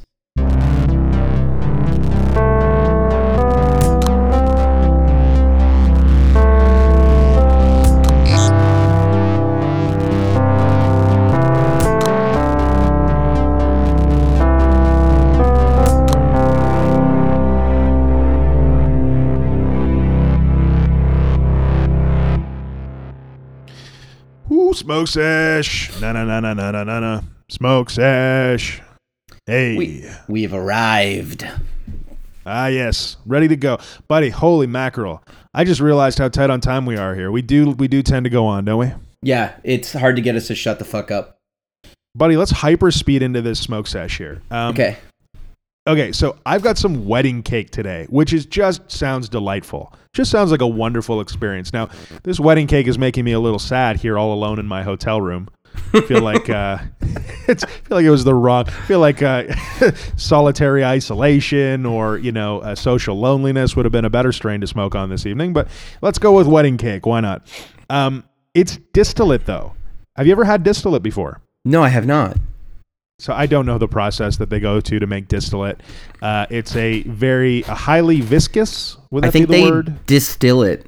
[24.85, 25.99] Smoke sesh.
[25.99, 27.21] Na na na na na na na.
[27.49, 28.81] Smoke sesh.
[29.47, 29.75] Hey.
[29.77, 31.47] We we've arrived.
[32.47, 34.29] Ah, yes, ready to go, buddy.
[34.29, 35.23] Holy mackerel!
[35.55, 37.31] I just realized how tight on time we are here.
[37.31, 38.91] We do we do tend to go on, don't we,
[39.23, 41.37] Yeah, it's hard to get us to shut the fuck up.
[42.13, 42.37] buddy?
[42.37, 44.43] Let's hyper speed into this smoke sesh here.
[44.51, 44.97] Um, Okay.
[45.87, 49.93] Okay, so I've got some wedding cake today, which is just sounds delightful.
[50.13, 51.73] Just sounds like a wonderful experience.
[51.73, 51.89] Now,
[52.23, 55.21] this wedding cake is making me a little sad here, all alone in my hotel
[55.21, 55.47] room.
[55.93, 56.79] I feel like uh,
[57.47, 58.65] it's feel like it was the wrong.
[58.65, 59.43] Feel like uh,
[60.15, 64.67] solitary isolation or you know uh, social loneliness would have been a better strain to
[64.67, 65.53] smoke on this evening.
[65.53, 65.67] But
[66.01, 67.05] let's go with wedding cake.
[67.05, 67.45] Why not?
[67.91, 68.23] Um,
[68.55, 69.73] it's distillate though.
[70.15, 71.41] Have you ever had distillate before?
[71.63, 72.37] No, I have not.
[73.17, 75.79] So I don't know the process that they go to to make distillate.
[76.21, 78.97] Uh, it's a very a highly viscous.
[79.11, 80.05] Would that I think be the they word?
[80.05, 80.85] distill it.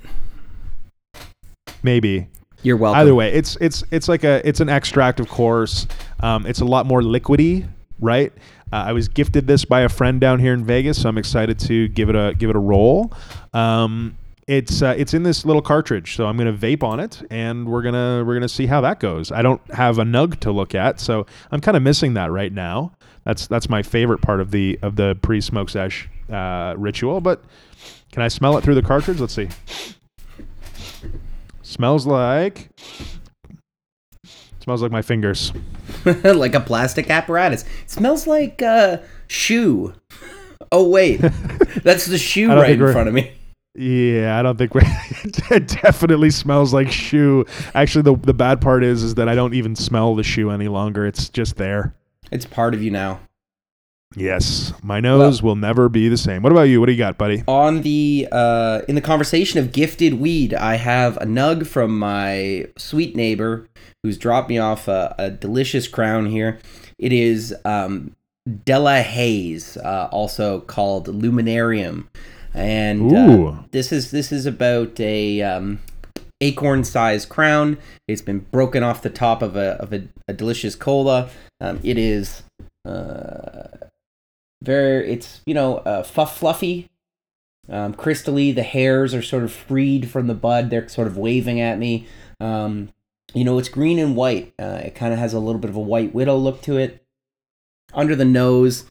[1.83, 2.27] Maybe.
[2.63, 2.99] You're welcome.
[2.99, 5.87] Either way, it's it's it's like a it's an extract, of course.
[6.19, 7.67] Um, it's a lot more liquidy,
[7.99, 8.33] right?
[8.73, 11.57] Uh, I was gifted this by a friend down here in Vegas, so I'm excited
[11.59, 13.13] to give it a give it a roll.
[13.53, 14.17] Um,
[14.47, 17.81] it's uh, it's in this little cartridge, so I'm gonna vape on it, and we're
[17.81, 19.29] gonna we're gonna see how that goes.
[19.31, 22.53] I don't have a nug to look at, so I'm kind of missing that right
[22.53, 22.93] now.
[23.25, 27.19] That's that's my favorite part of the of the pre smoke sesh uh, ritual.
[27.19, 27.43] But
[28.13, 29.19] can I smell it through the cartridge?
[29.19, 29.49] Let's see.
[31.61, 32.69] Smells like
[34.63, 35.51] smells like my fingers.
[36.23, 37.65] like a plastic apparatus.
[37.83, 39.93] It smells like uh shoe.
[40.71, 41.17] Oh wait.
[41.83, 43.36] That's the shoe right in front of me.
[43.77, 44.81] Yeah, I don't think we're.
[45.51, 47.45] it definitely smells like shoe.
[47.75, 50.67] Actually, the the bad part is is that I don't even smell the shoe any
[50.67, 51.05] longer.
[51.05, 51.93] It's just there.
[52.31, 53.19] It's part of you now.
[54.15, 56.41] Yes, my nose will never be the same.
[56.41, 56.79] What about you?
[56.79, 57.43] What do you got, buddy?
[57.47, 62.65] On the uh in the conversation of gifted weed, I have a nug from my
[62.77, 63.67] sweet neighbor
[64.01, 66.57] who's dropped me off a, a delicious crown here.
[66.97, 68.15] It is um
[68.65, 72.07] Della Haze, uh, also called Luminarium.
[72.57, 75.79] And uh, this is this is about a um,
[76.41, 77.77] acorn sized crown.
[78.07, 81.29] It's been broken off the top of a of a, a delicious cola.
[81.61, 82.41] Um, it is
[82.83, 83.67] uh,
[84.63, 86.89] very it's you know uh, fuff fluffy,
[87.69, 88.53] um, crystally.
[88.53, 90.71] The hairs are sort of freed from the bud.
[90.71, 92.07] They're sort of waving at me.
[92.39, 92.89] Um,
[93.35, 94.53] you know, it's green and white.
[94.57, 97.03] Uh, it kind of has a little bit of a white widow look to it.
[97.93, 98.89] Under the nose,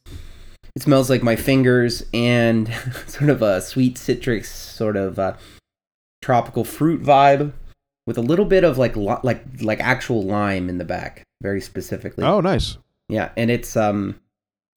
[0.76, 2.72] it smells like my fingers and
[3.06, 5.34] sort of a sweet citrus, sort of uh,
[6.22, 7.52] tropical fruit vibe,
[8.06, 11.62] with a little bit of like li- like like actual lime in the back, very
[11.62, 12.22] specifically.
[12.24, 12.76] Oh, nice.
[13.08, 14.20] Yeah, and it's um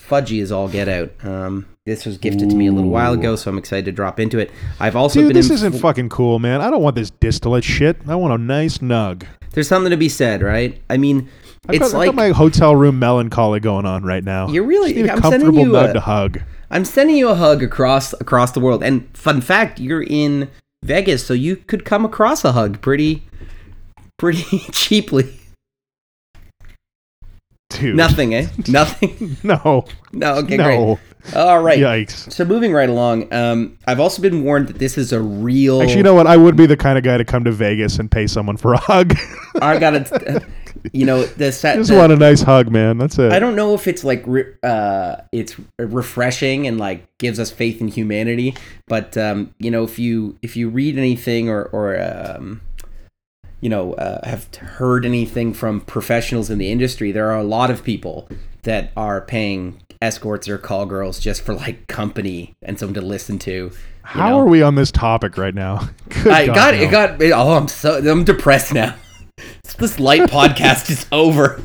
[0.01, 1.11] fudgy as all get out.
[1.23, 4.19] Um, this was gifted to me a little while ago, so I'm excited to drop
[4.19, 4.51] into it.
[4.79, 5.35] I've also Dude, been.
[5.35, 6.61] this isn't fucking cool, man.
[6.61, 7.97] I don't want this distillate shit.
[8.07, 9.25] I want a nice nug.
[9.51, 10.79] There's something to be said, right?
[10.89, 11.29] I mean,
[11.67, 14.47] I've it's got, like I've got my hotel room melancholy going on right now.
[14.49, 16.39] You're really- Just need a I'm sending comfortable nug a- to hug.
[16.71, 18.83] I'm sending you a hug across across the world.
[18.83, 20.49] And fun fact, you're in
[20.83, 23.23] Vegas, so you could come across a hug pretty
[24.17, 25.35] pretty cheaply.
[27.71, 28.47] Dude, Nothing, eh?
[28.67, 29.37] Nothing.
[29.43, 30.35] No, No.
[30.37, 30.63] Okay, no.
[30.63, 30.97] great.
[31.35, 31.79] All right.
[31.79, 32.31] Yikes.
[32.31, 35.81] So moving right along, um, I've also been warned that this is a real.
[35.81, 36.27] Actually, you know what?
[36.27, 38.73] I would be the kind of guy to come to Vegas and pay someone for
[38.73, 39.15] a hug.
[39.61, 40.43] I gotta,
[40.93, 41.75] you know, the set.
[41.75, 42.97] just the- want a nice hug, man.
[42.97, 43.31] That's it.
[43.31, 47.81] I don't know if it's like re- uh, it's refreshing and like gives us faith
[47.81, 48.55] in humanity,
[48.87, 52.61] but um, you know, if you if you read anything or or um,
[53.59, 57.69] you know uh, have heard anything from professionals in the industry, there are a lot
[57.69, 58.29] of people
[58.63, 63.37] that are paying escorts or call girls just for like company and someone to listen
[63.39, 63.71] to.
[64.03, 64.39] How know?
[64.39, 65.89] are we on this topic right now?
[66.09, 66.81] Good I God, got no.
[66.81, 66.91] it.
[66.91, 68.95] Got oh, I'm so I'm depressed now.
[69.77, 71.61] this light podcast is over.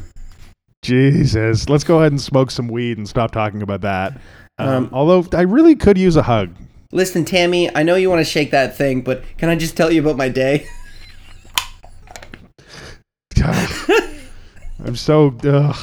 [0.82, 1.68] Jesus.
[1.68, 4.20] Let's go ahead and smoke some weed and stop talking about that.
[4.58, 6.54] Um, Um, although I really could use a hug.
[6.92, 9.90] Listen, Tammy, I know you want to shake that thing, but can I just tell
[9.90, 10.66] you about my day?
[14.84, 15.34] I'm so.
[15.42, 15.76] Ugh.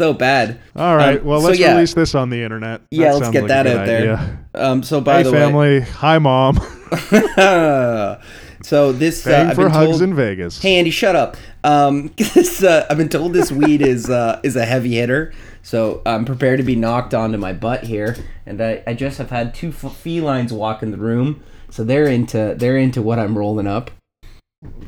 [0.00, 0.58] So bad.
[0.76, 1.20] All right.
[1.20, 1.74] Um, well, let's yeah.
[1.74, 2.80] release this on the internet.
[2.90, 4.46] Yeah, let's get like that out there.
[4.54, 5.80] Um, so by Hey, the family.
[5.80, 6.56] Hi, mom.
[8.62, 10.62] so this uh, I've for been hugs told, in Vegas.
[10.62, 11.36] Hey Andy, shut up.
[11.64, 16.00] Um, this uh, I've been told this weed is uh, is a heavy hitter, so
[16.06, 18.16] I'm prepared to be knocked onto my butt here.
[18.46, 22.08] And I, I just have had two f- felines walk in the room, so they're
[22.08, 23.90] into they're into what I'm rolling up.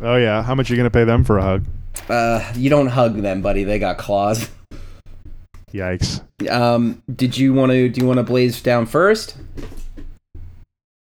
[0.00, 0.42] Oh yeah.
[0.42, 1.66] How much are you gonna pay them for a hug?
[2.08, 3.64] Uh, you don't hug them, buddy.
[3.64, 4.48] They got claws.
[5.72, 6.22] Yikes.
[6.50, 9.36] Um, did you want to do you want to blaze down first?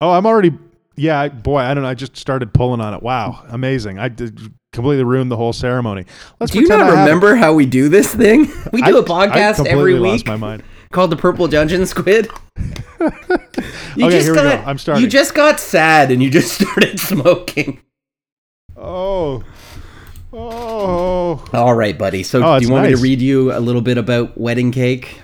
[0.01, 0.53] Oh, I'm already.
[0.97, 1.89] Yeah, boy, I don't know.
[1.89, 3.03] I just started pulling on it.
[3.03, 3.99] Wow, amazing!
[3.99, 4.41] I did
[4.73, 6.05] completely ruined the whole ceremony.
[6.41, 7.01] Let's Do you not I haven't.
[7.05, 8.51] remember how we do this thing?
[8.73, 10.63] We do I- a podcast every week Lost my mind.
[10.91, 12.29] called the Purple Dungeon Squid.
[13.97, 14.63] You Okay, here we go.
[14.67, 15.03] I'm starting.
[15.05, 17.81] You just got sad and you just started smoking.
[18.77, 19.43] Oh,
[20.33, 22.23] oh, All right, buddy.
[22.23, 25.21] So, Oh, do you want me to read you a little bit about wedding cake?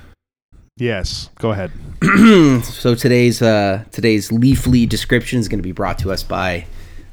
[0.76, 1.30] yes.
[1.38, 1.70] Go ahead.
[2.64, 6.66] so today's uh, today's leafly description is going to be brought to us by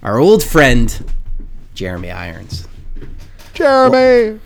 [0.03, 1.13] our old friend
[1.75, 2.67] Jeremy Irons.
[3.53, 4.39] Jeremy.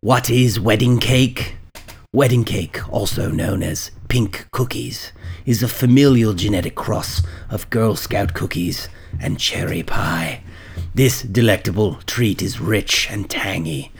[0.00, 1.56] What is wedding cake?
[2.14, 5.12] Wedding cake, also known as pink cookies,
[5.46, 8.88] is a familial genetic cross of Girl Scout cookies
[9.20, 10.42] and cherry pie.
[10.94, 13.92] This delectable treat is rich and tangy,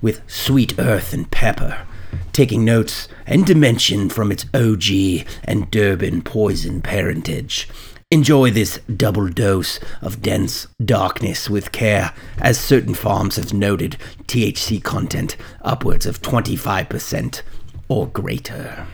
[0.00, 1.84] with sweet earth and pepper,
[2.32, 7.68] taking notes and dimension from its OG and Durban poison parentage.
[8.12, 13.96] Enjoy this double dose of dense darkness with care, as certain farms have noted
[14.28, 17.42] THC content upwards of 25%
[17.88, 18.86] or greater.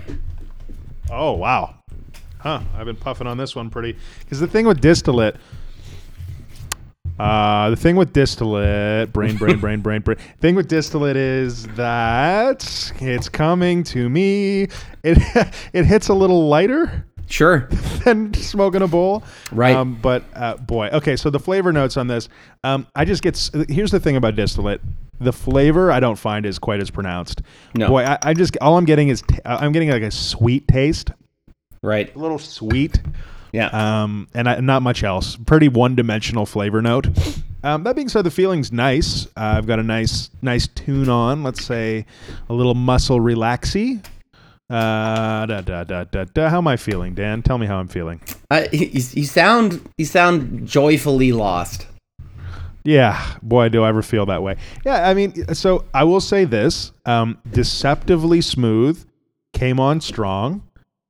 [1.11, 1.75] Oh wow.
[2.39, 2.63] Huh.
[2.75, 3.99] I've been puffing on this one pretty.
[4.21, 5.37] Because the thing with distillate.
[7.19, 10.17] Uh, the thing with distillate, brain, brain, brain, brain, brain.
[10.41, 14.63] Thing with distillate is that it's coming to me.
[15.05, 15.19] It
[15.73, 17.07] it hits a little lighter.
[17.29, 17.61] Sure.
[18.05, 19.23] than smoking a bowl.
[19.53, 19.75] Right.
[19.75, 21.17] Um, but uh, boy, okay.
[21.17, 22.29] So the flavor notes on this,
[22.65, 23.39] um, I just get.
[23.69, 24.81] Here's the thing about distillate:
[25.21, 27.43] the flavor I don't find is quite as pronounced.
[27.75, 27.89] No.
[27.89, 31.11] Boy, I, I just all I'm getting is t- I'm getting like a sweet taste,
[31.83, 32.15] Right.
[32.15, 33.01] a little sweet,
[33.53, 33.67] Yeah.
[34.03, 35.37] um, and I, not much else.
[35.37, 37.07] Pretty one-dimensional flavor note.
[37.63, 39.27] Um, that being said, the feeling's nice.
[39.37, 41.43] Uh, I've got a nice, nice tune on.
[41.43, 42.07] Let's say
[42.49, 44.05] a little muscle relaxy.
[44.69, 46.49] Uh, da, da, da, da, da.
[46.49, 47.43] How am I feeling, Dan?
[47.43, 48.21] Tell me how I'm feeling.
[48.51, 51.87] I, you, you sound you sound joyfully lost.
[52.85, 54.57] Yeah, boy, do I ever feel that way.
[54.85, 59.05] Yeah, I mean, so I will say this: um, deceptively smooth,
[59.53, 60.63] came on strong,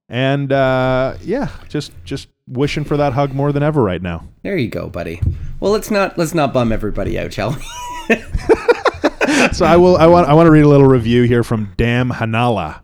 [0.09, 4.27] and uh, yeah, just just wishing for that hug more than ever right now.
[4.43, 5.21] There you go, buddy.
[5.61, 8.17] Well, let's not let's not bum everybody out, shall we?
[9.53, 9.97] so I will.
[9.97, 10.29] I want.
[10.29, 12.83] I want to read a little review here from Dam Hanala.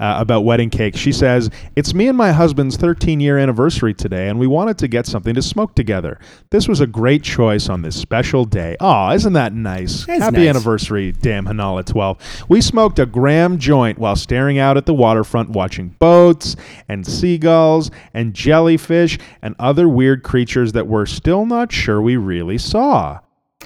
[0.00, 0.96] Uh, about wedding cake.
[0.96, 4.88] She says, It's me and my husband's 13 year anniversary today, and we wanted to
[4.88, 6.18] get something to smoke together.
[6.48, 8.78] This was a great choice on this special day.
[8.80, 10.06] Aw, isn't that nice?
[10.06, 10.48] That's Happy nice.
[10.48, 12.46] anniversary, damn Hanala 12.
[12.48, 16.56] We smoked a gram joint while staring out at the waterfront, watching boats
[16.88, 22.56] and seagulls and jellyfish and other weird creatures that we're still not sure we really
[22.56, 23.20] saw.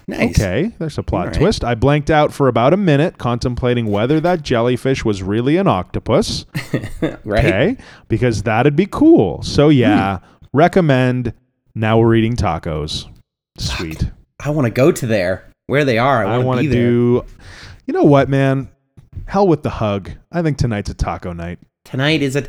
[0.07, 0.39] Nice.
[0.39, 1.35] Okay, there's a plot right.
[1.35, 1.65] twist.
[1.65, 6.47] I blanked out for about a minute contemplating whether that jellyfish was really an octopus.
[7.25, 7.45] Right.
[7.45, 7.77] Okay,
[8.09, 9.43] because that'd be cool.
[9.43, 10.19] So, yeah,
[10.53, 11.33] recommend.
[11.75, 13.07] Now we're eating tacos.
[13.59, 14.11] Sweet.
[14.41, 15.51] I want to go to there.
[15.67, 16.87] Where they are, I want to to be there.
[16.87, 17.25] do.
[17.87, 18.71] You know what, man?
[19.27, 20.11] Hell with the hug.
[20.33, 21.59] I think tonight's a taco night.
[21.85, 22.47] Tonight is a.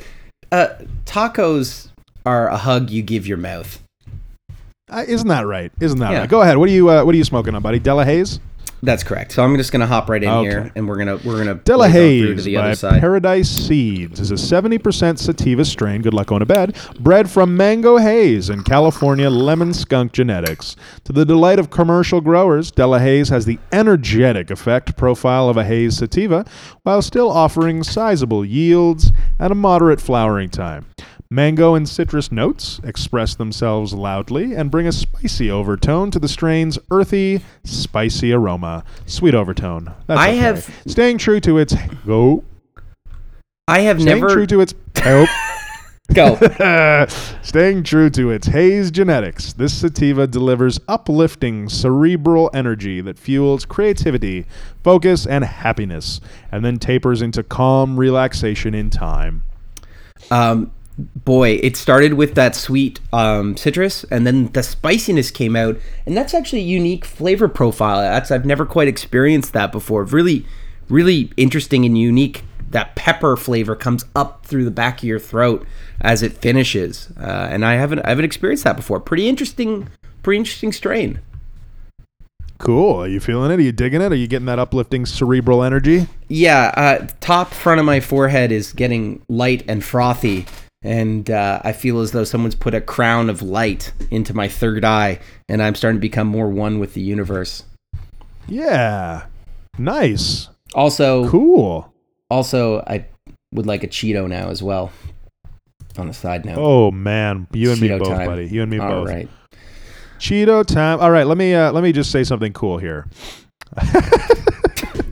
[0.52, 0.68] Uh,
[1.06, 1.90] tacos
[2.26, 3.82] are a hug you give your mouth.
[4.90, 5.72] Uh, isn't that right?
[5.80, 6.20] Isn't that Yeah.
[6.20, 6.30] right?
[6.30, 6.58] Go ahead.
[6.58, 6.90] What are you?
[6.90, 7.80] Uh, what are you smoking on, buddy?
[7.80, 8.40] Della Haze.
[8.84, 9.32] That's correct.
[9.32, 10.48] So I'm just gonna hop right in Okay.
[10.50, 13.00] here, and we're gonna we're gonna Della through to the by other side.
[13.02, 17.98] Paradise Seeds is a 70% sativa strain, good luck going to bed, bred from Mango
[17.98, 20.76] Haze and California Lemon Skunk Genetics.
[21.06, 25.64] To the delight of commercial growers, Della Haze has the energetic effect profile of a
[25.64, 26.46] haze sativa
[26.84, 30.86] while still offering sizable yields and a moderate flowering time.
[31.30, 36.78] Mango and citrus notes express themselves loudly and bring a spicy overtone to the strain's
[36.92, 38.84] earthy, spicy aroma.
[39.08, 39.94] Sweet overtone.
[40.08, 40.38] That's I okay.
[40.38, 41.76] have- staying true to its
[42.06, 42.44] go.
[43.68, 44.74] I have Staying never true to its
[46.14, 46.36] go.
[47.42, 54.46] Staying true to its haze genetics, this sativa delivers uplifting cerebral energy that fuels creativity,
[54.84, 56.22] focus, and happiness,
[56.52, 59.42] and then tapers into calm relaxation in time.
[60.30, 65.78] Um, boy, it started with that sweet um, citrus, and then the spiciness came out,
[66.06, 68.00] and that's actually a unique flavor profile.
[68.00, 70.04] That's I've never quite experienced that before.
[70.04, 70.46] Really,
[70.90, 72.44] really interesting and unique.
[72.70, 75.66] That pepper flavor comes up through the back of your throat
[76.02, 79.00] as it finishes, uh, and I haven't I haven't experienced that before.
[79.00, 79.88] Pretty interesting,
[80.24, 81.20] pretty interesting strain.
[82.58, 83.02] Cool.
[83.02, 83.60] Are you feeling it?
[83.60, 84.12] Are you digging it?
[84.12, 86.08] Are you getting that uplifting cerebral energy?
[86.30, 90.46] Yeah, uh, top front of my forehead is getting light and frothy,
[90.86, 94.86] and uh, I feel as though someone's put a crown of light into my third
[94.86, 97.64] eye, and I'm starting to become more one with the universe.
[98.48, 99.26] Yeah.
[99.78, 100.48] Nice.
[100.76, 101.92] Also, Cool.
[102.30, 103.06] also, I
[103.54, 104.92] would like a Cheeto now as well.
[105.98, 108.28] On the side note, Oh man, you and me both, time.
[108.28, 108.48] buddy.
[108.48, 109.08] You and me All both.
[109.08, 109.30] right.
[110.20, 111.00] Cheeto time.
[111.00, 113.08] All right, let me uh, let me just say something cool here.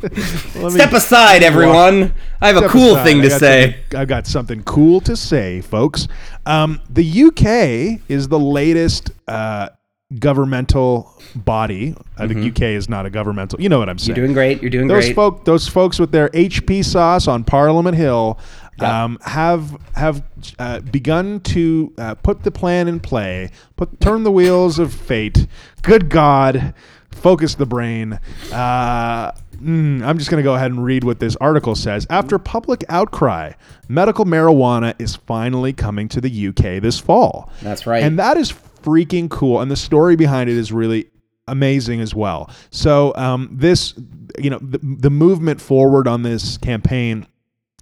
[0.03, 2.13] Me- Step aside, everyone.
[2.41, 3.03] I have a cool aside.
[3.05, 3.77] thing to say.
[3.95, 6.07] I've got something cool to say, folks.
[6.45, 9.69] Um, the UK is the latest uh,
[10.19, 11.95] governmental body.
[12.17, 13.61] I think UK is not a governmental.
[13.61, 14.11] You know what I'm saying?
[14.15, 14.17] Mm-hmm.
[14.19, 14.61] You're doing great.
[14.61, 15.15] You're doing those great.
[15.15, 18.37] folk, those folks with their HP sauce on Parliament Hill,
[18.79, 19.03] Yeah.
[19.05, 20.23] um, have have
[20.59, 25.47] uh, begun to uh, put the plan in play, put turn the wheels of fate.
[25.81, 26.73] Good God,
[27.11, 28.19] focus the brain.
[28.51, 29.31] Uh,
[29.63, 32.05] mm, I'm just going to go ahead and read what this article says.
[32.09, 33.53] After public outcry,
[33.87, 37.49] medical marijuana is finally coming to the UK this fall.
[37.61, 38.03] That's right.
[38.03, 39.61] And that is freaking cool.
[39.61, 41.09] And the story behind it is really
[41.47, 42.49] amazing as well.
[42.71, 43.93] So um, this,
[44.39, 47.27] you know, the, the movement forward on this campaign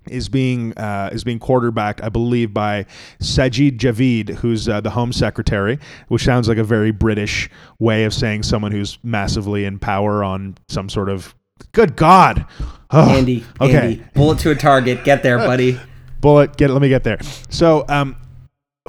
[0.09, 2.85] is being uh, is being quarterbacked, I believe, by
[3.19, 7.49] Sajid Javid, who's uh, the Home Secretary, which sounds like a very British
[7.79, 11.35] way of saying someone who's massively in power on some sort of.
[11.71, 12.45] Good God,
[12.91, 15.03] oh, Andy, Okay, Andy, bullet to a target.
[15.03, 15.79] Get there, buddy.
[16.21, 16.57] bullet.
[16.57, 17.19] Get let me get there.
[17.49, 18.15] So um,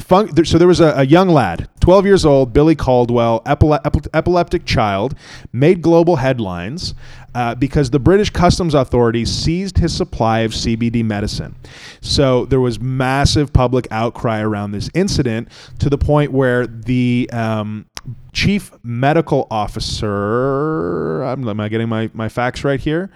[0.00, 4.08] fun, so there was a, a young lad, 12 years old, Billy Caldwell, epile- epi-
[4.14, 5.14] epileptic child,
[5.52, 6.94] made global headlines
[7.34, 11.54] uh, because the British Customs Authorities seized his supply of CBD medicine.
[12.00, 15.48] So there was massive public outcry around this incident
[15.78, 17.86] to the point where the um,
[18.32, 23.10] chief medical officer, I'm, am I getting my, my facts right here?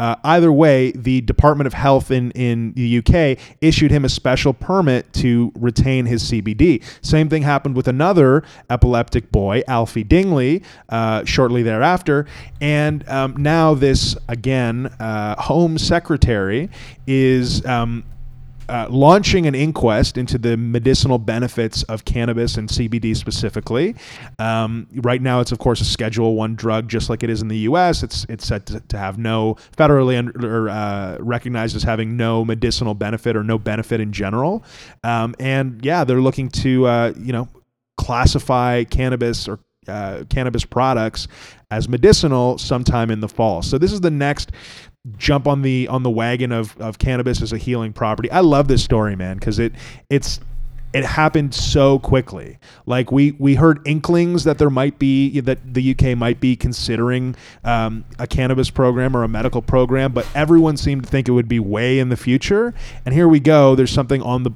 [0.00, 4.52] Uh, either way, the Department of Health in, in the UK issued him a special
[4.52, 6.82] permit to retain his CBD.
[7.00, 12.26] Same thing happened with another epileptic boy, Alfie Dingley, uh, shortly thereafter.
[12.60, 16.70] And um, now, this again, uh, Home Secretary
[17.06, 17.64] is.
[17.64, 18.02] Um,
[18.68, 23.94] uh, launching an inquest into the medicinal benefits of cannabis and CBD specifically.
[24.38, 27.48] Um, right now, it's of course a Schedule One drug, just like it is in
[27.48, 28.02] the U.S.
[28.02, 30.14] It's it's said to, to have no federally
[30.70, 34.64] uh, recognized as having no medicinal benefit or no benefit in general.
[35.02, 37.48] Um, and yeah, they're looking to uh, you know
[37.96, 41.28] classify cannabis or uh, cannabis products
[41.70, 43.62] as medicinal sometime in the fall.
[43.62, 44.52] So this is the next
[45.18, 48.30] jump on the on the wagon of of cannabis as a healing property.
[48.30, 49.72] I love this story, man, because it
[50.10, 50.40] it's
[50.94, 52.58] it happened so quickly.
[52.86, 57.34] Like we we heard inklings that there might be that the UK might be considering
[57.64, 61.48] um, a cannabis program or a medical program, but everyone seemed to think it would
[61.48, 62.72] be way in the future.
[63.04, 63.74] And here we go.
[63.74, 64.52] There's something on the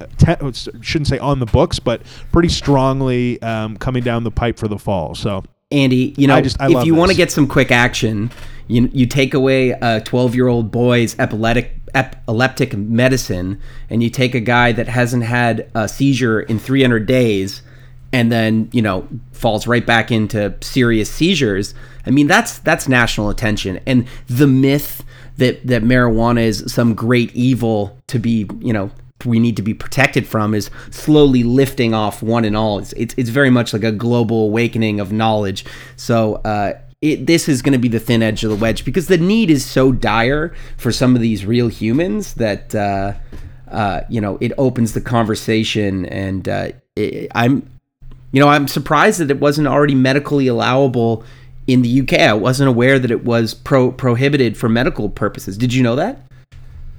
[0.00, 2.02] uh, te- shouldn't say on the books, but
[2.32, 5.14] pretty strongly um, coming down the pipe for the fall.
[5.14, 8.32] So Andy, you know, I just- I if you want to get some quick action,
[8.70, 14.34] you you take away a 12 year old boy's epileptic epileptic medicine, and you take
[14.34, 17.62] a guy that hasn't had a seizure in 300 days,
[18.12, 21.74] and then you know falls right back into serious seizures.
[22.06, 25.04] I mean, that's that's national attention, and the myth
[25.36, 28.90] that that marijuana is some great evil to be, you know.
[29.26, 32.78] We need to be protected from is slowly lifting off one and all.
[32.78, 35.66] It's it's, it's very much like a global awakening of knowledge.
[35.96, 39.06] So uh, it, this is going to be the thin edge of the wedge because
[39.06, 43.14] the need is so dire for some of these real humans that uh,
[43.70, 47.68] uh, you know it opens the conversation, and uh, it, I'm
[48.32, 51.24] you know I'm surprised that it wasn't already medically allowable
[51.66, 52.14] in the UK.
[52.14, 55.56] I wasn't aware that it was pro- prohibited for medical purposes.
[55.56, 56.18] Did you know that?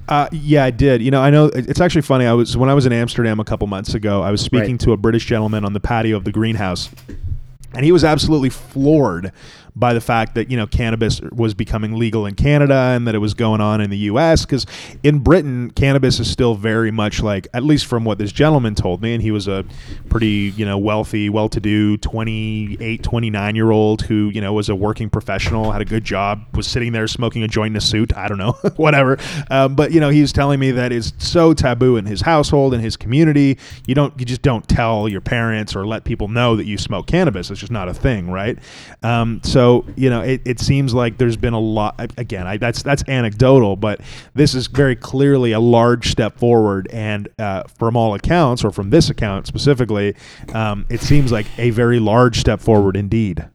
[0.08, 1.00] Uh, yeah, I did.
[1.00, 2.26] You know, I know it's actually funny.
[2.26, 4.20] I was when I was in Amsterdam a couple months ago.
[4.22, 4.80] I was speaking Right.
[4.80, 6.90] to a British gentleman on the patio of the greenhouse,
[7.72, 9.30] and he was absolutely floored
[9.74, 13.18] by the fact that you know cannabis was becoming legal in Canada and that it
[13.18, 14.44] was going on in the U.S.
[14.44, 14.66] Because
[15.02, 19.00] in Britain, cannabis is still very much like, at least from what this gentleman told
[19.00, 19.64] me, and he was a
[20.10, 25.08] pretty you know wealthy, well-to-do 28, 29 year old who you know was a working
[25.08, 28.14] professional, had a good job, was sitting there smoking a joint in a suit.
[28.16, 29.18] I don't know, whatever.
[29.50, 32.74] Um, but you know, he was telling me that it's so taboo in his household
[32.74, 33.58] and his community.
[33.86, 37.06] You don't, you just don't tell your parents or let people know that you smoke
[37.06, 37.50] cannabis.
[37.50, 38.58] It's just not a thing, right?
[39.02, 41.94] Um, so So you know, it, it seems like there's been a lot.
[42.18, 44.00] Again, I, that's that's anecdotal, but
[44.34, 46.88] this is very clearly a large step forward.
[46.92, 50.16] And uh, from all accounts, or from this account specifically,
[50.52, 53.48] um, it seems like a very large step forward indeed.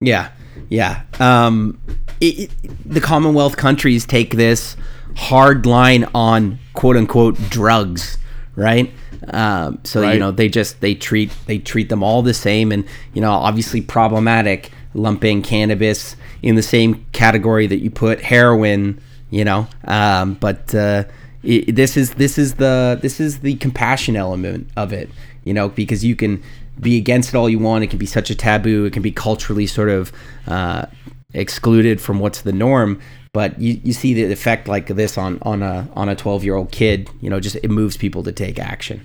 [0.00, 0.32] Yeah,
[0.70, 1.02] yeah.
[1.20, 1.78] Um,
[2.20, 2.50] it, it,
[2.84, 4.76] the Commonwealth countries take this
[5.14, 8.18] hard line on quote unquote drugs,
[8.56, 8.92] right?
[9.28, 10.14] Um, so Right.
[10.14, 13.30] you know they just they treat they treat them all the same, and you know
[13.30, 19.00] obviously problematic lumping cannabis in the same category that you put heroin.
[19.30, 21.04] You know, um, but uh,
[21.44, 25.10] i this is this is the this is the compassion element of it.
[25.44, 26.42] You know, because you can
[26.80, 27.84] be against it all you want.
[27.84, 28.84] It can be such a taboo.
[28.84, 30.12] It can be culturally sort of
[30.46, 30.86] uh,
[31.32, 33.00] excluded from what's the norm.
[33.32, 36.54] But you, you see the effect like this on, on a on a twelve year
[36.54, 37.10] old kid.
[37.20, 39.04] You know, just it moves people to take action.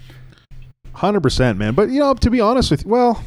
[0.94, 1.74] Hundred percent, man.
[1.74, 3.24] But you know, to be honest with you, well,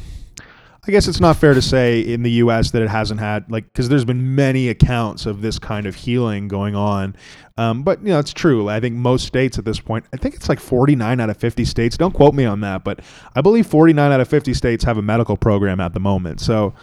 [0.85, 2.73] I guess it's not fair to say in the U.S.
[2.73, 6.49] that it hasn't had like because there's been many accounts of this kind of healing
[6.49, 7.15] going on.
[7.57, 8.69] Um, but you know, it's true.
[8.69, 11.65] I think most states at this point, I think it's like 49 out of 50
[11.67, 11.97] states.
[11.97, 12.99] Don't quote me on that, but
[13.37, 16.41] I believe 49 out of 50 states have a medical program at the moment.
[16.41, 16.75] So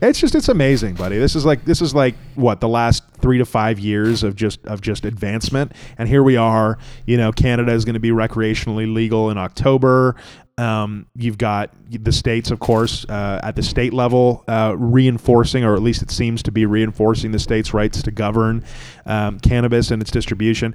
[0.00, 1.18] it's just it's amazing, buddy.
[1.18, 4.62] This is like this is like what the last three to five years of just
[4.66, 6.76] of just advancement, and here we are.
[7.06, 10.16] You know, Canada is going to be recreationally legal in October.
[10.58, 15.74] Um, you've got the states, of course, uh, at the state level, uh, reinforcing, or
[15.74, 18.62] at least it seems to be reinforcing the states' rights to govern
[19.06, 20.74] um, cannabis and its distribution.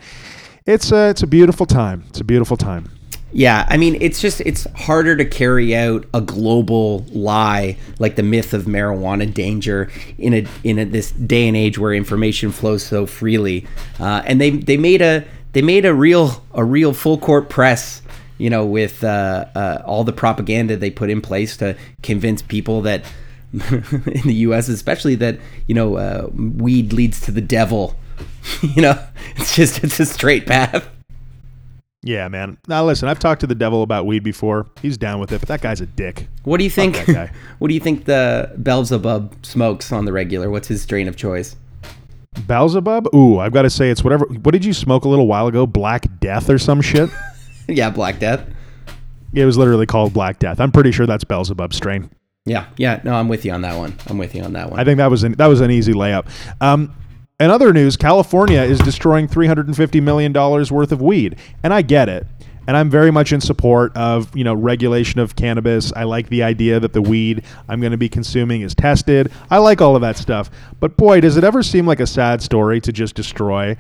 [0.66, 2.06] It's a it's a beautiful time.
[2.10, 2.99] It's a beautiful time.
[3.32, 8.24] Yeah, I mean, it's just it's harder to carry out a global lie like the
[8.24, 12.84] myth of marijuana danger in a in a, this day and age where information flows
[12.84, 13.68] so freely.
[14.00, 18.02] Uh, and they they made a they made a real a real full court press,
[18.40, 22.82] you know, with uh, uh, all the propaganda they put in place to convince people
[22.82, 23.04] that
[23.54, 24.70] in the U.S.
[24.70, 27.96] especially that you know uh, weed leads to the devil.
[28.64, 29.00] you know,
[29.36, 30.90] it's just it's a straight path.
[32.02, 32.58] Yeah, man.
[32.68, 34.68] Now listen, I've talked to the devil about weed before.
[34.82, 36.28] He's down with it, but that guy's a dick.
[36.44, 36.96] What do you think?
[36.96, 37.32] that guy.
[37.60, 40.50] what do you think the Beelzebub smokes on the regular?
[40.50, 41.56] What's his strain of choice?
[42.48, 43.14] Beelzebub?
[43.14, 44.26] Ooh, I've got to say it's whatever.
[44.26, 45.68] What did you smoke a little while ago?
[45.68, 47.10] Black Death or some shit?
[47.68, 48.46] yeah, Black Death.
[49.34, 50.62] it was literally called Black Death.
[50.62, 52.10] I'm pretty sure that's Beelzebub strain.
[52.46, 53.02] Yeah, yeah.
[53.04, 53.96] No, I'm with you on that one.
[54.08, 54.80] I'm with you on that one.
[54.80, 56.28] I think that was an, that was an easy layup.
[56.62, 56.96] Um,
[57.40, 62.10] in other news, California is destroying 350 million dollars worth of weed, and I get
[62.10, 62.28] it.
[62.68, 65.92] And I'm very much in support of you know regulation of cannabis.
[65.94, 69.32] I like the idea that the weed I'm going to be consuming is tested.
[69.50, 70.52] I like all of that stuff.
[70.80, 73.76] But boy, does it ever seem like a sad story to just destroy,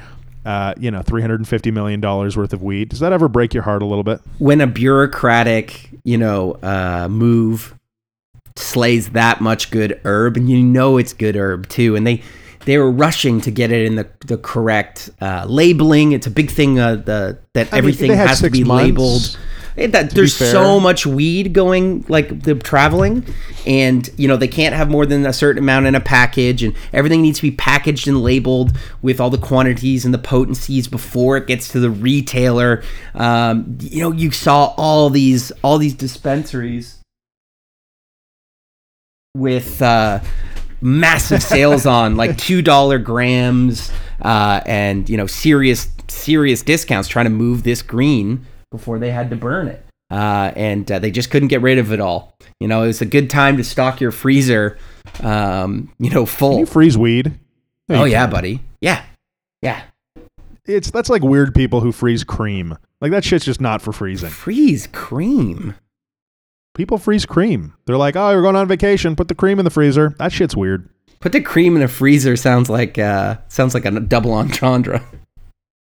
[0.46, 2.90] uh, you know, 350 million dollars worth of weed?
[2.90, 4.22] Does that ever break your heart a little bit?
[4.40, 7.76] when a bureaucratic, you know, uh, move
[8.56, 12.24] slays that much good herb, and you know it's good herb too, and they
[12.66, 16.12] they were rushing to get it in the the correct uh, labeling.
[16.12, 19.22] It's a big thing uh, the that I everything had has to be months, labeled.
[19.76, 23.26] It- that there's so much weed going like the traveling
[23.66, 26.76] and you know they can't have more than a certain amount in a package and
[26.92, 31.38] everything needs to be packaged and labeled with all the quantities and the potencies before
[31.38, 32.84] it gets to the retailer
[33.16, 36.98] um, you know you saw all these all these dispensaries
[39.34, 40.20] with uh,
[40.82, 43.92] massive sales on like two dollar grams
[44.22, 49.30] uh, and you know serious serious discounts trying to move this green before they had
[49.30, 52.68] to burn it uh, and uh, they just couldn't get rid of it all you
[52.68, 54.78] know it was a good time to stock your freezer
[55.22, 57.38] um, you know Can full you freeze weed?
[57.88, 58.32] No, oh yeah can't.
[58.32, 59.04] buddy yeah
[59.62, 59.82] yeah
[60.66, 62.78] It's that's like weird people who freeze cream.
[63.02, 64.30] Like that shit's just not for freezing.
[64.30, 65.74] freeze cream
[66.80, 67.74] People freeze cream.
[67.86, 69.14] They're like, oh, you're going on vacation.
[69.18, 70.16] Put the cream in the freezer.
[70.18, 70.88] That shit's weird.
[71.20, 75.04] put the cream in a freezer sounds like uh, sounds like a double entendre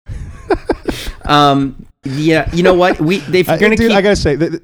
[1.26, 4.62] um yeah you know what we they're gonna dude, keep I gotta say, th-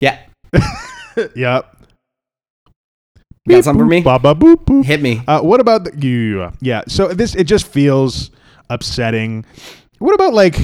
[0.00, 0.20] yeah
[0.54, 1.74] th- yep.
[3.48, 4.84] got something for me Ba ba boop boop.
[4.84, 6.82] hit me Uh, what about the yeah, yeah?
[6.86, 8.30] So this it just feels
[8.70, 9.44] upsetting.
[9.98, 10.56] What about like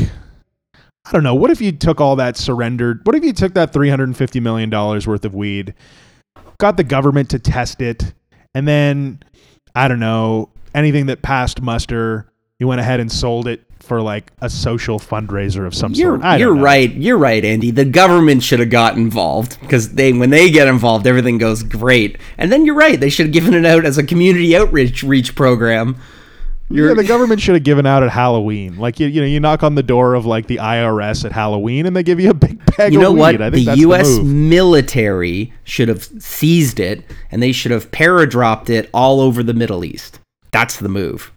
[1.05, 1.35] I don't know.
[1.35, 3.01] What if you took all that surrendered?
[3.05, 5.75] What if you took that three hundred and fifty million dollars worth of weed,
[6.59, 8.13] got the government to test it,
[8.55, 9.23] and then
[9.75, 14.31] I don't know anything that passed muster, you went ahead and sold it for like
[14.41, 16.39] a social fundraiser of some You're, sort.
[16.39, 16.63] You're know.
[16.63, 16.93] right.
[16.95, 17.73] You're right, Andy.
[17.73, 22.19] The government should have got involved because they, when they get involved, everything goes great.
[22.39, 22.99] And then you're right.
[23.01, 25.97] They should have given it out as a community outreach reach program.
[26.73, 28.77] Yeah, the government should have given out at Halloween.
[28.79, 31.87] Like you, you know, you knock on the door of like the IRS at Halloween,
[31.87, 33.35] and they give you a big bag you know of what?
[33.35, 33.43] weed.
[33.43, 34.17] I The think that's U.S.
[34.17, 39.55] the military should have seized it, and they should have paradropped it all over the
[39.55, 40.19] Middle East.
[40.51, 41.33] That's the move.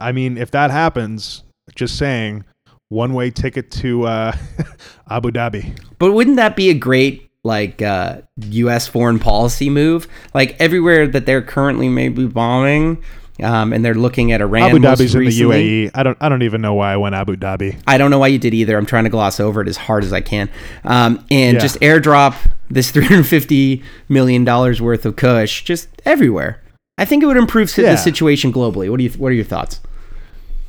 [0.00, 1.42] I mean, if that happens,
[1.74, 2.44] just saying,
[2.88, 4.36] one way ticket to uh,
[5.10, 5.76] Abu Dhabi.
[5.98, 8.86] But wouldn't that be a great like uh, U.S.
[8.88, 10.06] foreign policy move?
[10.34, 13.02] Like everywhere that they're currently maybe bombing,
[13.42, 14.62] um, and they're looking at Iran.
[14.70, 15.40] Abu Dhabi's in the.
[15.40, 15.90] UAE.
[15.94, 16.16] I don't.
[16.20, 17.80] I don't even know why I went Abu Dhabi.
[17.86, 18.76] I don't know why you did either.
[18.76, 20.48] I'm trying to gloss over it as hard as I can,
[20.84, 21.60] um, and Yeah.
[21.60, 22.36] just airdrop
[22.70, 26.60] this 350 million dollars worth of Kush just everywhere.
[26.98, 27.90] I think it would improve Yeah.
[27.92, 28.88] the situation globally.
[28.90, 29.10] What do you?
[29.10, 29.80] What are your thoughts?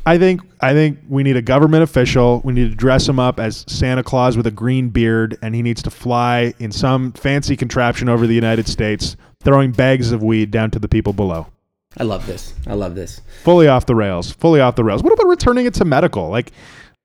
[0.06, 2.42] I think I think we need a government official.
[2.44, 5.62] We need to dress him up as Santa Claus with a green beard, and he
[5.62, 10.52] needs to fly in some fancy contraption over the United States, throwing bags of weed
[10.52, 11.48] down to the people below.
[11.98, 12.54] I love this.
[12.68, 13.22] I love this.
[13.44, 14.32] Fully off the rails.
[14.32, 15.04] Fully off the rails.
[15.04, 16.28] What about returning it to medical?
[16.30, 16.52] Like,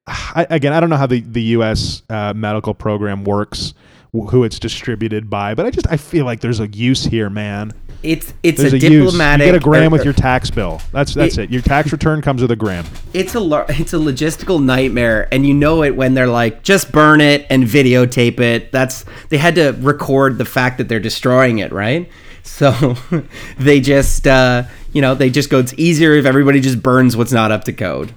[0.06, 2.02] I, again, I don't know how the the U.S.
[2.08, 3.74] Uh, medical program works,
[4.12, 7.30] wh- who it's distributed by, but I just I feel like there's a use here,
[7.30, 7.72] man.
[8.02, 8.90] It's it's There's a, a, use.
[8.90, 9.46] You diplomatic.
[9.46, 10.80] get a gram or- with your tax bill.
[10.92, 11.50] That's that's It- it.
[11.50, 12.84] Your tax return comes with a gram.
[13.12, 17.20] it's a it's a logistical nightmare and you know it when they're like just burn
[17.20, 21.72] it and videotape it that's they had to record the fact that they're destroying it
[21.72, 22.08] right
[22.44, 22.94] so
[23.58, 24.62] they just uh,
[24.92, 27.72] you know they just go it's easier if everybody just burns what's not up to
[27.72, 28.14] code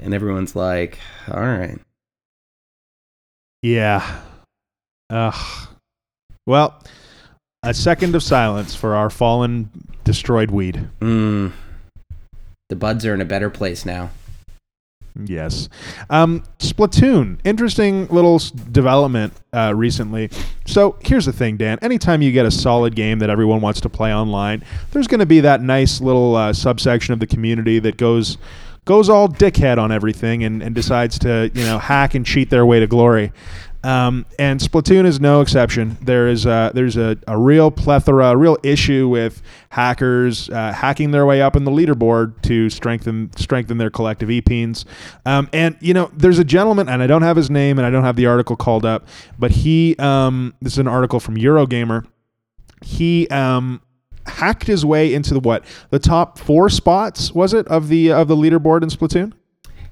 [0.00, 0.98] and everyone's like
[1.30, 1.78] all right
[3.62, 4.20] Yeah.
[5.10, 5.68] Ugh.
[6.46, 6.82] Well,
[7.62, 9.70] a second of silence for our fallen,
[10.04, 10.88] destroyed weed.
[11.00, 11.52] mm,
[12.68, 14.10] the buds are in a better place now
[15.24, 15.68] Yes.
[16.08, 17.40] Um, Splatoon.
[17.44, 20.30] Interesting little s- development uh, recently.
[20.66, 21.78] So here's the thing, Dan.
[21.82, 24.62] Anytime you get a solid game that everyone wants to play online,
[24.92, 28.38] there's going to be that nice little uh, subsection of the community that goes
[28.84, 32.64] goes all dickhead on everything and, and decides to you know hack and cheat their
[32.64, 33.32] way to glory.
[33.82, 35.96] Um, and Splatoon is no exception.
[36.02, 39.40] There is a, there's a, a real plethora, a real issue with
[39.70, 44.84] hackers uh, hacking their way up in the leaderboard to strengthen strengthen their collective EPs.
[45.24, 47.90] Um, and you know, there's a gentleman, and I don't have his name, and I
[47.90, 49.06] don't have the article called up,
[49.38, 52.06] but he um, this is an article from Eurogamer.
[52.82, 53.80] He um,
[54.26, 58.28] hacked his way into the what the top four spots was it of the of
[58.28, 59.32] the leaderboard in Splatoon?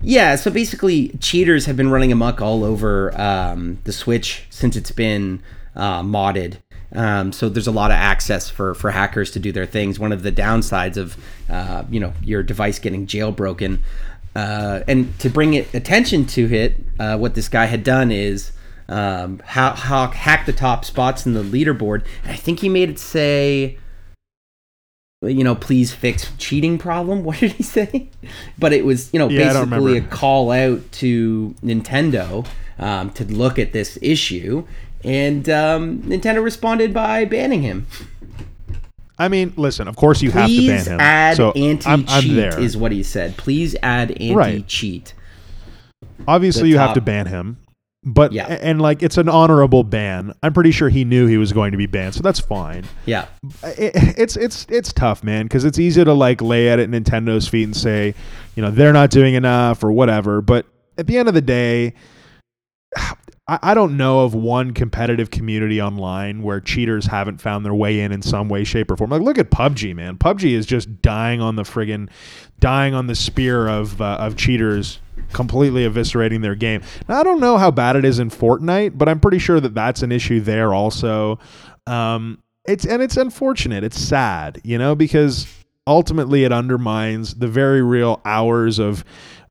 [0.01, 4.93] Yeah, so basically, cheaters have been running amok all over um, the Switch since it's
[4.93, 5.43] been
[5.75, 6.59] uh, modded.
[6.95, 9.99] Um, so there's a lot of access for for hackers to do their things.
[9.99, 11.17] One of the downsides of
[11.51, 13.81] uh, you know your device getting jailbroken,
[14.35, 18.53] uh, and to bring it attention to it, uh, what this guy had done is
[18.89, 22.05] um, ha- ha- hack the top spots in the leaderboard.
[22.23, 23.79] And I think he made it say
[25.23, 27.25] you know, please fix cheating problem.
[27.29, 28.09] What did he say?
[28.59, 32.47] But it was, you know, Yeah, basically a call out to Nintendo
[32.79, 34.65] um, to look at this issue,
[35.05, 37.87] and um, Nintendo responded by banning him.
[39.19, 41.01] I mean, listen, of course you have to ban him.
[41.01, 42.59] add so anti-cheat I'm, I'm there.
[42.61, 43.37] is what he said.
[43.37, 45.13] Please add anti-cheat.
[46.29, 47.59] Obviously, the you have to ban him,
[48.15, 48.47] but Yeah.
[48.47, 50.33] and like it's an honorable ban.
[50.43, 52.85] I'm pretty sure he knew he was going to be banned, so that's fine.
[53.07, 53.27] Yeah,
[53.63, 57.47] It, it's it's it's tough, man, because it's easy to like lay at it Nintendo's
[57.49, 58.15] feet and say,
[58.57, 60.41] you know, they're not doing enough or whatever.
[60.41, 60.67] But
[60.97, 61.95] at the end of the day,
[63.49, 68.01] I, I don't know of one competitive community online where cheaters haven't found their way
[68.01, 69.11] in in some way, shape, or form.
[69.11, 70.17] Like, look at PUBG, man.
[70.19, 72.09] PUBG is just dying on the friggin'
[72.61, 75.01] dying on the spear of uh, of cheaters
[75.33, 76.83] completely eviscerating their game.
[77.09, 79.75] Now, I don't know how bad it is in Fortnite, but I'm pretty sure that
[79.75, 81.39] that's an issue there also.
[81.87, 83.83] Um, it's and it's unfortunate.
[83.83, 85.47] It's sad, you know, because
[85.87, 89.05] ultimately it undermines the very real hours of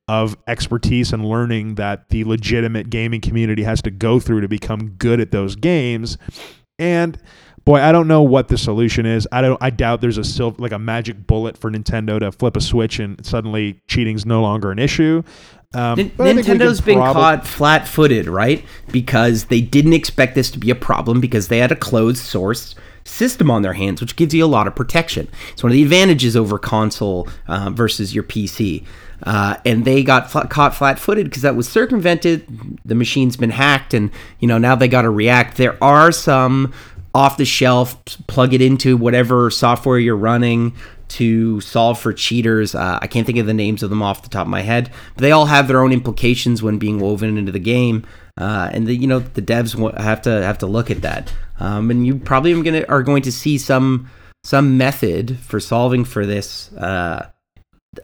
[0.08, 4.90] of expertise and learning that the legitimate gaming community has to go through to become
[4.98, 6.16] good at those games.
[6.78, 7.18] And
[7.64, 9.28] boy, I don't know what the solution is.
[9.30, 9.58] I don't.
[9.62, 12.98] I doubt there's a sil- like a magic bullet for Nintendo to flip a switch
[12.98, 15.22] and suddenly cheating's no longer an issue.
[15.74, 18.64] Um, Nin- but I think we Nintendo's could been probab- caught flat-footed, right?
[18.90, 22.74] Because they didn't expect this to be a problem because they had a closed source
[23.04, 25.28] system on their hands, which gives you a lot of protection.
[25.52, 28.86] It's one of the advantages over console uh, versus your PC.
[29.22, 32.78] Uh, and they got caught flat-footed because that was circumvented.
[32.84, 35.56] The machine's been hacked, and you know now they got to react.
[35.56, 36.72] There are some
[37.14, 40.74] off-the-shelf, plug it into whatever software you're running
[41.08, 42.74] to solve for cheaters.
[42.74, 44.90] Uh, I can't think of the names of them off the top of my head,
[45.14, 48.06] but they all have their own implications when being woven into the game.
[48.36, 51.32] Uh, and the you know the devs have to have to look at that.
[51.58, 54.08] Um, and you probably gonna are going to see some
[54.44, 57.28] some method for solving for this uh,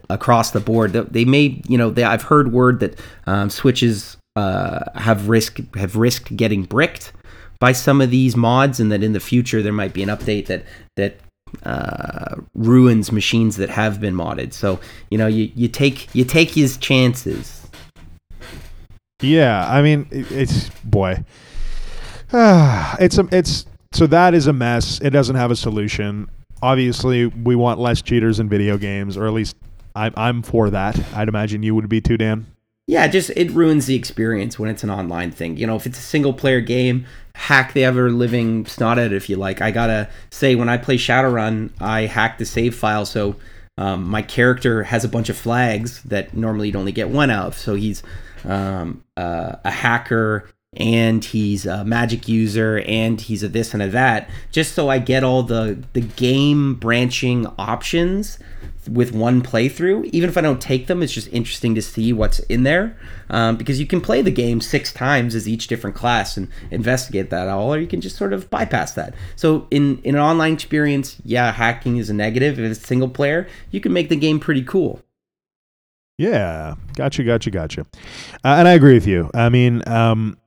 [0.09, 0.93] across the board.
[0.93, 5.95] They- may, you know, they, I've heard word that um, switches uh, have risk have
[5.95, 7.13] risked getting bricked
[7.59, 10.47] by some of these mods, and that in the future there might be an update
[10.47, 10.65] that
[10.97, 11.19] that
[11.63, 14.53] uh, ruins machines that have been modded.
[14.53, 14.79] So
[15.09, 17.61] you know, you, you take you take his chances.
[19.21, 21.23] Yeah, I mean, it, it's boy,
[22.33, 24.99] it's a it's so that is a mess.
[24.99, 26.29] It doesn't have a solution.
[26.61, 29.55] Obviously, we want less cheaters in video games, or at least
[29.95, 30.99] I'm I'm for that.
[31.13, 32.47] I'd imagine you would be too, Dan.
[32.87, 35.57] Yeah, just it ruins the experience when it's an online thing.
[35.57, 39.27] You know, if it's a single player game, hack the ever living snot it if
[39.29, 39.61] you like.
[39.61, 43.37] I gotta say, when I play Shadowrun, I hack the save file so
[43.77, 47.47] um, my character has a bunch of flags that normally you'd only get one out
[47.47, 47.57] of.
[47.57, 48.03] So he's
[48.45, 53.87] um, uh, a hacker and he's a magic user and he's a this and a
[53.89, 58.39] that, just so I get all the the game branching options
[58.89, 60.05] with one playthrough.
[60.11, 62.97] Even if I don't take them, it's just interesting to see what's in there
[63.29, 67.29] um, because you can play the game six times as each different class and investigate
[67.29, 69.13] that all, or you can just sort of bypass that.
[69.35, 72.59] So in in an online experience, yeah, hacking is a negative.
[72.59, 75.01] If it's single player, you can make the game pretty cool.
[76.17, 77.81] Yeah, gotcha, gotcha, gotcha.
[78.43, 79.29] Uh, and I agree with you.
[79.33, 80.37] I mean, um,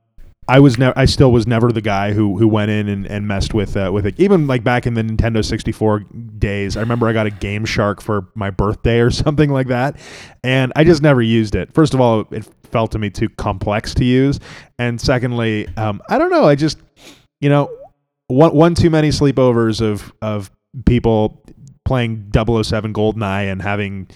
[0.49, 3.27] I was never, I still was never the guy who who went in and, and
[3.27, 4.19] messed with uh, with it.
[4.19, 5.99] Even like back in the Nintendo 64
[6.39, 9.99] days, I remember I got a Game Shark for my birthday or something like that,
[10.43, 11.71] and I just never used it.
[11.73, 14.39] First of all, it felt to me too complex to use,
[14.79, 16.45] and secondly, um, I don't know.
[16.45, 16.79] I just,
[17.41, 17.69] you know,
[18.25, 20.49] one one too many sleepovers of of
[20.87, 21.43] people
[21.85, 24.07] playing 007 Goldeneye and having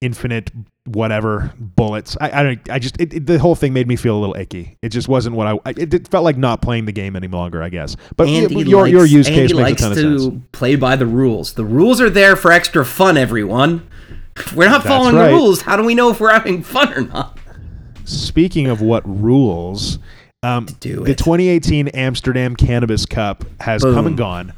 [0.00, 0.50] infinite
[0.86, 2.16] whatever bullets.
[2.20, 4.36] I I, don't, I just it, it- the whole thing made me feel a little
[4.36, 4.76] icky.
[4.82, 5.52] It just wasn't what I.
[5.66, 7.62] I- It, it felt like not playing the game any longer.
[7.62, 7.96] I guess.
[8.16, 10.42] But And y- he your your use and case makes a ton of to sense.
[10.52, 11.54] play by the rules.
[11.54, 13.86] The rules are there for extra fun, everyone.
[14.36, 15.28] If we're not That's following right.
[15.30, 17.38] the rules, how do we know if we're having fun or not?
[18.04, 19.98] Speaking of what rules,
[20.42, 24.52] um, the 2018 Amsterdam Cannabis Cup has come and gone.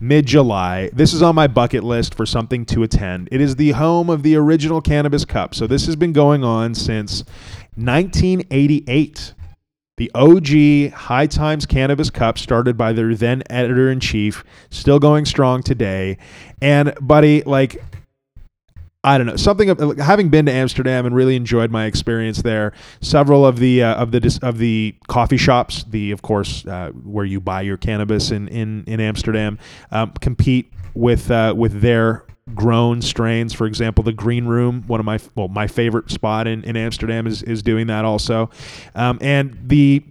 [0.00, 0.90] Mid July.
[0.92, 3.28] This is on my bucket list for something to attend.
[3.32, 5.54] It is the home of the original Cannabis Cup.
[5.54, 7.24] So this has been going on since
[7.74, 9.34] 1988.
[9.96, 15.24] The OG High Times Cannabis Cup started by their then editor in chief, still going
[15.24, 16.18] strong today.
[16.62, 17.82] And, buddy, like,
[19.08, 22.74] I don't know something of having been to Amsterdam and really enjoyed my experience there.
[23.00, 27.24] Several of the uh, of the of the coffee shops, the of course uh, where
[27.24, 29.58] you buy your cannabis in in in Amsterdam,
[29.92, 33.54] um, compete with uh, with their grown strains.
[33.54, 37.26] For example, the Green Room, one of my well my favorite spot in in Amsterdam
[37.26, 38.50] is is doing that also,
[38.94, 40.04] um, and the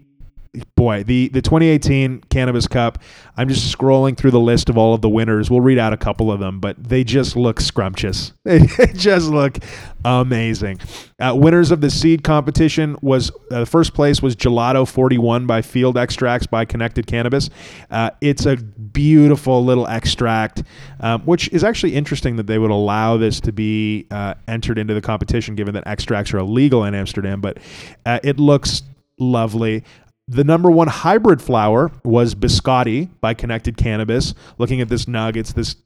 [0.76, 3.00] boy, the the 2018 Cannabis Cup.
[3.36, 5.50] I'm just scrolling through the list of all of the winners.
[5.50, 8.34] We'll read out a couple of them, but they just look scrumptious.
[8.78, 9.60] They just look
[10.04, 10.80] amazing.
[11.20, 15.98] Uh, winners of the seed competition was uh, first place was Gelato 41 by Field
[15.98, 17.50] Extracts by Connected Cannabis.
[17.92, 20.64] Uh, it's a beautiful little extract,
[21.02, 24.94] um, which is actually interesting that they would allow this to be uh, entered into
[24.94, 27.42] the competition, given that extracts are illegal in Amsterdam.
[27.42, 27.60] But
[28.06, 28.84] uh, it looks
[29.20, 29.84] lovely.
[30.30, 34.34] The number one hybrid flower was Biscotti by Connected Cannabis.
[34.58, 35.78] Looking at this nug, it's this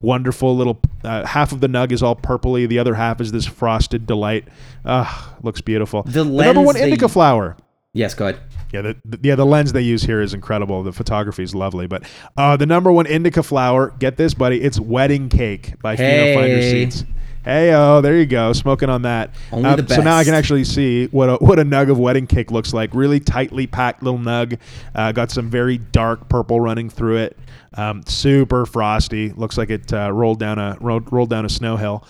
[0.00, 3.46] wonderful little uh, half of the nug is all purpley, the other half is this
[3.46, 4.48] frosted delight.
[4.84, 6.02] Ugh, looks beautiful.
[6.02, 7.56] The number lens one indica flower.
[7.92, 8.42] Yes, go ahead.
[8.72, 10.82] Yeah, the, the yeah the lens they use here is incredible.
[10.82, 12.02] The photography is lovely, but
[12.36, 16.62] uh, the number one indica flower, get this, buddy, it's wedding cake by Pheno Finder
[16.62, 17.04] Seeds.
[17.44, 19.34] Hey oh, there you go, smoking on that.
[19.52, 21.98] Only Uh, the So now I can actually see what a what a nug of
[21.98, 22.94] wedding cake looks like.
[22.94, 24.58] Really tightly packed little nug.
[24.94, 27.38] Uh, got some very dark purple running through it.
[27.74, 29.30] Um, super frosty.
[29.30, 32.06] Looks like it uh, rolled down a rolled, rolled down a snow hill.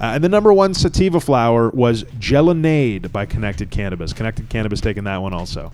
[0.00, 4.12] Uh, and the number one sativa flower was Gelonade by Connected Cannabis.
[4.12, 5.72] Connected Cannabis taking that one also.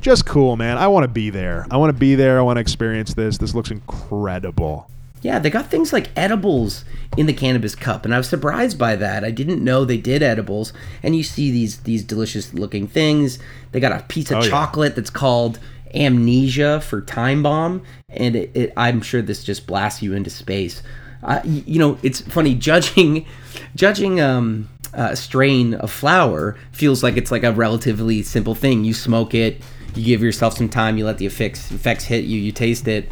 [0.00, 0.78] Just cool, man.
[0.78, 1.66] I want to be there.
[1.70, 2.38] I want to be there.
[2.38, 3.38] I want to experience this.
[3.38, 4.90] This looks incredible.
[5.26, 6.84] Yeah, they got things like edibles
[7.16, 9.24] in the cannabis cup, and I was surprised by that.
[9.24, 10.72] I didn't know they did edibles.
[11.02, 13.40] And you see these these delicious looking things.
[13.72, 14.48] They got a piece of Oh, yeah.
[14.50, 15.58] chocolate that's called
[15.94, 20.82] amnesia for time bomb, and it, it, I'm sure this just blasts you into space.
[21.24, 23.26] Uh, you know, it's funny judging
[23.74, 28.84] judging um, a strain of flower feels like it's like a relatively simple thing.
[28.84, 29.60] You smoke it,
[29.96, 33.10] you give yourself some time, you let the effects effects hit you, you taste it.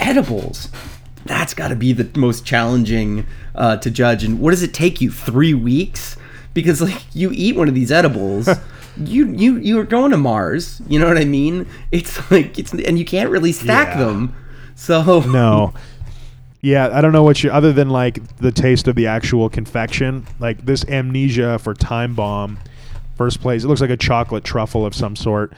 [0.00, 0.68] Edibles
[1.24, 4.24] that's got to be the most challenging uh, to judge.
[4.24, 5.10] And what does it take you?
[5.10, 6.16] Three weeks?
[6.52, 8.48] Because like you eat one of these edibles,
[8.96, 10.80] you you you are going to Mars.
[10.88, 11.66] You know what I mean?
[11.90, 14.04] It's like it's and you can't really stack Yeah.
[14.04, 14.36] them.
[14.74, 15.74] So No.
[16.60, 20.26] Yeah, I don't know what you other than like the taste of the actual confection.
[20.40, 22.58] Like this amnesia for time bomb,
[23.16, 23.64] first place.
[23.64, 25.52] It looks like a chocolate truffle of some sort.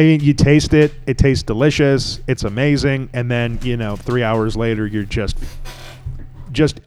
[0.00, 0.94] I mean, you taste it.
[1.06, 2.20] It tastes delicious.
[2.26, 3.10] It's amazing.
[3.12, 5.36] And then you know, three hours later, you're just,
[6.52, 6.80] just,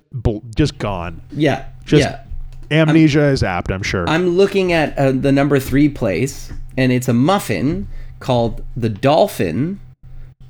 [0.56, 1.22] just gone.
[1.31, 1.68] Yeah.
[1.85, 2.23] Just yeah.
[2.72, 3.72] amnesia is apt.
[3.72, 4.10] I'm sure.
[4.10, 7.88] I'm looking at uh, the number three place, and it's a muffin
[8.19, 9.80] called the Dolphin,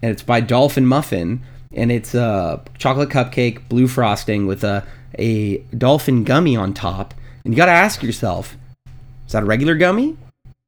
[0.01, 1.41] and it's by Dolphin Muffin,
[1.73, 4.85] and it's a chocolate cupcake, blue frosting with a
[5.19, 7.13] a dolphin gummy on top.
[7.43, 8.55] And you got to ask yourself,
[9.27, 10.15] is that a regular gummy,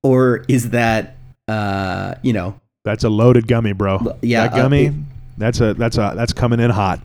[0.04, 1.16] or is that
[1.48, 4.16] uh you know that's a loaded gummy, bro.
[4.22, 4.86] yeah, that uh, gummy.
[4.86, 4.94] it-
[5.38, 7.00] that's a that's a that's coming in hot.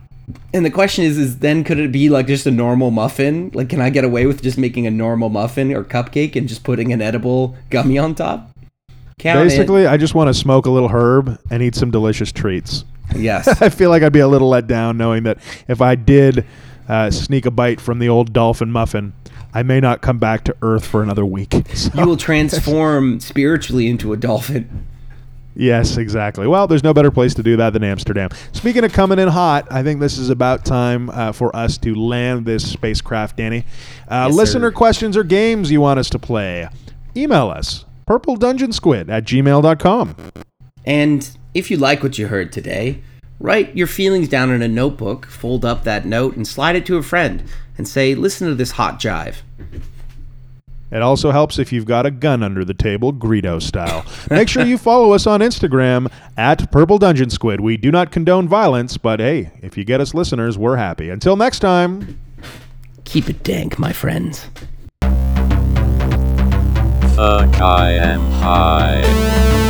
[0.53, 3.51] And the question is, is then could it be like just a normal muffin?
[3.53, 6.63] Like, can I get away with just making a normal muffin or cupcake and just
[6.63, 8.49] putting an edible gummy on top?
[9.19, 9.49] Count it.
[9.49, 12.85] Basically, I just want to smoke a little herb and eat some delicious treats.
[13.15, 13.47] yes.
[13.61, 15.37] I feel like I'd be a little let down knowing that
[15.67, 16.45] if I did
[16.87, 19.11] uh, sneak a bite from the old dolphin muffin,
[19.53, 21.53] I may not come back to Earth for another week.
[21.73, 24.87] So- You will transform spiritually into a dolphin.
[25.55, 26.47] yes, exactly.
[26.47, 28.29] Well, there's no better place to do that than Amsterdam.
[28.53, 31.93] Speaking of coming in hot, I think this is about time uh, for us to
[31.95, 33.65] land this spacecraft, Danny.
[34.07, 34.75] Uh, Yes, listener sir.
[34.75, 36.67] questions or games you want us to play,
[37.15, 40.15] email us purpledungeonsquid at gmail.com.
[40.85, 43.01] And if you like what you heard today,
[43.41, 46.97] write your feelings down in a notebook, fold up that note, and slide it to
[46.97, 47.43] a friend
[47.77, 49.37] and say, listen to this hot jive.
[50.91, 54.05] It also helps if you've got a gun under the table, Greedo style.
[54.29, 57.61] Make sure you follow us on Instagram at Purple Dungeon Squid.
[57.61, 61.09] We do not condone violence, but hey, if you get us listeners, we're happy.
[61.09, 62.19] Until next time.
[63.05, 64.47] Keep it dank, my friends.
[67.15, 69.60] Fuck I am high.